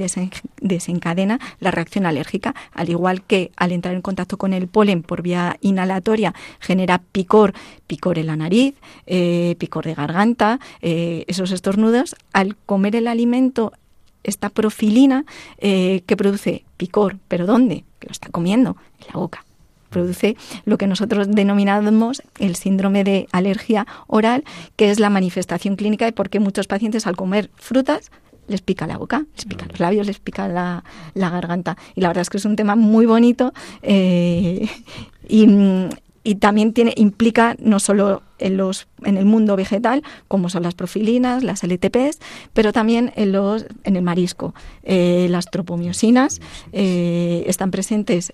desencadena 0.61 1.39
la 1.59 1.71
reacción 1.71 2.05
alérgica, 2.05 2.53
al 2.73 2.89
igual 2.89 3.23
que 3.23 3.51
al 3.55 3.71
entrar 3.71 3.95
en 3.95 4.01
contacto 4.01 4.37
con 4.37 4.53
el 4.53 4.67
polen 4.67 5.01
por 5.01 5.21
vía 5.21 5.57
inhalatoria 5.61 6.33
genera 6.59 6.99
picor, 6.99 7.53
picor 7.87 8.19
en 8.19 8.27
la 8.27 8.35
nariz, 8.35 8.75
eh, 9.07 9.55
picor 9.57 9.85
de 9.85 9.95
garganta, 9.95 10.59
eh, 10.81 11.25
esos 11.27 11.51
estornudos, 11.51 12.15
al 12.31 12.55
comer 12.55 12.95
el 12.95 13.07
alimento 13.07 13.73
esta 14.23 14.49
profilina 14.49 15.25
que 15.59 16.15
produce 16.17 16.63
picor, 16.77 17.17
pero 17.27 17.45
¿dónde? 17.45 17.83
Que 17.99 18.07
lo 18.07 18.13
está 18.13 18.29
comiendo 18.29 18.77
en 19.01 19.07
la 19.13 19.19
boca 19.19 19.43
produce 19.93 20.35
lo 20.65 20.77
que 20.77 20.87
nosotros 20.87 21.27
denominamos 21.29 22.21
el 22.39 22.55
síndrome 22.55 23.05
de 23.05 23.27
alergia 23.31 23.87
oral, 24.07 24.43
que 24.75 24.91
es 24.91 24.99
la 24.99 25.09
manifestación 25.09 25.77
clínica 25.77 26.03
de 26.03 26.11
por 26.11 26.29
qué 26.29 26.41
muchos 26.41 26.67
pacientes 26.67 27.07
al 27.07 27.15
comer 27.15 27.49
frutas 27.55 28.11
les 28.47 28.61
pica 28.61 28.87
la 28.87 28.97
boca, 28.97 29.25
les 29.35 29.45
pica 29.45 29.65
los 29.69 29.79
labios, 29.79 30.07
les 30.07 30.19
pica 30.19 30.47
la, 30.47 30.83
garganta. 31.15 31.77
Y 31.95 32.01
la 32.01 32.09
verdad 32.09 32.23
es 32.23 32.29
que 32.29 32.37
es 32.37 32.45
un 32.45 32.55
tema 32.55 32.75
muy 32.75 33.05
bonito 33.05 33.53
eh, 33.81 34.67
y, 35.27 36.35
también 36.39 36.73
tiene, 36.73 36.93
implica 36.95 37.55
no 37.59 37.79
solo 37.79 38.21
en, 38.39 38.57
los, 38.57 38.87
en 39.03 39.17
el 39.17 39.25
mundo 39.25 39.55
vegetal, 39.55 40.03
como 40.27 40.49
son 40.49 40.63
las 40.63 40.73
profilinas, 40.73 41.43
las 41.43 41.63
LTPs, 41.63 42.19
pero 42.53 42.71
también 42.71 43.11
en, 43.15 43.33
los, 43.33 43.65
en 43.83 43.95
el 43.95 44.03
marisco. 44.03 44.53
Eh, 44.83 45.27
las 45.29 45.45
tropomiosinas 45.45 46.39
eh, 46.71 47.43
están 47.47 47.71
presentes 47.71 48.33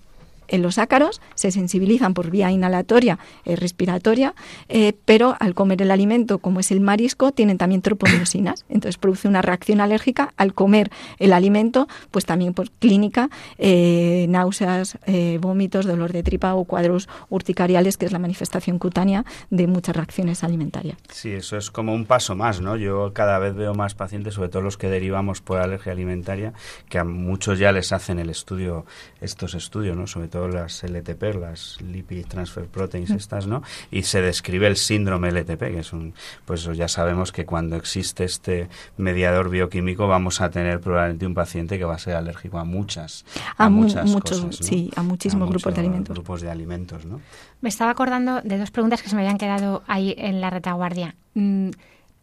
en 0.50 0.62
los 0.62 0.78
ácaros, 0.78 1.20
se 1.34 1.50
sensibilizan 1.50 2.12
por 2.12 2.30
vía 2.30 2.50
inhalatoria 2.50 3.18
y 3.44 3.54
respiratoria, 3.54 4.34
eh, 4.68 4.92
pero 5.04 5.36
al 5.40 5.54
comer 5.54 5.80
el 5.82 5.90
alimento, 5.90 6.38
como 6.38 6.60
es 6.60 6.70
el 6.70 6.80
marisco, 6.80 7.32
tienen 7.32 7.56
también 7.56 7.80
tropomiosinas. 7.80 8.64
Entonces 8.68 8.98
produce 8.98 9.28
una 9.28 9.42
reacción 9.42 9.80
alérgica 9.80 10.34
al 10.36 10.52
comer 10.52 10.90
el 11.18 11.32
alimento, 11.32 11.88
pues 12.10 12.26
también 12.26 12.52
por 12.52 12.70
clínica, 12.70 13.30
eh, 13.58 14.26
náuseas, 14.28 14.98
eh, 15.06 15.38
vómitos, 15.40 15.86
dolor 15.86 16.12
de 16.12 16.22
tripa 16.22 16.54
o 16.54 16.64
cuadros 16.64 17.08
urticariales, 17.28 17.96
que 17.96 18.06
es 18.06 18.12
la 18.12 18.18
manifestación 18.18 18.78
cutánea 18.78 19.24
de 19.50 19.66
muchas 19.66 19.96
reacciones 19.96 20.44
alimentarias. 20.44 20.98
Sí, 21.10 21.30
eso 21.30 21.56
es 21.56 21.70
como 21.70 21.94
un 21.94 22.06
paso 22.06 22.34
más, 22.34 22.60
¿no? 22.60 22.76
Yo 22.76 23.12
cada 23.12 23.38
vez 23.38 23.54
veo 23.54 23.74
más 23.74 23.94
pacientes, 23.94 24.34
sobre 24.34 24.48
todo 24.48 24.62
los 24.62 24.76
que 24.76 24.88
derivamos 24.88 25.40
por 25.40 25.58
alergia 25.58 25.92
alimentaria, 25.92 26.52
que 26.88 26.98
a 26.98 27.04
muchos 27.04 27.58
ya 27.58 27.72
les 27.72 27.92
hacen 27.92 28.18
el 28.18 28.30
estudio, 28.30 28.84
estos 29.20 29.54
estudios, 29.54 29.96
¿no? 29.96 30.06
Sobre 30.06 30.28
todo 30.28 30.39
las 30.48 30.82
LTP, 30.82 31.34
las 31.40 31.80
Lipid 31.80 32.26
Transfer 32.26 32.66
Proteins 32.66 33.10
estas, 33.10 33.46
¿no? 33.46 33.62
Y 33.90 34.02
se 34.02 34.20
describe 34.20 34.66
el 34.66 34.76
síndrome 34.76 35.30
LTP, 35.30 35.58
que 35.58 35.78
es 35.80 35.92
un, 35.92 36.14
pues 36.44 36.64
ya 36.64 36.88
sabemos 36.88 37.32
que 37.32 37.46
cuando 37.46 37.76
existe 37.76 38.24
este 38.24 38.68
mediador 38.96 39.50
bioquímico 39.50 40.06
vamos 40.08 40.40
a 40.40 40.50
tener 40.50 40.80
probablemente 40.80 41.26
un 41.26 41.34
paciente 41.34 41.78
que 41.78 41.84
va 41.84 41.94
a 41.94 41.98
ser 41.98 42.16
alérgico 42.16 42.58
a 42.58 42.64
muchas, 42.64 43.24
a, 43.56 43.68
muchas 43.68 44.06
muchos, 44.06 44.40
cosas, 44.40 44.66
sí, 44.66 44.90
a 44.96 45.02
muchísimos 45.02 45.48
grupos 45.48 45.74
de 45.74 45.80
alimentos. 45.80 46.14
Grupos 46.14 46.40
de 46.40 46.50
alimentos, 46.50 47.04
¿no? 47.04 47.20
Me 47.60 47.68
estaba 47.68 47.90
acordando 47.90 48.40
de 48.42 48.58
dos 48.58 48.70
preguntas 48.70 49.02
que 49.02 49.08
se 49.08 49.16
me 49.16 49.22
habían 49.22 49.38
quedado 49.38 49.82
ahí 49.86 50.14
en 50.18 50.40
la 50.40 50.50
retaguardia. 50.50 51.14
Mm, 51.34 51.70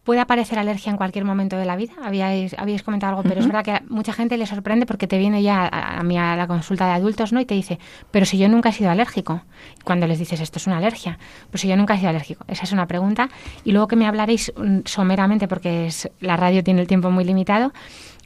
puede 0.08 0.22
aparecer 0.22 0.58
alergia 0.58 0.90
en 0.90 0.96
cualquier 0.96 1.26
momento 1.26 1.58
de 1.58 1.66
la 1.66 1.76
vida. 1.76 1.92
Habíais, 2.02 2.56
habíais 2.58 2.82
comentado 2.82 3.10
algo, 3.18 3.28
pero 3.28 3.42
es 3.42 3.46
verdad 3.46 3.66
que 3.66 3.72
a 3.72 3.84
mucha 3.90 4.14
gente 4.14 4.38
le 4.38 4.46
sorprende 4.46 4.86
porque 4.86 5.06
te 5.06 5.18
viene 5.18 5.44
ya 5.44 5.68
a, 5.68 6.02
mí 6.02 6.18
a 6.18 6.38
la 6.38 6.48
consulta 6.48 6.86
de 6.86 6.94
adultos 6.94 7.34
¿no? 7.34 7.42
y 7.42 7.46
te 7.46 7.56
dice, 7.56 7.78
pero 8.10 8.26
si 8.26 8.38
yo 8.38 8.48
nunca 8.48 8.70
he 8.70 8.72
sido 8.72 8.90
alérgico. 8.90 9.42
Cuando 9.84 10.08
les 10.08 10.18
dices, 10.18 10.40
esto 10.40 10.60
es 10.60 10.68
una 10.68 10.78
alergia, 10.78 11.20
pues 11.52 11.60
si 11.60 11.68
yo 11.68 11.76
nunca 11.76 11.96
he 11.96 11.98
sido 11.98 12.08
alérgico. 12.08 12.46
Esa 12.48 12.64
es 12.64 12.72
una 12.72 12.88
pregunta. 12.88 13.28
Y 13.66 13.74
luego 13.74 13.90
que 13.90 13.98
me 13.98 14.08
hablaréis 14.08 14.54
mm, 14.56 14.80
someramente, 14.86 15.50
porque 15.50 15.88
es, 15.88 16.10
la 16.22 16.38
radio 16.38 16.64
tiene 16.64 16.80
el 16.80 16.88
tiempo 16.88 17.12
muy 17.12 17.26
limitado, 17.26 17.74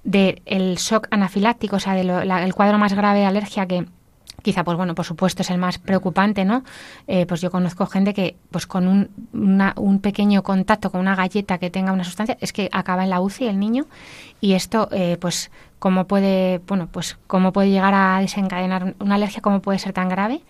del 0.04 0.44
el 0.46 0.76
shock 0.76 1.08
anafiláctico, 1.10 1.78
o 1.78 1.80
sea, 1.80 1.96
del 1.96 2.54
cuadro 2.54 2.78
más 2.78 2.94
grave 2.94 3.22
de 3.22 3.26
alergia 3.26 3.66
que 3.66 3.88
quizá 4.42 4.64
pues 4.64 4.78
bueno 4.78 4.96
por 4.96 5.06
supuesto 5.06 5.42
es 5.42 5.50
el 5.50 5.58
más 5.58 5.78
preocupante 5.78 6.46
no 6.46 6.64
eh, 7.08 7.26
pues 7.26 7.42
yo 7.42 7.52
conozco 7.52 7.86
gente 7.86 8.14
que 8.14 8.36
pues 8.52 8.68
con 8.68 8.88
un, 8.88 9.10
un, 9.76 10.00
pequeño 10.00 10.44
contacto 10.44 10.92
con 10.92 11.02
una 11.02 11.16
galleta 11.16 11.58
que 11.58 11.70
tenga 11.70 11.92
una 11.92 12.04
sustancia 12.04 12.38
es 12.42 12.54
que 12.54 12.70
acaba 12.72 13.04
en 13.04 13.10
la 13.10 13.22
UCI 13.22 13.48
el 13.48 13.60
niño 13.60 13.86
y 14.40 14.54
esto 14.54 14.90
eh, 14.92 15.18
pues 15.20 15.52
cómo 15.80 16.06
puede 16.08 16.60
bueno 16.68 16.88
pues 16.92 17.18
cómo 17.28 17.54
puede 17.54 17.70
llegar 17.70 17.94
a 17.94 18.20
desencadenar 18.20 18.96
una 19.00 19.16
alergia 19.16 19.42
cómo 19.42 19.62
puede 19.62 19.80
ser 19.80 19.94
tan 19.94 20.10
grave 20.10 20.42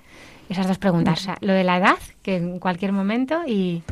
esas 0.50 0.68
dos 0.68 0.78
preguntas 0.78 1.22
o 1.22 1.24
sea, 1.24 1.38
lo 1.42 1.54
de 1.54 1.64
la 1.64 1.78
edad 1.78 1.98
que 2.22 2.38
en 2.38 2.60
cualquier 2.60 2.92
momento 2.92 3.42
y 3.48 3.84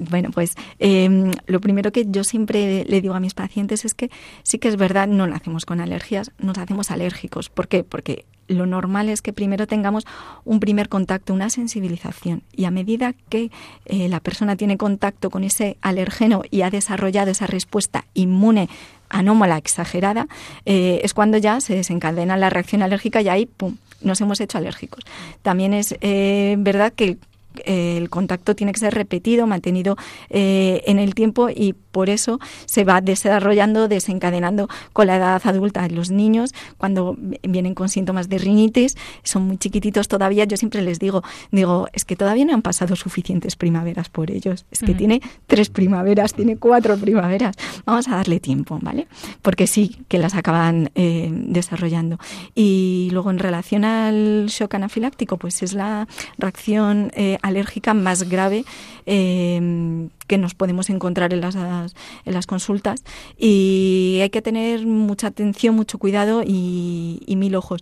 Bueno, 0.00 0.30
pues 0.30 0.54
em, 0.78 1.30
lo 1.46 1.60
primero 1.60 1.92
que 1.92 2.06
yo 2.08 2.24
siempre 2.24 2.84
le 2.88 3.00
digo 3.02 3.14
a 3.14 3.20
mis 3.20 3.34
pacientes 3.34 3.84
es 3.84 3.92
que 3.92 4.10
sí 4.42 4.58
que 4.58 4.68
es 4.68 4.76
verdad, 4.76 5.06
no 5.06 5.26
nacemos 5.26 5.66
con 5.66 5.78
alergias, 5.78 6.32
nos 6.38 6.56
hacemos 6.56 6.90
alérgicos. 6.90 7.50
¿Por 7.50 7.68
qué? 7.68 7.84
Porque 7.84 8.24
lo 8.50 8.66
normal 8.66 9.08
es 9.08 9.22
que 9.22 9.32
primero 9.32 9.66
tengamos 9.66 10.06
un 10.44 10.60
primer 10.60 10.88
contacto, 10.88 11.32
una 11.32 11.50
sensibilización. 11.50 12.42
Y 12.52 12.64
a 12.64 12.70
medida 12.70 13.14
que 13.28 13.50
eh, 13.86 14.08
la 14.08 14.20
persona 14.20 14.56
tiene 14.56 14.76
contacto 14.76 15.30
con 15.30 15.44
ese 15.44 15.76
alergeno 15.80 16.42
y 16.50 16.62
ha 16.62 16.70
desarrollado 16.70 17.30
esa 17.30 17.46
respuesta 17.46 18.04
inmune 18.14 18.68
anómala, 19.08 19.56
exagerada, 19.56 20.28
eh, 20.66 21.00
es 21.02 21.14
cuando 21.14 21.36
ya 21.36 21.60
se 21.60 21.74
desencadena 21.74 22.36
la 22.36 22.48
reacción 22.48 22.82
alérgica 22.82 23.20
y 23.22 23.28
ahí, 23.28 23.46
¡pum!, 23.46 23.76
nos 24.02 24.20
hemos 24.20 24.40
hecho 24.40 24.58
alérgicos. 24.58 25.04
También 25.42 25.74
es 25.74 25.96
eh, 26.00 26.56
verdad 26.58 26.92
que 26.92 27.18
el 27.64 28.10
contacto 28.10 28.54
tiene 28.54 28.72
que 28.72 28.80
ser 28.80 28.94
repetido, 28.94 29.46
mantenido 29.46 29.96
eh, 30.28 30.82
en 30.86 30.98
el 30.98 31.14
tiempo 31.14 31.48
y 31.50 31.74
por 31.90 32.08
eso 32.08 32.38
se 32.66 32.84
va 32.84 33.00
desarrollando, 33.00 33.88
desencadenando 33.88 34.68
con 34.92 35.06
la 35.06 35.16
edad 35.16 35.42
adulta. 35.44 35.88
Los 35.88 36.10
niños, 36.10 36.54
cuando 36.78 37.16
vienen 37.18 37.74
con 37.74 37.88
síntomas 37.88 38.28
de 38.28 38.38
rinitis, 38.38 38.96
son 39.22 39.46
muy 39.46 39.58
chiquititos 39.58 40.08
todavía. 40.08 40.44
Yo 40.44 40.56
siempre 40.56 40.82
les 40.82 40.98
digo, 40.98 41.22
digo, 41.50 41.88
es 41.92 42.04
que 42.04 42.16
todavía 42.16 42.44
no 42.44 42.54
han 42.54 42.62
pasado 42.62 42.96
suficientes 42.96 43.56
primaveras 43.56 44.08
por 44.08 44.30
ellos. 44.30 44.66
Es 44.70 44.80
que 44.80 44.94
tiene 44.94 45.20
tres 45.46 45.68
primaveras, 45.68 46.34
tiene 46.34 46.56
cuatro 46.56 46.96
primaveras. 46.96 47.56
Vamos 47.84 48.08
a 48.08 48.16
darle 48.16 48.40
tiempo, 48.40 48.78
¿vale? 48.80 49.08
Porque 49.42 49.66
sí 49.66 49.96
que 50.08 50.18
las 50.18 50.34
acaban 50.34 50.90
eh, 50.94 51.30
desarrollando. 51.32 52.18
Y 52.54 53.08
luego 53.12 53.30
en 53.30 53.38
relación 53.38 53.84
al 53.84 54.46
shock 54.46 54.74
anafiláctico, 54.74 55.36
pues 55.36 55.62
es 55.62 55.74
la 55.74 56.06
reacción 56.38 57.10
eh, 57.14 57.38
alérgica 57.42 57.94
más 57.94 58.28
grave 58.28 58.64
eh, 59.12 60.08
que 60.30 60.38
nos 60.38 60.54
podemos 60.54 60.90
encontrar 60.90 61.34
en 61.34 61.40
las, 61.40 61.56
en 61.56 62.34
las 62.34 62.46
consultas 62.46 63.02
y 63.36 64.20
hay 64.22 64.30
que 64.30 64.40
tener 64.40 64.86
mucha 64.86 65.26
atención, 65.26 65.74
mucho 65.74 65.98
cuidado 65.98 66.44
y, 66.46 67.20
mil 67.36 67.56
ojos. 67.56 67.80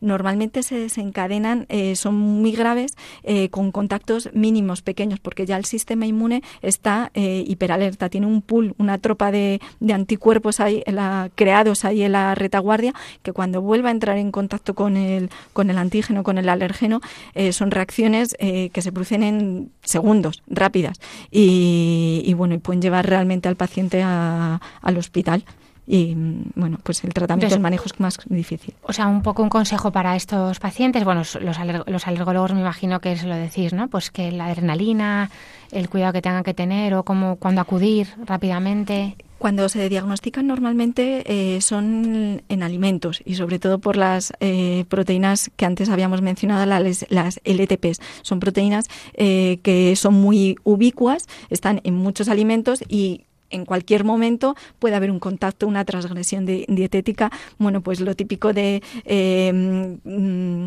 Normalmente 0.00 0.62
se 0.62 0.78
desencadenan, 0.78 1.66
eh, 1.68 1.96
son 1.96 2.14
muy 2.14 2.52
graves 2.52 2.92
eh, 3.22 3.50
con 3.50 3.70
contactos 3.70 4.30
mínimos, 4.32 4.80
pequeños, 4.80 5.20
porque 5.20 5.44
ya 5.44 5.58
el 5.58 5.66
sistema 5.66 6.06
inmune 6.06 6.42
está 6.62 7.10
eh, 7.12 7.44
hiperalerta, 7.46 8.08
tiene 8.08 8.26
un 8.26 8.40
pool, 8.40 8.74
una 8.78 8.96
tropa 8.96 9.30
de, 9.30 9.60
anticuerpos 9.92 10.60
ahí, 10.60 10.82
la, 10.86 11.28
creados 11.34 11.84
ahí 11.84 12.02
en 12.02 12.12
la 12.12 12.34
retaguardia, 12.34 12.94
que 13.22 13.34
cuando 13.34 13.60
vuelva 13.60 13.90
a 13.90 13.92
entrar 13.92 14.16
en 14.16 14.30
contacto 14.30 14.74
con 14.74 14.96
el, 14.96 15.28
con 15.52 15.68
el 15.68 15.76
antígeno, 15.76 16.22
con 16.22 16.38
el 16.38 16.48
alergeno, 16.48 17.02
son 17.52 17.70
reacciones 17.70 18.34
que 18.38 18.80
se 18.80 18.92
producen 18.92 19.22
en 19.22 19.70
segundos, 19.82 20.42
rápidas. 20.70 20.98
Y, 21.30 22.22
y, 22.24 22.34
bueno, 22.34 22.54
y 22.54 22.58
pueden 22.58 22.80
llevar 22.80 23.06
realmente 23.06 23.48
al 23.48 23.56
paciente 23.56 24.02
al 24.02 24.96
hospital 24.96 25.44
y 25.92 26.14
bueno, 26.54 26.78
pues 26.84 27.02
el 27.02 27.12
tratamiento, 27.12 27.52
el 27.52 27.60
manejo 27.60 27.86
es 27.86 27.98
más 27.98 28.16
difícil. 28.26 28.74
O 28.82 28.92
sea, 28.92 29.08
un 29.08 29.22
poco 29.22 29.42
un 29.42 29.48
consejo 29.48 29.90
para 29.90 30.14
estos 30.14 30.60
pacientes, 30.60 31.02
bueno, 31.02 31.22
los, 31.22 31.36
los 31.86 32.06
alergólogos 32.06 32.54
me 32.54 32.60
imagino 32.60 33.00
que 33.00 33.16
se 33.16 33.26
lo 33.26 33.34
decís, 33.34 33.72
¿no? 33.72 33.88
Pues 33.88 34.12
que 34.12 34.30
la 34.30 34.46
adrenalina, 34.46 35.30
el 35.72 35.88
cuidado 35.88 36.12
que 36.12 36.22
tengan 36.22 36.44
que 36.44 36.54
tener 36.54 36.94
o 36.94 37.02
cómo, 37.02 37.36
cuándo 37.36 37.60
acudir 37.60 38.06
rápidamente. 38.24 39.16
Cuando 39.40 39.70
se 39.70 39.88
diagnostican 39.88 40.46
normalmente 40.46 41.22
eh, 41.24 41.62
son 41.62 42.42
en 42.46 42.62
alimentos 42.62 43.22
y 43.24 43.36
sobre 43.36 43.58
todo 43.58 43.78
por 43.78 43.96
las 43.96 44.34
eh, 44.40 44.84
proteínas 44.90 45.50
que 45.56 45.64
antes 45.64 45.88
habíamos 45.88 46.20
mencionado, 46.20 46.66
las, 46.66 47.06
las 47.08 47.40
LTPs. 47.44 48.02
Son 48.20 48.38
proteínas 48.38 48.88
eh, 49.14 49.58
que 49.62 49.96
son 49.96 50.12
muy 50.12 50.56
ubicuas, 50.62 51.26
están 51.48 51.80
en 51.84 51.94
muchos 51.94 52.28
alimentos 52.28 52.84
y 52.86 53.24
en 53.48 53.64
cualquier 53.64 54.04
momento 54.04 54.56
puede 54.78 54.94
haber 54.94 55.10
un 55.10 55.18
contacto, 55.18 55.66
una 55.66 55.86
transgresión 55.86 56.44
dietética. 56.44 57.32
Bueno, 57.56 57.80
pues 57.80 58.00
lo 58.00 58.14
típico 58.14 58.52
de 58.52 58.82
mm, 60.04 60.66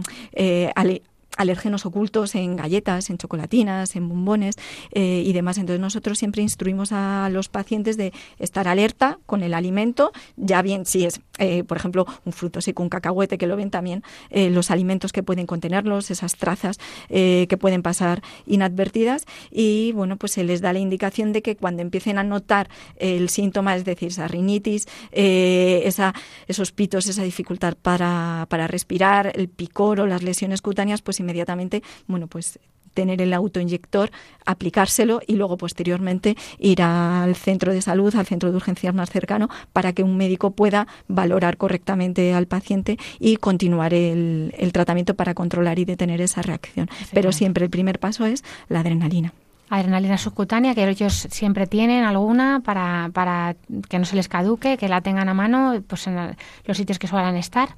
alérgenos 1.37 1.85
ocultos 1.85 2.35
en 2.35 2.55
galletas, 2.55 3.09
en 3.09 3.17
chocolatinas, 3.17 3.95
en 3.95 4.09
bombones 4.09 4.55
eh, 4.91 5.23
y 5.25 5.33
demás. 5.33 5.57
Entonces 5.57 5.79
nosotros 5.79 6.17
siempre 6.17 6.41
instruimos 6.41 6.91
a 6.91 7.29
los 7.31 7.49
pacientes 7.49 7.97
de 7.97 8.13
estar 8.39 8.67
alerta 8.67 9.19
con 9.25 9.43
el 9.43 9.53
alimento, 9.53 10.11
ya 10.35 10.61
bien 10.61 10.85
si 10.85 11.05
es, 11.05 11.21
eh, 11.39 11.63
por 11.63 11.77
ejemplo, 11.77 12.05
un 12.25 12.33
fruto 12.33 12.61
seco, 12.61 12.83
un 12.83 12.89
cacahuete, 12.89 13.37
que 13.37 13.47
lo 13.47 13.55
ven 13.55 13.71
también, 13.71 14.03
eh, 14.29 14.49
los 14.49 14.71
alimentos 14.71 15.11
que 15.11 15.23
pueden 15.23 15.45
contenerlos, 15.47 16.11
esas 16.11 16.35
trazas 16.35 16.79
que 17.09 17.57
pueden 17.59 17.81
pasar 17.81 18.21
inadvertidas. 18.45 19.25
Y 19.51 19.91
bueno, 19.93 20.17
pues 20.17 20.33
se 20.33 20.43
les 20.43 20.61
da 20.61 20.73
la 20.73 20.79
indicación 20.79 21.33
de 21.33 21.41
que 21.41 21.55
cuando 21.55 21.81
empiecen 21.81 22.17
a 22.17 22.23
notar 22.23 22.69
el 22.97 23.29
síntoma, 23.29 23.75
es 23.75 23.85
decir, 23.85 24.09
esa 24.09 24.27
rinitis, 24.27 24.87
esa, 25.11 26.13
esos 26.47 26.71
pitos, 26.71 27.07
esa 27.07 27.23
dificultad 27.23 27.75
para, 27.81 28.47
para 28.49 28.67
respirar, 28.67 29.31
el 29.35 29.49
picor 29.49 29.99
o 29.99 30.07
las 30.07 30.23
lesiones 30.23 30.61
cutáneas, 30.61 31.01
pues 31.01 31.19
inmediatamente, 31.19 31.83
bueno, 32.07 32.27
pues 32.27 32.59
tener 32.93 33.21
el 33.21 33.33
autoinyector, 33.33 34.11
aplicárselo 34.45 35.21
y 35.25 35.35
luego 35.35 35.57
posteriormente 35.57 36.35
ir 36.59 36.81
al 36.81 37.35
centro 37.35 37.73
de 37.73 37.81
salud, 37.81 38.15
al 38.15 38.25
centro 38.25 38.51
de 38.51 38.57
urgencias 38.57 38.93
más 38.93 39.09
cercano, 39.09 39.49
para 39.73 39.93
que 39.93 40.03
un 40.03 40.17
médico 40.17 40.51
pueda 40.51 40.87
valorar 41.07 41.57
correctamente 41.57 42.33
al 42.33 42.47
paciente 42.47 42.97
y 43.19 43.37
continuar 43.37 43.93
el, 43.93 44.53
el 44.57 44.71
tratamiento 44.71 45.15
para 45.15 45.33
controlar 45.33 45.79
y 45.79 45.85
detener 45.85 46.21
esa 46.21 46.41
reacción. 46.41 46.89
Pero 47.13 47.31
siempre 47.31 47.65
el 47.65 47.69
primer 47.69 47.99
paso 47.99 48.25
es 48.25 48.43
la 48.69 48.81
adrenalina 48.81 49.33
adrenalina 49.69 50.17
subcutánea, 50.17 50.75
que 50.75 50.87
ellos 50.87 51.27
siempre 51.31 51.67
tienen 51.67 52.03
alguna 52.03 52.61
para, 52.63 53.09
para 53.13 53.55
que 53.89 53.99
no 53.99 54.05
se 54.05 54.15
les 54.15 54.27
caduque, 54.27 54.77
que 54.77 54.87
la 54.87 55.01
tengan 55.01 55.29
a 55.29 55.33
mano 55.33 55.81
pues 55.87 56.07
en 56.07 56.35
los 56.65 56.77
sitios 56.77 56.99
que 56.99 57.07
suelen 57.07 57.35
estar. 57.35 57.69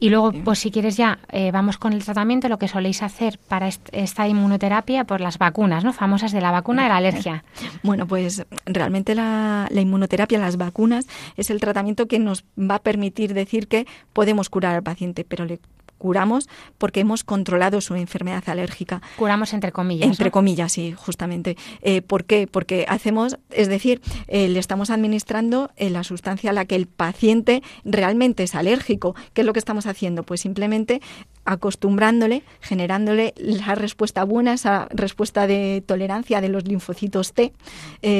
Y 0.00 0.10
luego, 0.10 0.32
pues 0.32 0.60
si 0.60 0.70
quieres 0.70 0.96
ya, 0.96 1.18
eh, 1.30 1.50
vamos 1.50 1.76
con 1.76 1.92
el 1.92 2.04
tratamiento, 2.04 2.48
lo 2.48 2.58
que 2.58 2.68
soléis 2.68 3.02
hacer 3.02 3.38
para 3.48 3.68
esta 3.68 4.28
inmunoterapia, 4.28 5.04
por 5.04 5.20
las 5.20 5.38
vacunas, 5.38 5.82
¿no? 5.82 5.92
Famosas 5.92 6.30
de 6.30 6.40
la 6.40 6.52
vacuna 6.52 6.84
de 6.84 6.88
la 6.88 6.96
alergia. 6.96 7.44
Bueno, 7.82 8.06
pues 8.06 8.44
realmente 8.66 9.14
la, 9.14 9.66
la 9.70 9.80
inmunoterapia, 9.80 10.38
las 10.38 10.56
vacunas, 10.56 11.06
es 11.36 11.50
el 11.50 11.60
tratamiento 11.60 12.06
que 12.06 12.18
nos 12.18 12.44
va 12.58 12.76
a 12.76 12.78
permitir 12.80 13.34
decir 13.34 13.66
que 13.66 13.86
podemos 14.12 14.50
curar 14.50 14.74
al 14.74 14.82
paciente, 14.82 15.24
pero 15.24 15.44
le 15.44 15.58
curamos 15.98 16.48
porque 16.78 17.00
hemos 17.00 17.24
controlado 17.24 17.80
su 17.80 17.94
enfermedad 17.94 18.44
alérgica. 18.46 19.02
Curamos 19.16 19.52
entre 19.52 19.72
comillas. 19.72 20.08
Entre 20.08 20.30
comillas, 20.30 20.72
sí, 20.72 20.94
justamente. 20.96 21.56
Eh, 21.82 22.02
¿Por 22.02 22.24
qué? 22.24 22.46
Porque 22.46 22.86
hacemos, 22.88 23.38
es 23.50 23.68
decir, 23.68 24.00
eh, 24.28 24.48
le 24.48 24.58
estamos 24.58 24.90
administrando 24.90 25.70
eh, 25.76 25.90
la 25.90 26.04
sustancia 26.04 26.50
a 26.50 26.52
la 26.52 26.64
que 26.64 26.76
el 26.76 26.86
paciente 26.86 27.62
realmente 27.84 28.44
es 28.44 28.54
alérgico. 28.54 29.14
¿Qué 29.32 29.42
es 29.42 29.46
lo 29.46 29.52
que 29.52 29.58
estamos 29.58 29.86
haciendo? 29.86 30.22
Pues 30.22 30.40
simplemente 30.40 31.00
acostumbrándole, 31.48 32.42
generándole 32.60 33.32
la 33.36 33.74
respuesta 33.74 34.24
buena, 34.24 34.52
esa 34.52 34.86
respuesta 34.90 35.46
de 35.46 35.82
tolerancia 35.86 36.40
de 36.40 36.50
los 36.50 36.68
linfocitos 36.68 37.32
T 37.32 37.52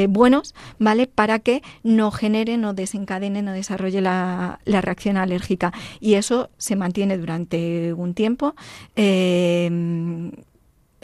buenos, 0.09 0.55
¿vale? 0.79 1.07
Para 1.07 1.39
que 1.39 1.63
no 1.83 2.11
genere, 2.11 2.57
no 2.57 2.73
desencadene, 2.73 3.43
no 3.43 3.53
desarrolle 3.53 4.01
la, 4.01 4.61
la 4.65 4.81
reacción 4.81 5.17
alérgica. 5.17 5.73
Y 6.01 6.15
eso 6.15 6.51
se 6.57 6.77
mantiene 6.77 7.19
durante 7.19 7.93
un 7.93 8.15
tiempo. 8.15 8.55
Eh, 8.97 9.71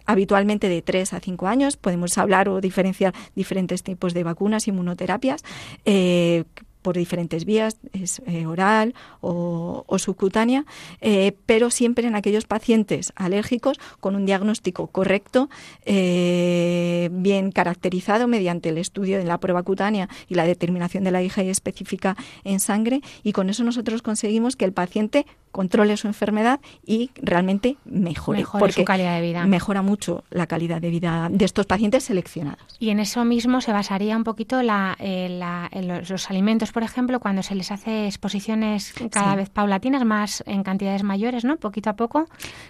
habitualmente 0.07 0.69
de 0.69 0.83
3 0.83 1.15
a 1.15 1.21
5 1.21 1.47
años. 1.47 1.77
Podemos 1.77 2.17
hablar 2.19 2.49
o 2.49 2.61
diferenciar 2.61 3.15
diferentes 3.35 3.83
tipos 3.83 4.15
de 4.15 4.23
vacunas, 4.23 4.69
inmunoterapias. 4.69 5.43
Eh, 5.85 6.45
por 6.85 6.97
diferentes 6.97 7.45
vías, 7.47 7.79
es 7.93 8.23
eh, 8.27 8.47
oral 8.47 8.95
o, 9.21 9.85
subcutánea, 9.99 10.67
pero 11.47 11.71
siempre 11.71 12.07
en 12.07 12.15
aquellos 12.15 12.45
pacientes 12.45 13.13
alérgicos 13.17 13.79
con 14.01 14.17
un 14.17 14.27
diagnóstico 14.27 14.89
correcto, 14.89 15.49
bien 15.87 17.53
caracterizado 17.53 18.29
mediante 18.29 18.69
el 18.69 18.77
estudio 18.77 19.17
de 19.17 19.25
la 19.25 19.39
prueba 19.39 19.63
cutánea 19.63 20.11
y 20.29 20.35
la 20.35 20.45
determinación 20.45 21.05
de 21.05 21.13
la 21.13 21.23
IgE 21.23 21.49
específica 21.49 22.17
en 22.45 22.61
sangre, 22.61 23.01
y 23.23 23.33
con 23.33 23.49
eso 23.49 23.65
nosotros 23.65 24.03
conseguimos 24.03 24.57
que 24.57 24.67
el 24.67 24.73
paciente 24.73 25.25
controle 25.55 25.97
su 25.97 26.09
enfermedad 26.09 26.59
y 26.85 27.13
realmente 27.15 27.77
mejore. 27.85 28.45
porque 28.59 28.73
su 28.73 28.85
calidad 28.85 29.15
de 29.15 29.21
vida. 29.21 29.47
Mejora 29.47 29.83
mucho 29.83 30.25
la 30.31 30.49
calidad 30.49 30.81
de 30.81 30.91
vida 30.91 31.29
de 31.31 31.45
estos 31.45 31.65
pacientes 31.67 32.03
seleccionados. 32.03 32.77
Y 32.81 32.91
en 32.91 32.99
eso 32.99 33.25
mismo 33.25 33.61
se 33.61 33.71
basaría 33.71 34.17
un 34.17 34.25
poquito 34.25 34.65
la, 34.65 34.97
eh, 34.99 35.39
los, 36.09 36.29
alimentos, 36.29 36.73
por 36.73 36.83
ejemplo, 36.83 37.21
cuando 37.21 37.45
se 37.45 37.55
les 37.55 37.71
hace 37.71 38.07
exposiciones 38.07 38.93
cada 39.13 39.37
vez 39.37 39.49
paulatinas, 39.49 40.05
más 40.05 40.43
en 40.47 40.65
cantidades 40.65 41.05
mayores, 41.05 41.45
¿no? 41.45 41.57
Poquito 41.57 41.89
a 41.89 41.95
poco, 41.95 42.27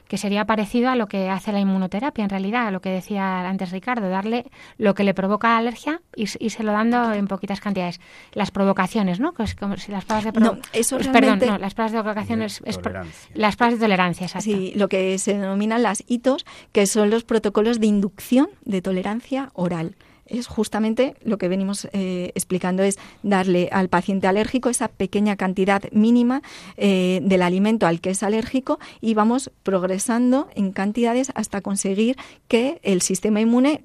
que 0.07 0.19
sería 0.19 0.45
parecido 0.45 0.91
a 0.91 0.95
lo 0.95 1.07
que 1.07 1.31
hace 1.31 1.53
la 1.53 1.61
inmunoterapia, 1.61 2.25
en 2.25 2.29
realidad, 2.29 2.67
a 2.67 2.71
lo 2.71 2.83
que 2.83 2.91
decía 2.91 3.49
antes 3.49 3.71
Ricardo, 3.71 4.11
darle 4.11 4.45
lo 4.77 4.95
que 4.95 5.05
le 5.05 5.15
provoca 5.15 5.49
la 5.49 5.57
alergia 5.57 6.03
y, 6.15 6.25
y 6.39 6.51
se 6.51 6.63
lo 6.63 6.73
dando 6.73 7.15
en 7.15 7.29
poquitas 7.29 7.63
cantidades. 7.63 7.99
Las 8.35 8.51
provocaciones, 8.51 9.21
¿no? 9.21 9.33
Pues 9.33 9.55
como 9.55 9.79
si 9.79 9.91
las 9.91 10.05
pruebas 10.05 10.25
de 10.25 10.33
no, 10.39 10.59
eso 10.75 10.99
Perdón, 10.99 11.39
no, 11.47 11.57
las 11.57 11.73
pruebas 11.73 11.93
de 11.93 12.03
provocación 12.03 12.43
es 12.79 13.35
las 13.35 13.57
pruebas 13.57 13.79
de 13.79 13.85
tolerancia, 13.85 14.27
exacto. 14.27 14.45
Sí, 14.45 14.73
lo 14.77 14.89
que 14.89 15.19
se 15.19 15.35
denominan 15.35 15.83
las 15.83 16.05
hitos, 16.07 16.45
que 16.73 16.87
son 16.87 17.11
los 17.11 17.25
protocolos 17.25 17.81
de 17.81 17.87
inducción 17.87 18.49
de 18.65 18.83
tolerancia 18.83 19.51
oral. 19.55 19.97
es 20.27 20.47
justamente 20.47 21.17
lo 21.23 21.37
que 21.37 21.49
venimos 21.49 21.87
eh, 21.93 22.33
explicando, 22.35 22.83
es 22.83 22.99
darle 23.23 23.69
al 23.73 23.89
paciente 23.89 24.27
alérgico 24.27 24.71
esa 24.71 24.89
pequeña 24.89 25.37
cantidad 25.37 25.83
mínima 25.93 26.43
eh, 26.77 27.21
del 27.23 27.43
alimento 27.43 27.87
al 27.87 28.01
que 28.01 28.11
es 28.11 28.23
alérgico 28.23 28.79
y 29.03 29.15
vamos 29.15 29.51
progresando 29.63 30.49
en 30.55 30.73
cantidades 30.73 31.31
hasta 31.35 31.61
conseguir 31.61 32.17
que 32.49 32.81
el 32.83 33.03
sistema 33.03 33.41
inmune 33.41 33.85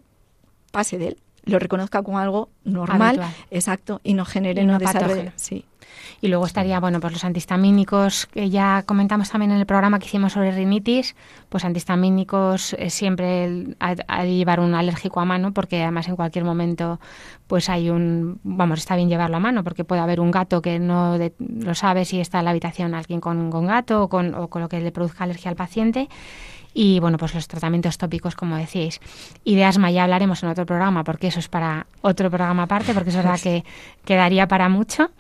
pase 0.72 0.98
de 0.98 1.10
él, 1.10 1.18
lo 1.46 1.60
reconozca 1.60 2.02
como 2.04 2.20
algo 2.20 2.50
normal, 2.64 3.22
exacto, 3.52 4.02
y 4.04 4.14
no 4.14 4.26
genere, 4.26 4.64
no, 4.64 4.80
desarrolle. 4.80 5.32
Sí. 5.36 5.66
Y 6.22 6.28
luego 6.28 6.46
estaría, 6.46 6.80
bueno, 6.80 7.00
pues 7.00 7.14
los 7.14 7.24
antihistamínicos 7.24 8.26
que 8.28 8.50
ya 8.50 8.84
comentamos 8.86 9.30
también 9.30 9.52
en 9.52 9.58
el 9.60 9.66
programa 9.66 10.00
que 10.00 10.06
hicimos 10.06 10.34
sobre 10.34 10.52
rinitis, 10.52 11.16
pues 11.50 11.64
antihistamínicos 11.66 12.74
eh, 12.74 12.90
siempre 12.90 13.76
hay 13.80 13.96
de 14.28 14.36
llevar 14.36 14.60
un 14.60 14.76
alérgico 14.76 15.20
a 15.20 15.26
mano 15.26 15.54
porque 15.54 15.82
además 15.82 16.08
en 16.08 16.16
cualquier 16.16 16.44
momento 16.44 17.00
pues 17.48 17.70
hay 17.70 17.90
un, 17.90 18.40
vamos, 18.44 18.80
está 18.80 18.96
bien 18.96 19.10
llevarlo 19.10 19.38
a 19.38 19.40
mano 19.40 19.64
porque 19.64 19.84
puede 19.84 20.02
haber 20.02 20.20
un 20.20 20.32
gato 20.32 20.62
que 20.62 20.80
no 20.80 21.18
lo 21.40 21.76
sabe 21.76 22.06
si 22.06 22.20
está 22.20 22.40
en 22.40 22.46
la 22.46 22.52
habitación 22.52 22.94
alguien 22.94 23.22
con, 23.22 23.50
con 23.50 23.66
gato 23.66 24.04
o 24.04 24.10
con, 24.10 24.36
o 24.36 24.50
con 24.50 24.62
lo 24.62 24.70
que 24.70 24.80
le 24.82 24.92
produzca 24.92 25.24
alergia 25.24 25.50
al 25.50 25.56
paciente 25.56 26.10
y 26.74 27.00
bueno, 27.00 27.18
pues 27.18 27.34
los 27.34 27.48
tratamientos 27.48 27.98
tópicos, 27.98 28.36
como 28.36 28.56
decíais. 28.56 29.00
Y 29.44 29.56
de 29.56 29.66
asma 29.66 29.92
ya 29.92 30.04
hablaremos 30.04 30.44
en 30.44 30.50
otro 30.50 30.66
programa, 30.66 31.04
porque 31.04 31.28
eso 31.28 31.40
es 31.40 31.50
para 31.50 31.88
otro 32.02 32.30
programa 32.30 32.64
aparte, 32.64 32.94
porque 32.94 33.10
es 33.10 33.16
verdad 33.16 33.40
que 33.44 33.64
quedaría 34.06 34.48
para 34.48 34.70
mucho. 34.70 35.12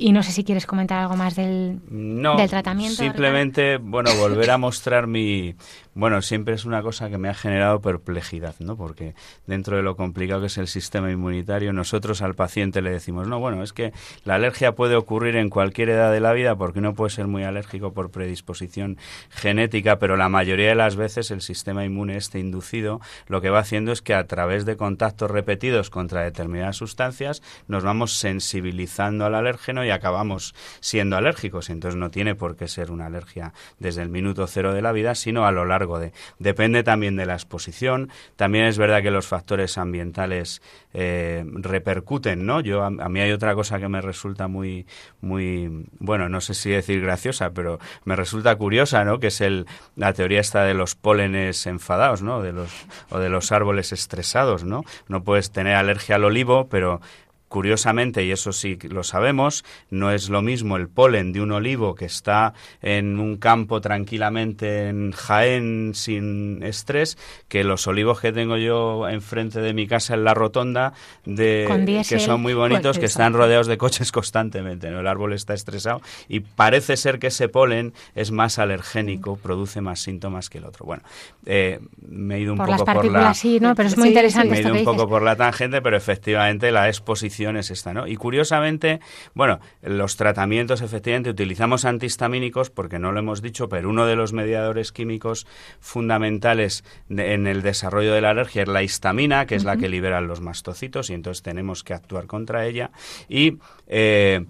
Y 0.00 0.12
no 0.12 0.22
sé 0.22 0.30
si 0.30 0.44
quieres 0.44 0.64
comentar 0.64 1.00
algo 1.00 1.16
más 1.16 1.34
del, 1.34 1.80
del 1.90 2.48
tratamiento. 2.48 3.02
Simplemente, 3.02 3.78
bueno, 3.78 4.14
volver 4.14 4.48
a 4.52 4.56
mostrar 4.56 5.08
mi, 5.08 5.56
bueno, 5.98 6.22
siempre 6.22 6.54
es 6.54 6.64
una 6.64 6.80
cosa 6.80 7.10
que 7.10 7.18
me 7.18 7.28
ha 7.28 7.34
generado 7.34 7.80
perplejidad, 7.80 8.54
¿no? 8.60 8.76
Porque 8.76 9.16
dentro 9.48 9.76
de 9.76 9.82
lo 9.82 9.96
complicado 9.96 10.42
que 10.42 10.46
es 10.46 10.56
el 10.56 10.68
sistema 10.68 11.10
inmunitario, 11.10 11.72
nosotros 11.72 12.22
al 12.22 12.36
paciente 12.36 12.82
le 12.82 12.92
decimos, 12.92 13.26
no, 13.26 13.40
bueno, 13.40 13.64
es 13.64 13.72
que 13.72 13.92
la 14.22 14.36
alergia 14.36 14.76
puede 14.76 14.94
ocurrir 14.94 15.34
en 15.34 15.50
cualquier 15.50 15.88
edad 15.88 16.12
de 16.12 16.20
la 16.20 16.32
vida 16.32 16.54
porque 16.54 16.78
uno 16.78 16.94
puede 16.94 17.10
ser 17.10 17.26
muy 17.26 17.42
alérgico 17.42 17.94
por 17.94 18.12
predisposición 18.12 18.96
genética, 19.28 19.98
pero 19.98 20.16
la 20.16 20.28
mayoría 20.28 20.68
de 20.68 20.76
las 20.76 20.94
veces 20.94 21.32
el 21.32 21.40
sistema 21.40 21.84
inmune 21.84 22.16
este 22.16 22.38
inducido 22.38 23.00
lo 23.26 23.40
que 23.40 23.50
va 23.50 23.58
haciendo 23.58 23.90
es 23.90 24.00
que 24.00 24.14
a 24.14 24.28
través 24.28 24.64
de 24.66 24.76
contactos 24.76 25.32
repetidos 25.32 25.90
contra 25.90 26.22
determinadas 26.22 26.76
sustancias 26.76 27.42
nos 27.66 27.82
vamos 27.82 28.12
sensibilizando 28.12 29.24
al 29.24 29.34
alérgeno 29.34 29.84
y 29.84 29.87
acabamos 29.90 30.54
siendo 30.80 31.16
alérgicos. 31.16 31.70
Entonces 31.70 31.98
no 31.98 32.10
tiene 32.10 32.34
por 32.34 32.56
qué 32.56 32.68
ser 32.68 32.90
una 32.90 33.06
alergia 33.06 33.52
desde 33.78 34.02
el 34.02 34.08
minuto 34.08 34.46
cero 34.46 34.72
de 34.72 34.82
la 34.82 34.92
vida, 34.92 35.14
sino 35.14 35.46
a 35.46 35.52
lo 35.52 35.64
largo 35.64 35.98
depende 36.38 36.82
también 36.82 37.16
de 37.16 37.26
la 37.26 37.34
exposición. 37.34 38.10
También 38.36 38.64
es 38.64 38.78
verdad 38.78 39.02
que 39.02 39.10
los 39.10 39.26
factores 39.26 39.78
ambientales 39.78 40.62
eh, 40.94 41.44
repercuten, 41.46 42.46
¿no? 42.46 42.60
Yo 42.60 42.82
a, 42.82 42.90
mí 42.90 43.20
hay 43.20 43.32
otra 43.32 43.54
cosa 43.54 43.78
que 43.78 43.88
me 43.88 44.00
resulta 44.00 44.48
muy, 44.48 44.86
muy, 45.20 45.86
bueno, 45.98 46.28
no 46.28 46.40
sé 46.40 46.54
si 46.54 46.70
decir 46.70 47.00
graciosa, 47.00 47.50
pero 47.50 47.78
me 48.04 48.16
resulta 48.16 48.56
curiosa, 48.56 49.04
¿no? 49.04 49.18
Que 49.18 49.28
es 49.28 49.40
el, 49.40 49.66
la 49.96 50.12
teoría 50.12 50.40
esta 50.40 50.64
de 50.64 50.74
los 50.74 50.94
pólenes 50.94 51.66
enfadados, 51.66 52.22
¿no? 52.22 52.42
De 52.42 52.52
los, 52.52 52.70
o 53.10 53.18
de 53.18 53.28
los 53.28 53.52
árboles 53.52 53.92
estresados, 53.92 54.64
¿no? 54.64 54.84
No 55.08 55.22
puedes 55.22 55.50
tener 55.50 55.74
alergia 55.74 56.16
al 56.16 56.24
olivo, 56.24 56.68
pero 56.68 57.00
Curiosamente, 57.48 58.24
y 58.24 58.30
eso 58.30 58.52
sí 58.52 58.78
lo 58.90 59.02
sabemos, 59.02 59.64
no 59.90 60.10
es 60.10 60.28
lo 60.28 60.42
mismo 60.42 60.76
el 60.76 60.88
polen 60.88 61.32
de 61.32 61.40
un 61.40 61.52
olivo 61.52 61.94
que 61.94 62.04
está 62.04 62.52
en 62.82 63.18
un 63.18 63.38
campo 63.38 63.80
tranquilamente 63.80 64.88
en 64.88 65.12
Jaén 65.12 65.92
sin 65.94 66.62
estrés 66.62 67.16
que 67.48 67.64
los 67.64 67.86
olivos 67.86 68.20
que 68.20 68.32
tengo 68.32 68.58
yo 68.58 69.08
enfrente 69.08 69.60
de 69.60 69.72
mi 69.72 69.86
casa 69.86 70.12
en 70.12 70.24
la 70.24 70.34
rotonda 70.34 70.92
de 71.24 72.04
que 72.06 72.20
son 72.20 72.42
muy 72.42 72.52
bonitos, 72.52 72.98
que 72.98 73.06
están 73.06 73.32
rodeados 73.32 73.66
de 73.66 73.78
coches 73.78 74.12
constantemente. 74.12 74.90
¿no? 74.90 75.00
El 75.00 75.06
árbol 75.06 75.32
está 75.32 75.54
estresado 75.54 76.02
y 76.28 76.40
parece 76.40 76.98
ser 76.98 77.18
que 77.18 77.28
ese 77.28 77.48
polen 77.48 77.94
es 78.14 78.30
más 78.30 78.58
alergénico, 78.58 79.36
produce 79.36 79.80
más 79.80 80.00
síntomas 80.00 80.50
que 80.50 80.58
el 80.58 80.64
otro. 80.64 80.84
Bueno, 80.84 81.02
eh, 81.46 81.80
me 82.06 82.36
he 82.36 82.40
ido 82.40 82.52
un 82.52 82.58
poco 82.58 82.84
por 82.84 83.06
la 83.06 83.32
sí, 83.32 83.58
¿no? 83.58 83.74
Pero 83.74 83.88
es 83.88 83.96
muy 83.96 84.08
interesante. 84.08 84.50
Me 84.50 84.58
he 84.58 84.60
ido 84.60 84.74
un 84.74 84.84
poco 84.84 85.08
por 85.08 85.22
la 85.22 85.36
tangente, 85.36 85.80
pero 85.80 85.96
efectivamente 85.96 86.70
la 86.72 86.88
exposición 86.88 87.37
esta, 87.46 87.94
¿no? 87.94 88.06
Y 88.06 88.16
curiosamente, 88.16 89.00
bueno, 89.34 89.60
los 89.82 90.16
tratamientos 90.16 90.80
efectivamente 90.80 91.30
utilizamos 91.30 91.84
antihistamínicos 91.84 92.70
porque 92.70 92.98
no 92.98 93.12
lo 93.12 93.20
hemos 93.20 93.42
dicho, 93.42 93.68
pero 93.68 93.88
uno 93.88 94.06
de 94.06 94.16
los 94.16 94.32
mediadores 94.32 94.92
químicos 94.92 95.46
fundamentales 95.80 96.84
en 97.08 97.46
el 97.46 97.62
desarrollo 97.62 98.12
de 98.12 98.20
la 98.20 98.30
alergia 98.30 98.62
es 98.62 98.68
la 98.68 98.82
histamina, 98.82 99.46
que 99.46 99.54
es 99.54 99.64
la 99.64 99.76
que 99.76 99.88
liberan 99.88 100.26
los 100.26 100.40
mastocitos 100.40 101.10
y 101.10 101.14
entonces 101.14 101.42
tenemos 101.42 101.84
que 101.84 101.94
actuar 101.94 102.26
contra 102.26 102.66
ella 102.66 102.90
y 103.28 103.58
eh, 103.86 104.44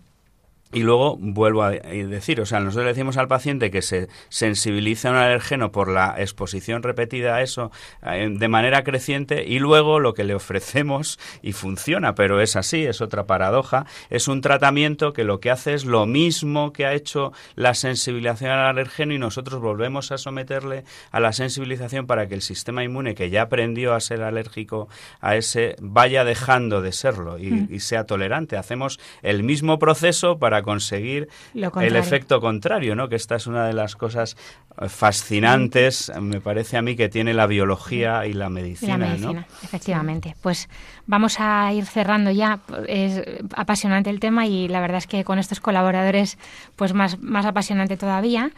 y 0.73 0.81
luego 0.83 1.17
vuelvo 1.19 1.63
a 1.63 1.71
decir, 1.71 2.41
o 2.41 2.47
sea, 2.47 2.61
nosotros 2.61 2.85
le 2.85 2.93
decimos 2.93 3.17
al 3.17 3.27
paciente 3.27 3.71
que 3.71 3.81
se 3.81 4.09
sensibiliza 4.29 5.09
a 5.09 5.13
un 5.13 5.17
alergeno 5.17 5.73
por 5.73 5.89
la 5.89 6.17
exposición 6.19 6.83
repetida 6.83 7.37
a 7.37 7.43
eso 7.43 7.71
eh, 8.03 8.29
de 8.31 8.49
manera 8.49 8.85
creciente 8.85 9.45
y 9.47 9.61
luego 9.61 9.99
lo 9.99 10.13
que 10.13 10.25
le 10.25 10.35
ofrecemos 10.35 11.19
y 11.41 11.53
funciona, 11.53 12.15
pero 12.15 12.43
es 12.43 12.55
así, 12.55 12.85
es 12.85 13.01
otra 13.01 13.25
paradoja, 13.25 13.87
es 14.11 14.29
un 14.29 14.43
tratamiento 14.43 15.15
que 15.15 15.25
lo 15.25 15.41
que 15.41 15.51
hace 15.51 15.73
es 15.73 15.87
lo 15.87 16.05
mismo 16.05 16.73
que 16.73 16.85
ha 16.85 16.93
hecho 16.93 17.33
la 17.55 17.73
sensibilización 17.73 18.51
al 18.51 18.67
alergeno 18.67 19.15
y 19.15 19.19
nosotros 19.19 19.63
volvemos 19.63 20.13
a 20.13 20.19
someterle 20.19 20.85
a 21.11 21.21
la 21.21 21.33
sensibilización 21.33 22.07
para 22.07 22.29
que 22.29 22.35
el 22.35 22.43
sistema 22.43 22.85
inmune 22.85 23.15
que 23.15 23.31
ya 23.31 23.43
aprendió 23.43 23.95
a 23.95 24.01
ser 24.01 24.23
alérgico 24.23 24.89
a 25.21 25.37
ese 25.37 25.77
vaya 25.81 26.25
dejando 26.25 26.83
de 26.83 26.93
serlo 26.93 27.39
y, 27.39 27.51
mm. 27.51 27.69
y 27.71 27.81
sea 27.81 28.05
tolerante. 28.05 28.59
Hacemos 28.59 29.01
el 29.23 29.43
mismo 29.43 29.79
proceso 29.79 30.39
para 30.39 30.58
conseguir 30.63 31.29
el 31.55 31.97
efecto 31.97 32.41
contrario, 32.41 32.95
¿no? 32.95 33.09
Que 33.09 33.17
esta 33.17 33.37
es 33.37 33.47
una 33.47 33.67
de 33.67 33.73
las 33.73 33.97
cosas 33.97 34.37
eh, 34.81 34.89
fascinantes, 34.89 36.13
me 36.21 36.41
parece 36.41 36.77
a 36.77 36.83
mí, 36.83 36.97
que 36.97 37.09
tiene 37.09 37.35
la 37.35 37.47
biología 37.47 38.27
y 38.27 38.33
la 38.33 38.49
medicina. 38.49 38.99
la 38.99 39.07
medicina, 39.07 39.47
efectivamente. 39.63 40.35
Pues 40.41 40.69
vamos 41.07 41.41
a 41.41 41.73
ir 41.73 41.87
cerrando 41.87 42.31
ya. 42.31 42.61
Es 42.87 43.23
apasionante 43.55 44.11
el 44.11 44.21
tema 44.21 44.47
y 44.47 44.69
la 44.69 44.81
verdad 44.81 44.99
es 44.99 45.07
que 45.07 45.25
con 45.25 45.39
estos 45.39 45.61
colaboradores, 45.61 46.39
pues 46.77 46.95
más, 46.95 47.19
más 47.21 47.47
apasionante 47.47 47.97
todavía. 47.97 48.51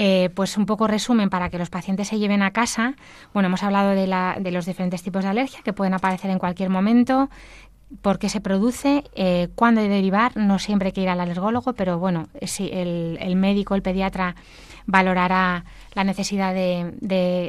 Eh, 0.00 0.30
pues 0.32 0.56
un 0.56 0.64
poco 0.64 0.86
resumen 0.86 1.28
para 1.28 1.50
que 1.50 1.58
los 1.58 1.70
pacientes 1.70 2.06
se 2.06 2.20
lleven 2.20 2.40
a 2.40 2.52
casa. 2.52 2.94
Bueno, 3.34 3.48
hemos 3.48 3.64
hablado 3.64 3.90
de, 3.90 4.06
la, 4.06 4.36
de 4.38 4.52
los 4.52 4.64
diferentes 4.64 5.02
tipos 5.02 5.24
de 5.24 5.30
alergia 5.30 5.58
que 5.64 5.72
pueden 5.72 5.92
aparecer 5.92 6.30
en 6.30 6.38
cualquier 6.38 6.70
momento, 6.70 7.28
por 8.02 8.18
qué 8.18 8.28
se 8.28 8.40
produce, 8.40 9.04
eh, 9.14 9.48
cuándo 9.54 9.80
derivar, 9.80 10.36
no 10.36 10.58
siempre 10.58 10.88
hay 10.88 10.92
que 10.92 11.02
ir 11.02 11.08
al 11.08 11.20
alergólogo, 11.20 11.72
pero 11.72 11.98
bueno, 11.98 12.28
si 12.42 12.68
el, 12.72 13.18
el 13.20 13.36
médico, 13.36 13.74
el 13.74 13.82
pediatra 13.82 14.36
valorará 14.88 15.66
la 15.92 16.02
necesidad 16.02 16.54
de, 16.54 16.96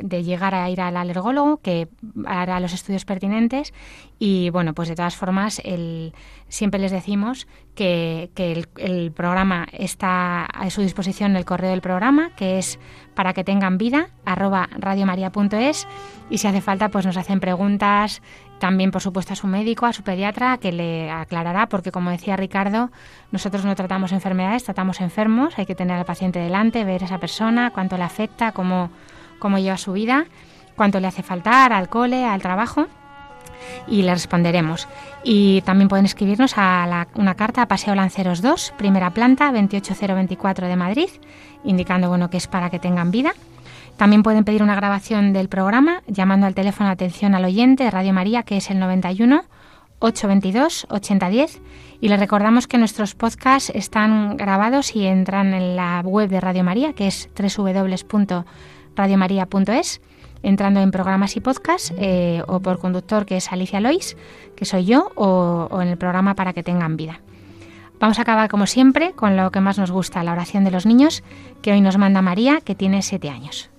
de, 0.04 0.24
llegar 0.24 0.54
a 0.54 0.70
ir 0.70 0.82
al 0.82 0.98
alergólogo, 0.98 1.58
que 1.62 1.88
hará 2.26 2.60
los 2.60 2.74
estudios 2.74 3.06
pertinentes. 3.06 3.74
Y 4.20 4.50
bueno, 4.50 4.74
pues 4.74 4.90
de 4.90 4.96
todas 4.96 5.16
formas 5.16 5.62
el, 5.64 6.14
siempre 6.50 6.82
les 6.82 6.92
decimos 6.92 7.48
que, 7.76 8.30
que 8.36 8.66
el, 8.76 9.12
programa 9.14 9.68
está 9.72 10.44
a 10.44 10.70
su 10.70 10.82
disposición 10.82 11.38
el 11.38 11.46
correo 11.46 11.70
del 11.72 11.82
programa, 11.82 12.32
que 12.36 12.60
es 12.60 12.78
para 13.16 13.34
que 13.34 13.46
tengan 13.46 13.78
vida, 13.78 14.10
arroba 14.26 14.68
radiomaria.es 14.78 15.88
y 16.30 16.40
si 16.40 16.48
hace 16.48 16.60
falta 16.60 16.90
pues 16.90 17.06
nos 17.06 17.16
hacen 17.16 17.40
preguntas 17.40 18.22
también, 18.60 18.92
por 18.92 19.02
supuesto, 19.02 19.34
a 19.34 19.36
su 19.36 19.48
médico, 19.48 19.86
a 19.86 19.94
su 19.94 20.04
pediatra, 20.04 20.58
que 20.58 20.72
le 20.72 21.10
aclarará, 21.10 21.68
porque 21.70 21.92
como 21.92 22.12
decía 22.12 22.36
Ricardo, 22.36 22.92
nosotros 23.32 23.66
no 23.66 23.74
tratamos 23.74 24.12
enfermedades, 24.12 24.66
tratamos 24.66 25.02
enfermos, 25.02 25.58
hay 25.58 25.66
que 25.66 25.76
tener 25.76 25.98
al 25.98 26.06
paciente 26.06 26.40
delante, 26.40 26.84
ver 26.84 27.02
esa 27.02 27.18
persona, 27.18 27.28
cuánto 27.73 27.97
le 27.97 28.03
afecta, 28.03 28.51
cómo, 28.51 28.89
cómo 29.39 29.57
lleva 29.57 29.77
su 29.77 29.93
vida, 29.93 30.25
cuánto 30.75 30.99
le 30.99 31.07
hace 31.07 31.23
faltar 31.23 31.73
al 31.73 31.89
cole, 31.89 32.25
al 32.25 32.41
trabajo 32.41 32.88
y 33.88 34.01
le 34.01 34.13
responderemos. 34.13 34.88
Y 35.23 35.61
también 35.61 35.89
pueden 35.89 36.05
escribirnos 36.05 36.53
a 36.57 37.07
una 37.15 37.36
carta 37.36 37.63
a 37.63 37.67
Paseo 37.67 37.95
Lanceros 37.95 38.41
2, 38.41 38.73
primera 38.77 39.11
planta, 39.11 39.51
28024 39.51 40.67
de 40.67 40.75
Madrid, 40.75 41.09
indicando 41.63 42.09
bueno 42.09 42.30
que 42.30 42.38
es 42.38 42.47
para 42.47 42.69
que 42.69 42.80
tengan 42.80 43.11
vida 43.11 43.34
también 43.99 44.23
pueden 44.23 44.45
pedir 44.45 44.63
una 44.63 44.75
grabación 44.75 45.34
del 45.34 45.49
programa 45.49 46.03
llamando 46.07 46.47
al 46.47 46.55
teléfono 46.55 46.89
atención 46.89 47.36
al 47.36 47.43
oyente 47.43 47.84
de 47.84 47.91
Radio 47.91 48.13
María, 48.13 48.43
que 48.43 48.55
es 48.55 48.69
el 48.69 48.80
91 48.80 49.43
822 49.99 50.88
8010. 50.89 51.59
Y 52.02 52.08
les 52.08 52.20
recordamos 52.20 52.68
que 52.68 52.78
nuestros 52.78 53.16
podcasts 53.16 53.72
están 53.76 54.38
grabados 54.38 54.95
y 54.95 55.06
entran 55.06 55.54
en 55.54 55.76
la 55.76 56.00
web 56.02 56.30
de 56.30 56.39
Radio 56.39 56.64
María, 56.64 56.93
que 56.93 57.08
es 57.08 57.28
www.radiomaria.es, 57.38 60.00
entrando 60.41 60.80
en 60.80 60.91
programas 60.91 61.36
y 61.36 61.41
podcasts, 61.41 61.93
eh, 61.97 62.41
o 62.47 62.62
por 62.62 62.80
conductor, 62.80 63.26
que 63.26 63.36
es 63.38 63.52
Alicia 63.52 63.82
Lois, 63.82 64.16
que 64.56 64.64
soy 64.64 64.86
yo, 64.86 65.12
o, 65.16 65.68
o 65.70 65.82
en 65.82 65.89
el 65.89 65.97
programa 65.97 66.36
para 66.36 66.54
que 66.54 66.64
tengan 66.64 66.95
vida. 66.95 67.20
Vamos 68.00 68.18
a 68.18 68.22
acabar, 68.22 68.50
como 68.50 68.66
siempre, 68.66 69.12
con 69.12 69.36
lo 69.36 69.52
que 69.52 69.60
más 69.60 69.78
nos 69.78 69.91
gusta, 69.91 70.24
la 70.24 70.32
oración 70.32 70.64
de 70.64 70.72
los 70.72 70.86
niños, 70.86 71.22
que 71.62 71.74
hoy 71.74 71.82
nos 71.82 71.97
manda 71.97 72.22
María, 72.22 72.62
que 72.62 72.76
tiene 72.76 73.02
siete 73.02 73.30
años. 73.30 73.70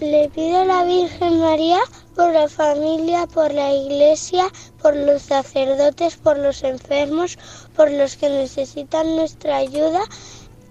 Le 0.00 0.28
pido 0.28 0.60
a 0.60 0.64
la 0.64 0.84
Virgen 0.84 1.40
María 1.40 1.78
por 2.14 2.32
la 2.32 2.48
familia, 2.48 3.26
por 3.26 3.52
la 3.52 3.72
iglesia, 3.72 4.44
por 4.80 4.94
los 4.94 5.22
sacerdotes, 5.22 6.16
por 6.16 6.38
los 6.38 6.62
enfermos, 6.62 7.36
por 7.74 7.90
los 7.90 8.16
que 8.16 8.28
necesitan 8.28 9.16
nuestra 9.16 9.56
ayuda 9.56 10.00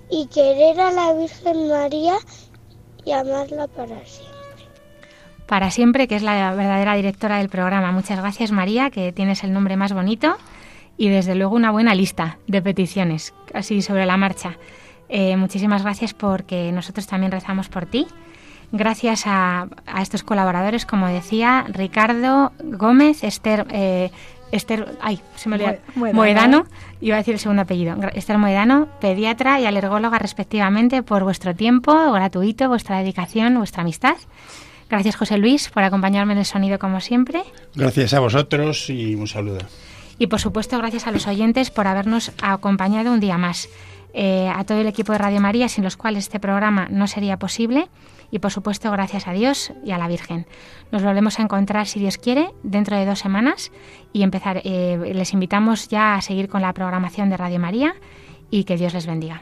y 0.09 0.27
querer 0.27 0.79
a 0.79 0.91
la 0.91 1.13
Virgen 1.13 1.67
María 1.67 2.15
y 3.03 3.11
amarla 3.11 3.67
para 3.67 3.97
siempre. 4.05 4.37
Para 5.45 5.71
siempre, 5.71 6.07
que 6.07 6.15
es 6.15 6.23
la 6.23 6.53
verdadera 6.53 6.95
directora 6.95 7.39
del 7.39 7.49
programa. 7.49 7.91
Muchas 7.91 8.19
gracias 8.19 8.51
María, 8.51 8.91
que 8.91 9.11
tienes 9.11 9.43
el 9.43 9.51
nombre 9.51 9.75
más 9.75 9.91
bonito 9.91 10.37
y 10.95 11.09
desde 11.09 11.35
luego 11.35 11.55
una 11.55 11.71
buena 11.71 11.95
lista 11.95 12.39
de 12.47 12.61
peticiones, 12.61 13.33
así 13.53 13.81
sobre 13.81 14.05
la 14.05 14.15
marcha. 14.15 14.57
Eh, 15.09 15.35
muchísimas 15.35 15.83
gracias 15.83 16.13
porque 16.13 16.71
nosotros 16.71 17.07
también 17.07 17.31
rezamos 17.33 17.67
por 17.67 17.85
ti 17.85 18.07
gracias 18.71 19.23
a, 19.25 19.67
estos 20.01 20.23
colaboradores, 20.23 20.85
como 20.85 21.07
decía, 21.07 21.65
Ricardo 21.69 22.51
Gómez, 22.63 23.23
Esther, 23.23 23.65
eh, 23.71 24.11
Esther 24.51 24.97
ay, 25.01 25.19
se 25.35 25.49
me 25.49 25.55
olvidó, 25.55 25.77
Moedano, 25.95 26.65
iba 27.01 27.15
a 27.15 27.19
decir 27.19 27.33
el 27.33 27.39
segundo 27.39 27.63
apellido, 27.63 27.95
Esther 28.13 28.37
Moedano, 28.37 28.87
pediatra 28.99 29.59
y 29.59 29.65
alergóloga 29.65 30.19
respectivamente, 30.19 31.03
por 31.03 31.23
vuestro 31.23 31.55
tiempo 31.55 32.11
gratuito, 32.11 32.67
vuestra 32.69 32.99
dedicación, 32.99 33.57
vuestra 33.57 33.81
amistad. 33.81 34.15
Gracias 34.89 35.17
José 35.17 35.37
Luis 35.37 35.69
por 35.69 35.83
acompañarme 35.83 36.33
en 36.33 36.39
el 36.39 36.45
sonido 36.45 36.79
como 36.79 37.01
siempre. 37.01 37.43
Gracias 37.75 38.13
a 38.13 38.19
vosotros 38.19 38.89
y 38.89 39.15
un 39.15 39.27
saludo. 39.27 39.59
Y 40.17 40.27
por 40.27 40.39
supuesto 40.39 40.77
gracias 40.77 41.07
a 41.07 41.11
los 41.11 41.27
oyentes 41.27 41.71
por 41.71 41.87
habernos 41.87 42.31
acompañado 42.41 43.11
un 43.11 43.19
día 43.19 43.37
más. 43.37 43.69
Eh, 44.13 44.49
a 44.49 44.63
todo 44.63 44.79
el 44.79 44.87
equipo 44.87 45.11
de 45.11 45.19
Radio 45.19 45.39
María, 45.39 45.69
sin 45.69 45.83
los 45.83 45.95
cuales 45.95 46.23
este 46.23 46.39
programa 46.39 46.87
no 46.89 47.05
sería 47.05 47.37
posible 47.37 47.87
y 48.31 48.39
por 48.39 48.51
supuesto 48.51 48.91
gracias 48.91 49.27
a 49.27 49.33
Dios 49.33 49.71
y 49.83 49.91
a 49.91 49.97
la 49.97 50.07
Virgen. 50.07 50.45
Nos 50.91 51.03
volvemos 51.03 51.39
a 51.39 51.43
encontrar, 51.43 51.87
si 51.87 51.99
Dios 51.99 52.17
quiere, 52.17 52.51
dentro 52.63 52.97
de 52.97 53.05
dos 53.05 53.19
semanas 53.19 53.71
y 54.13 54.23
empezar. 54.23 54.61
Eh, 54.63 55.11
les 55.13 55.33
invitamos 55.33 55.87
ya 55.87 56.15
a 56.15 56.21
seguir 56.21 56.49
con 56.49 56.61
la 56.61 56.73
programación 56.73 57.29
de 57.29 57.37
Radio 57.37 57.59
María 57.59 57.95
y 58.49 58.63
que 58.63 58.77
Dios 58.77 58.93
les 58.93 59.07
bendiga. 59.07 59.41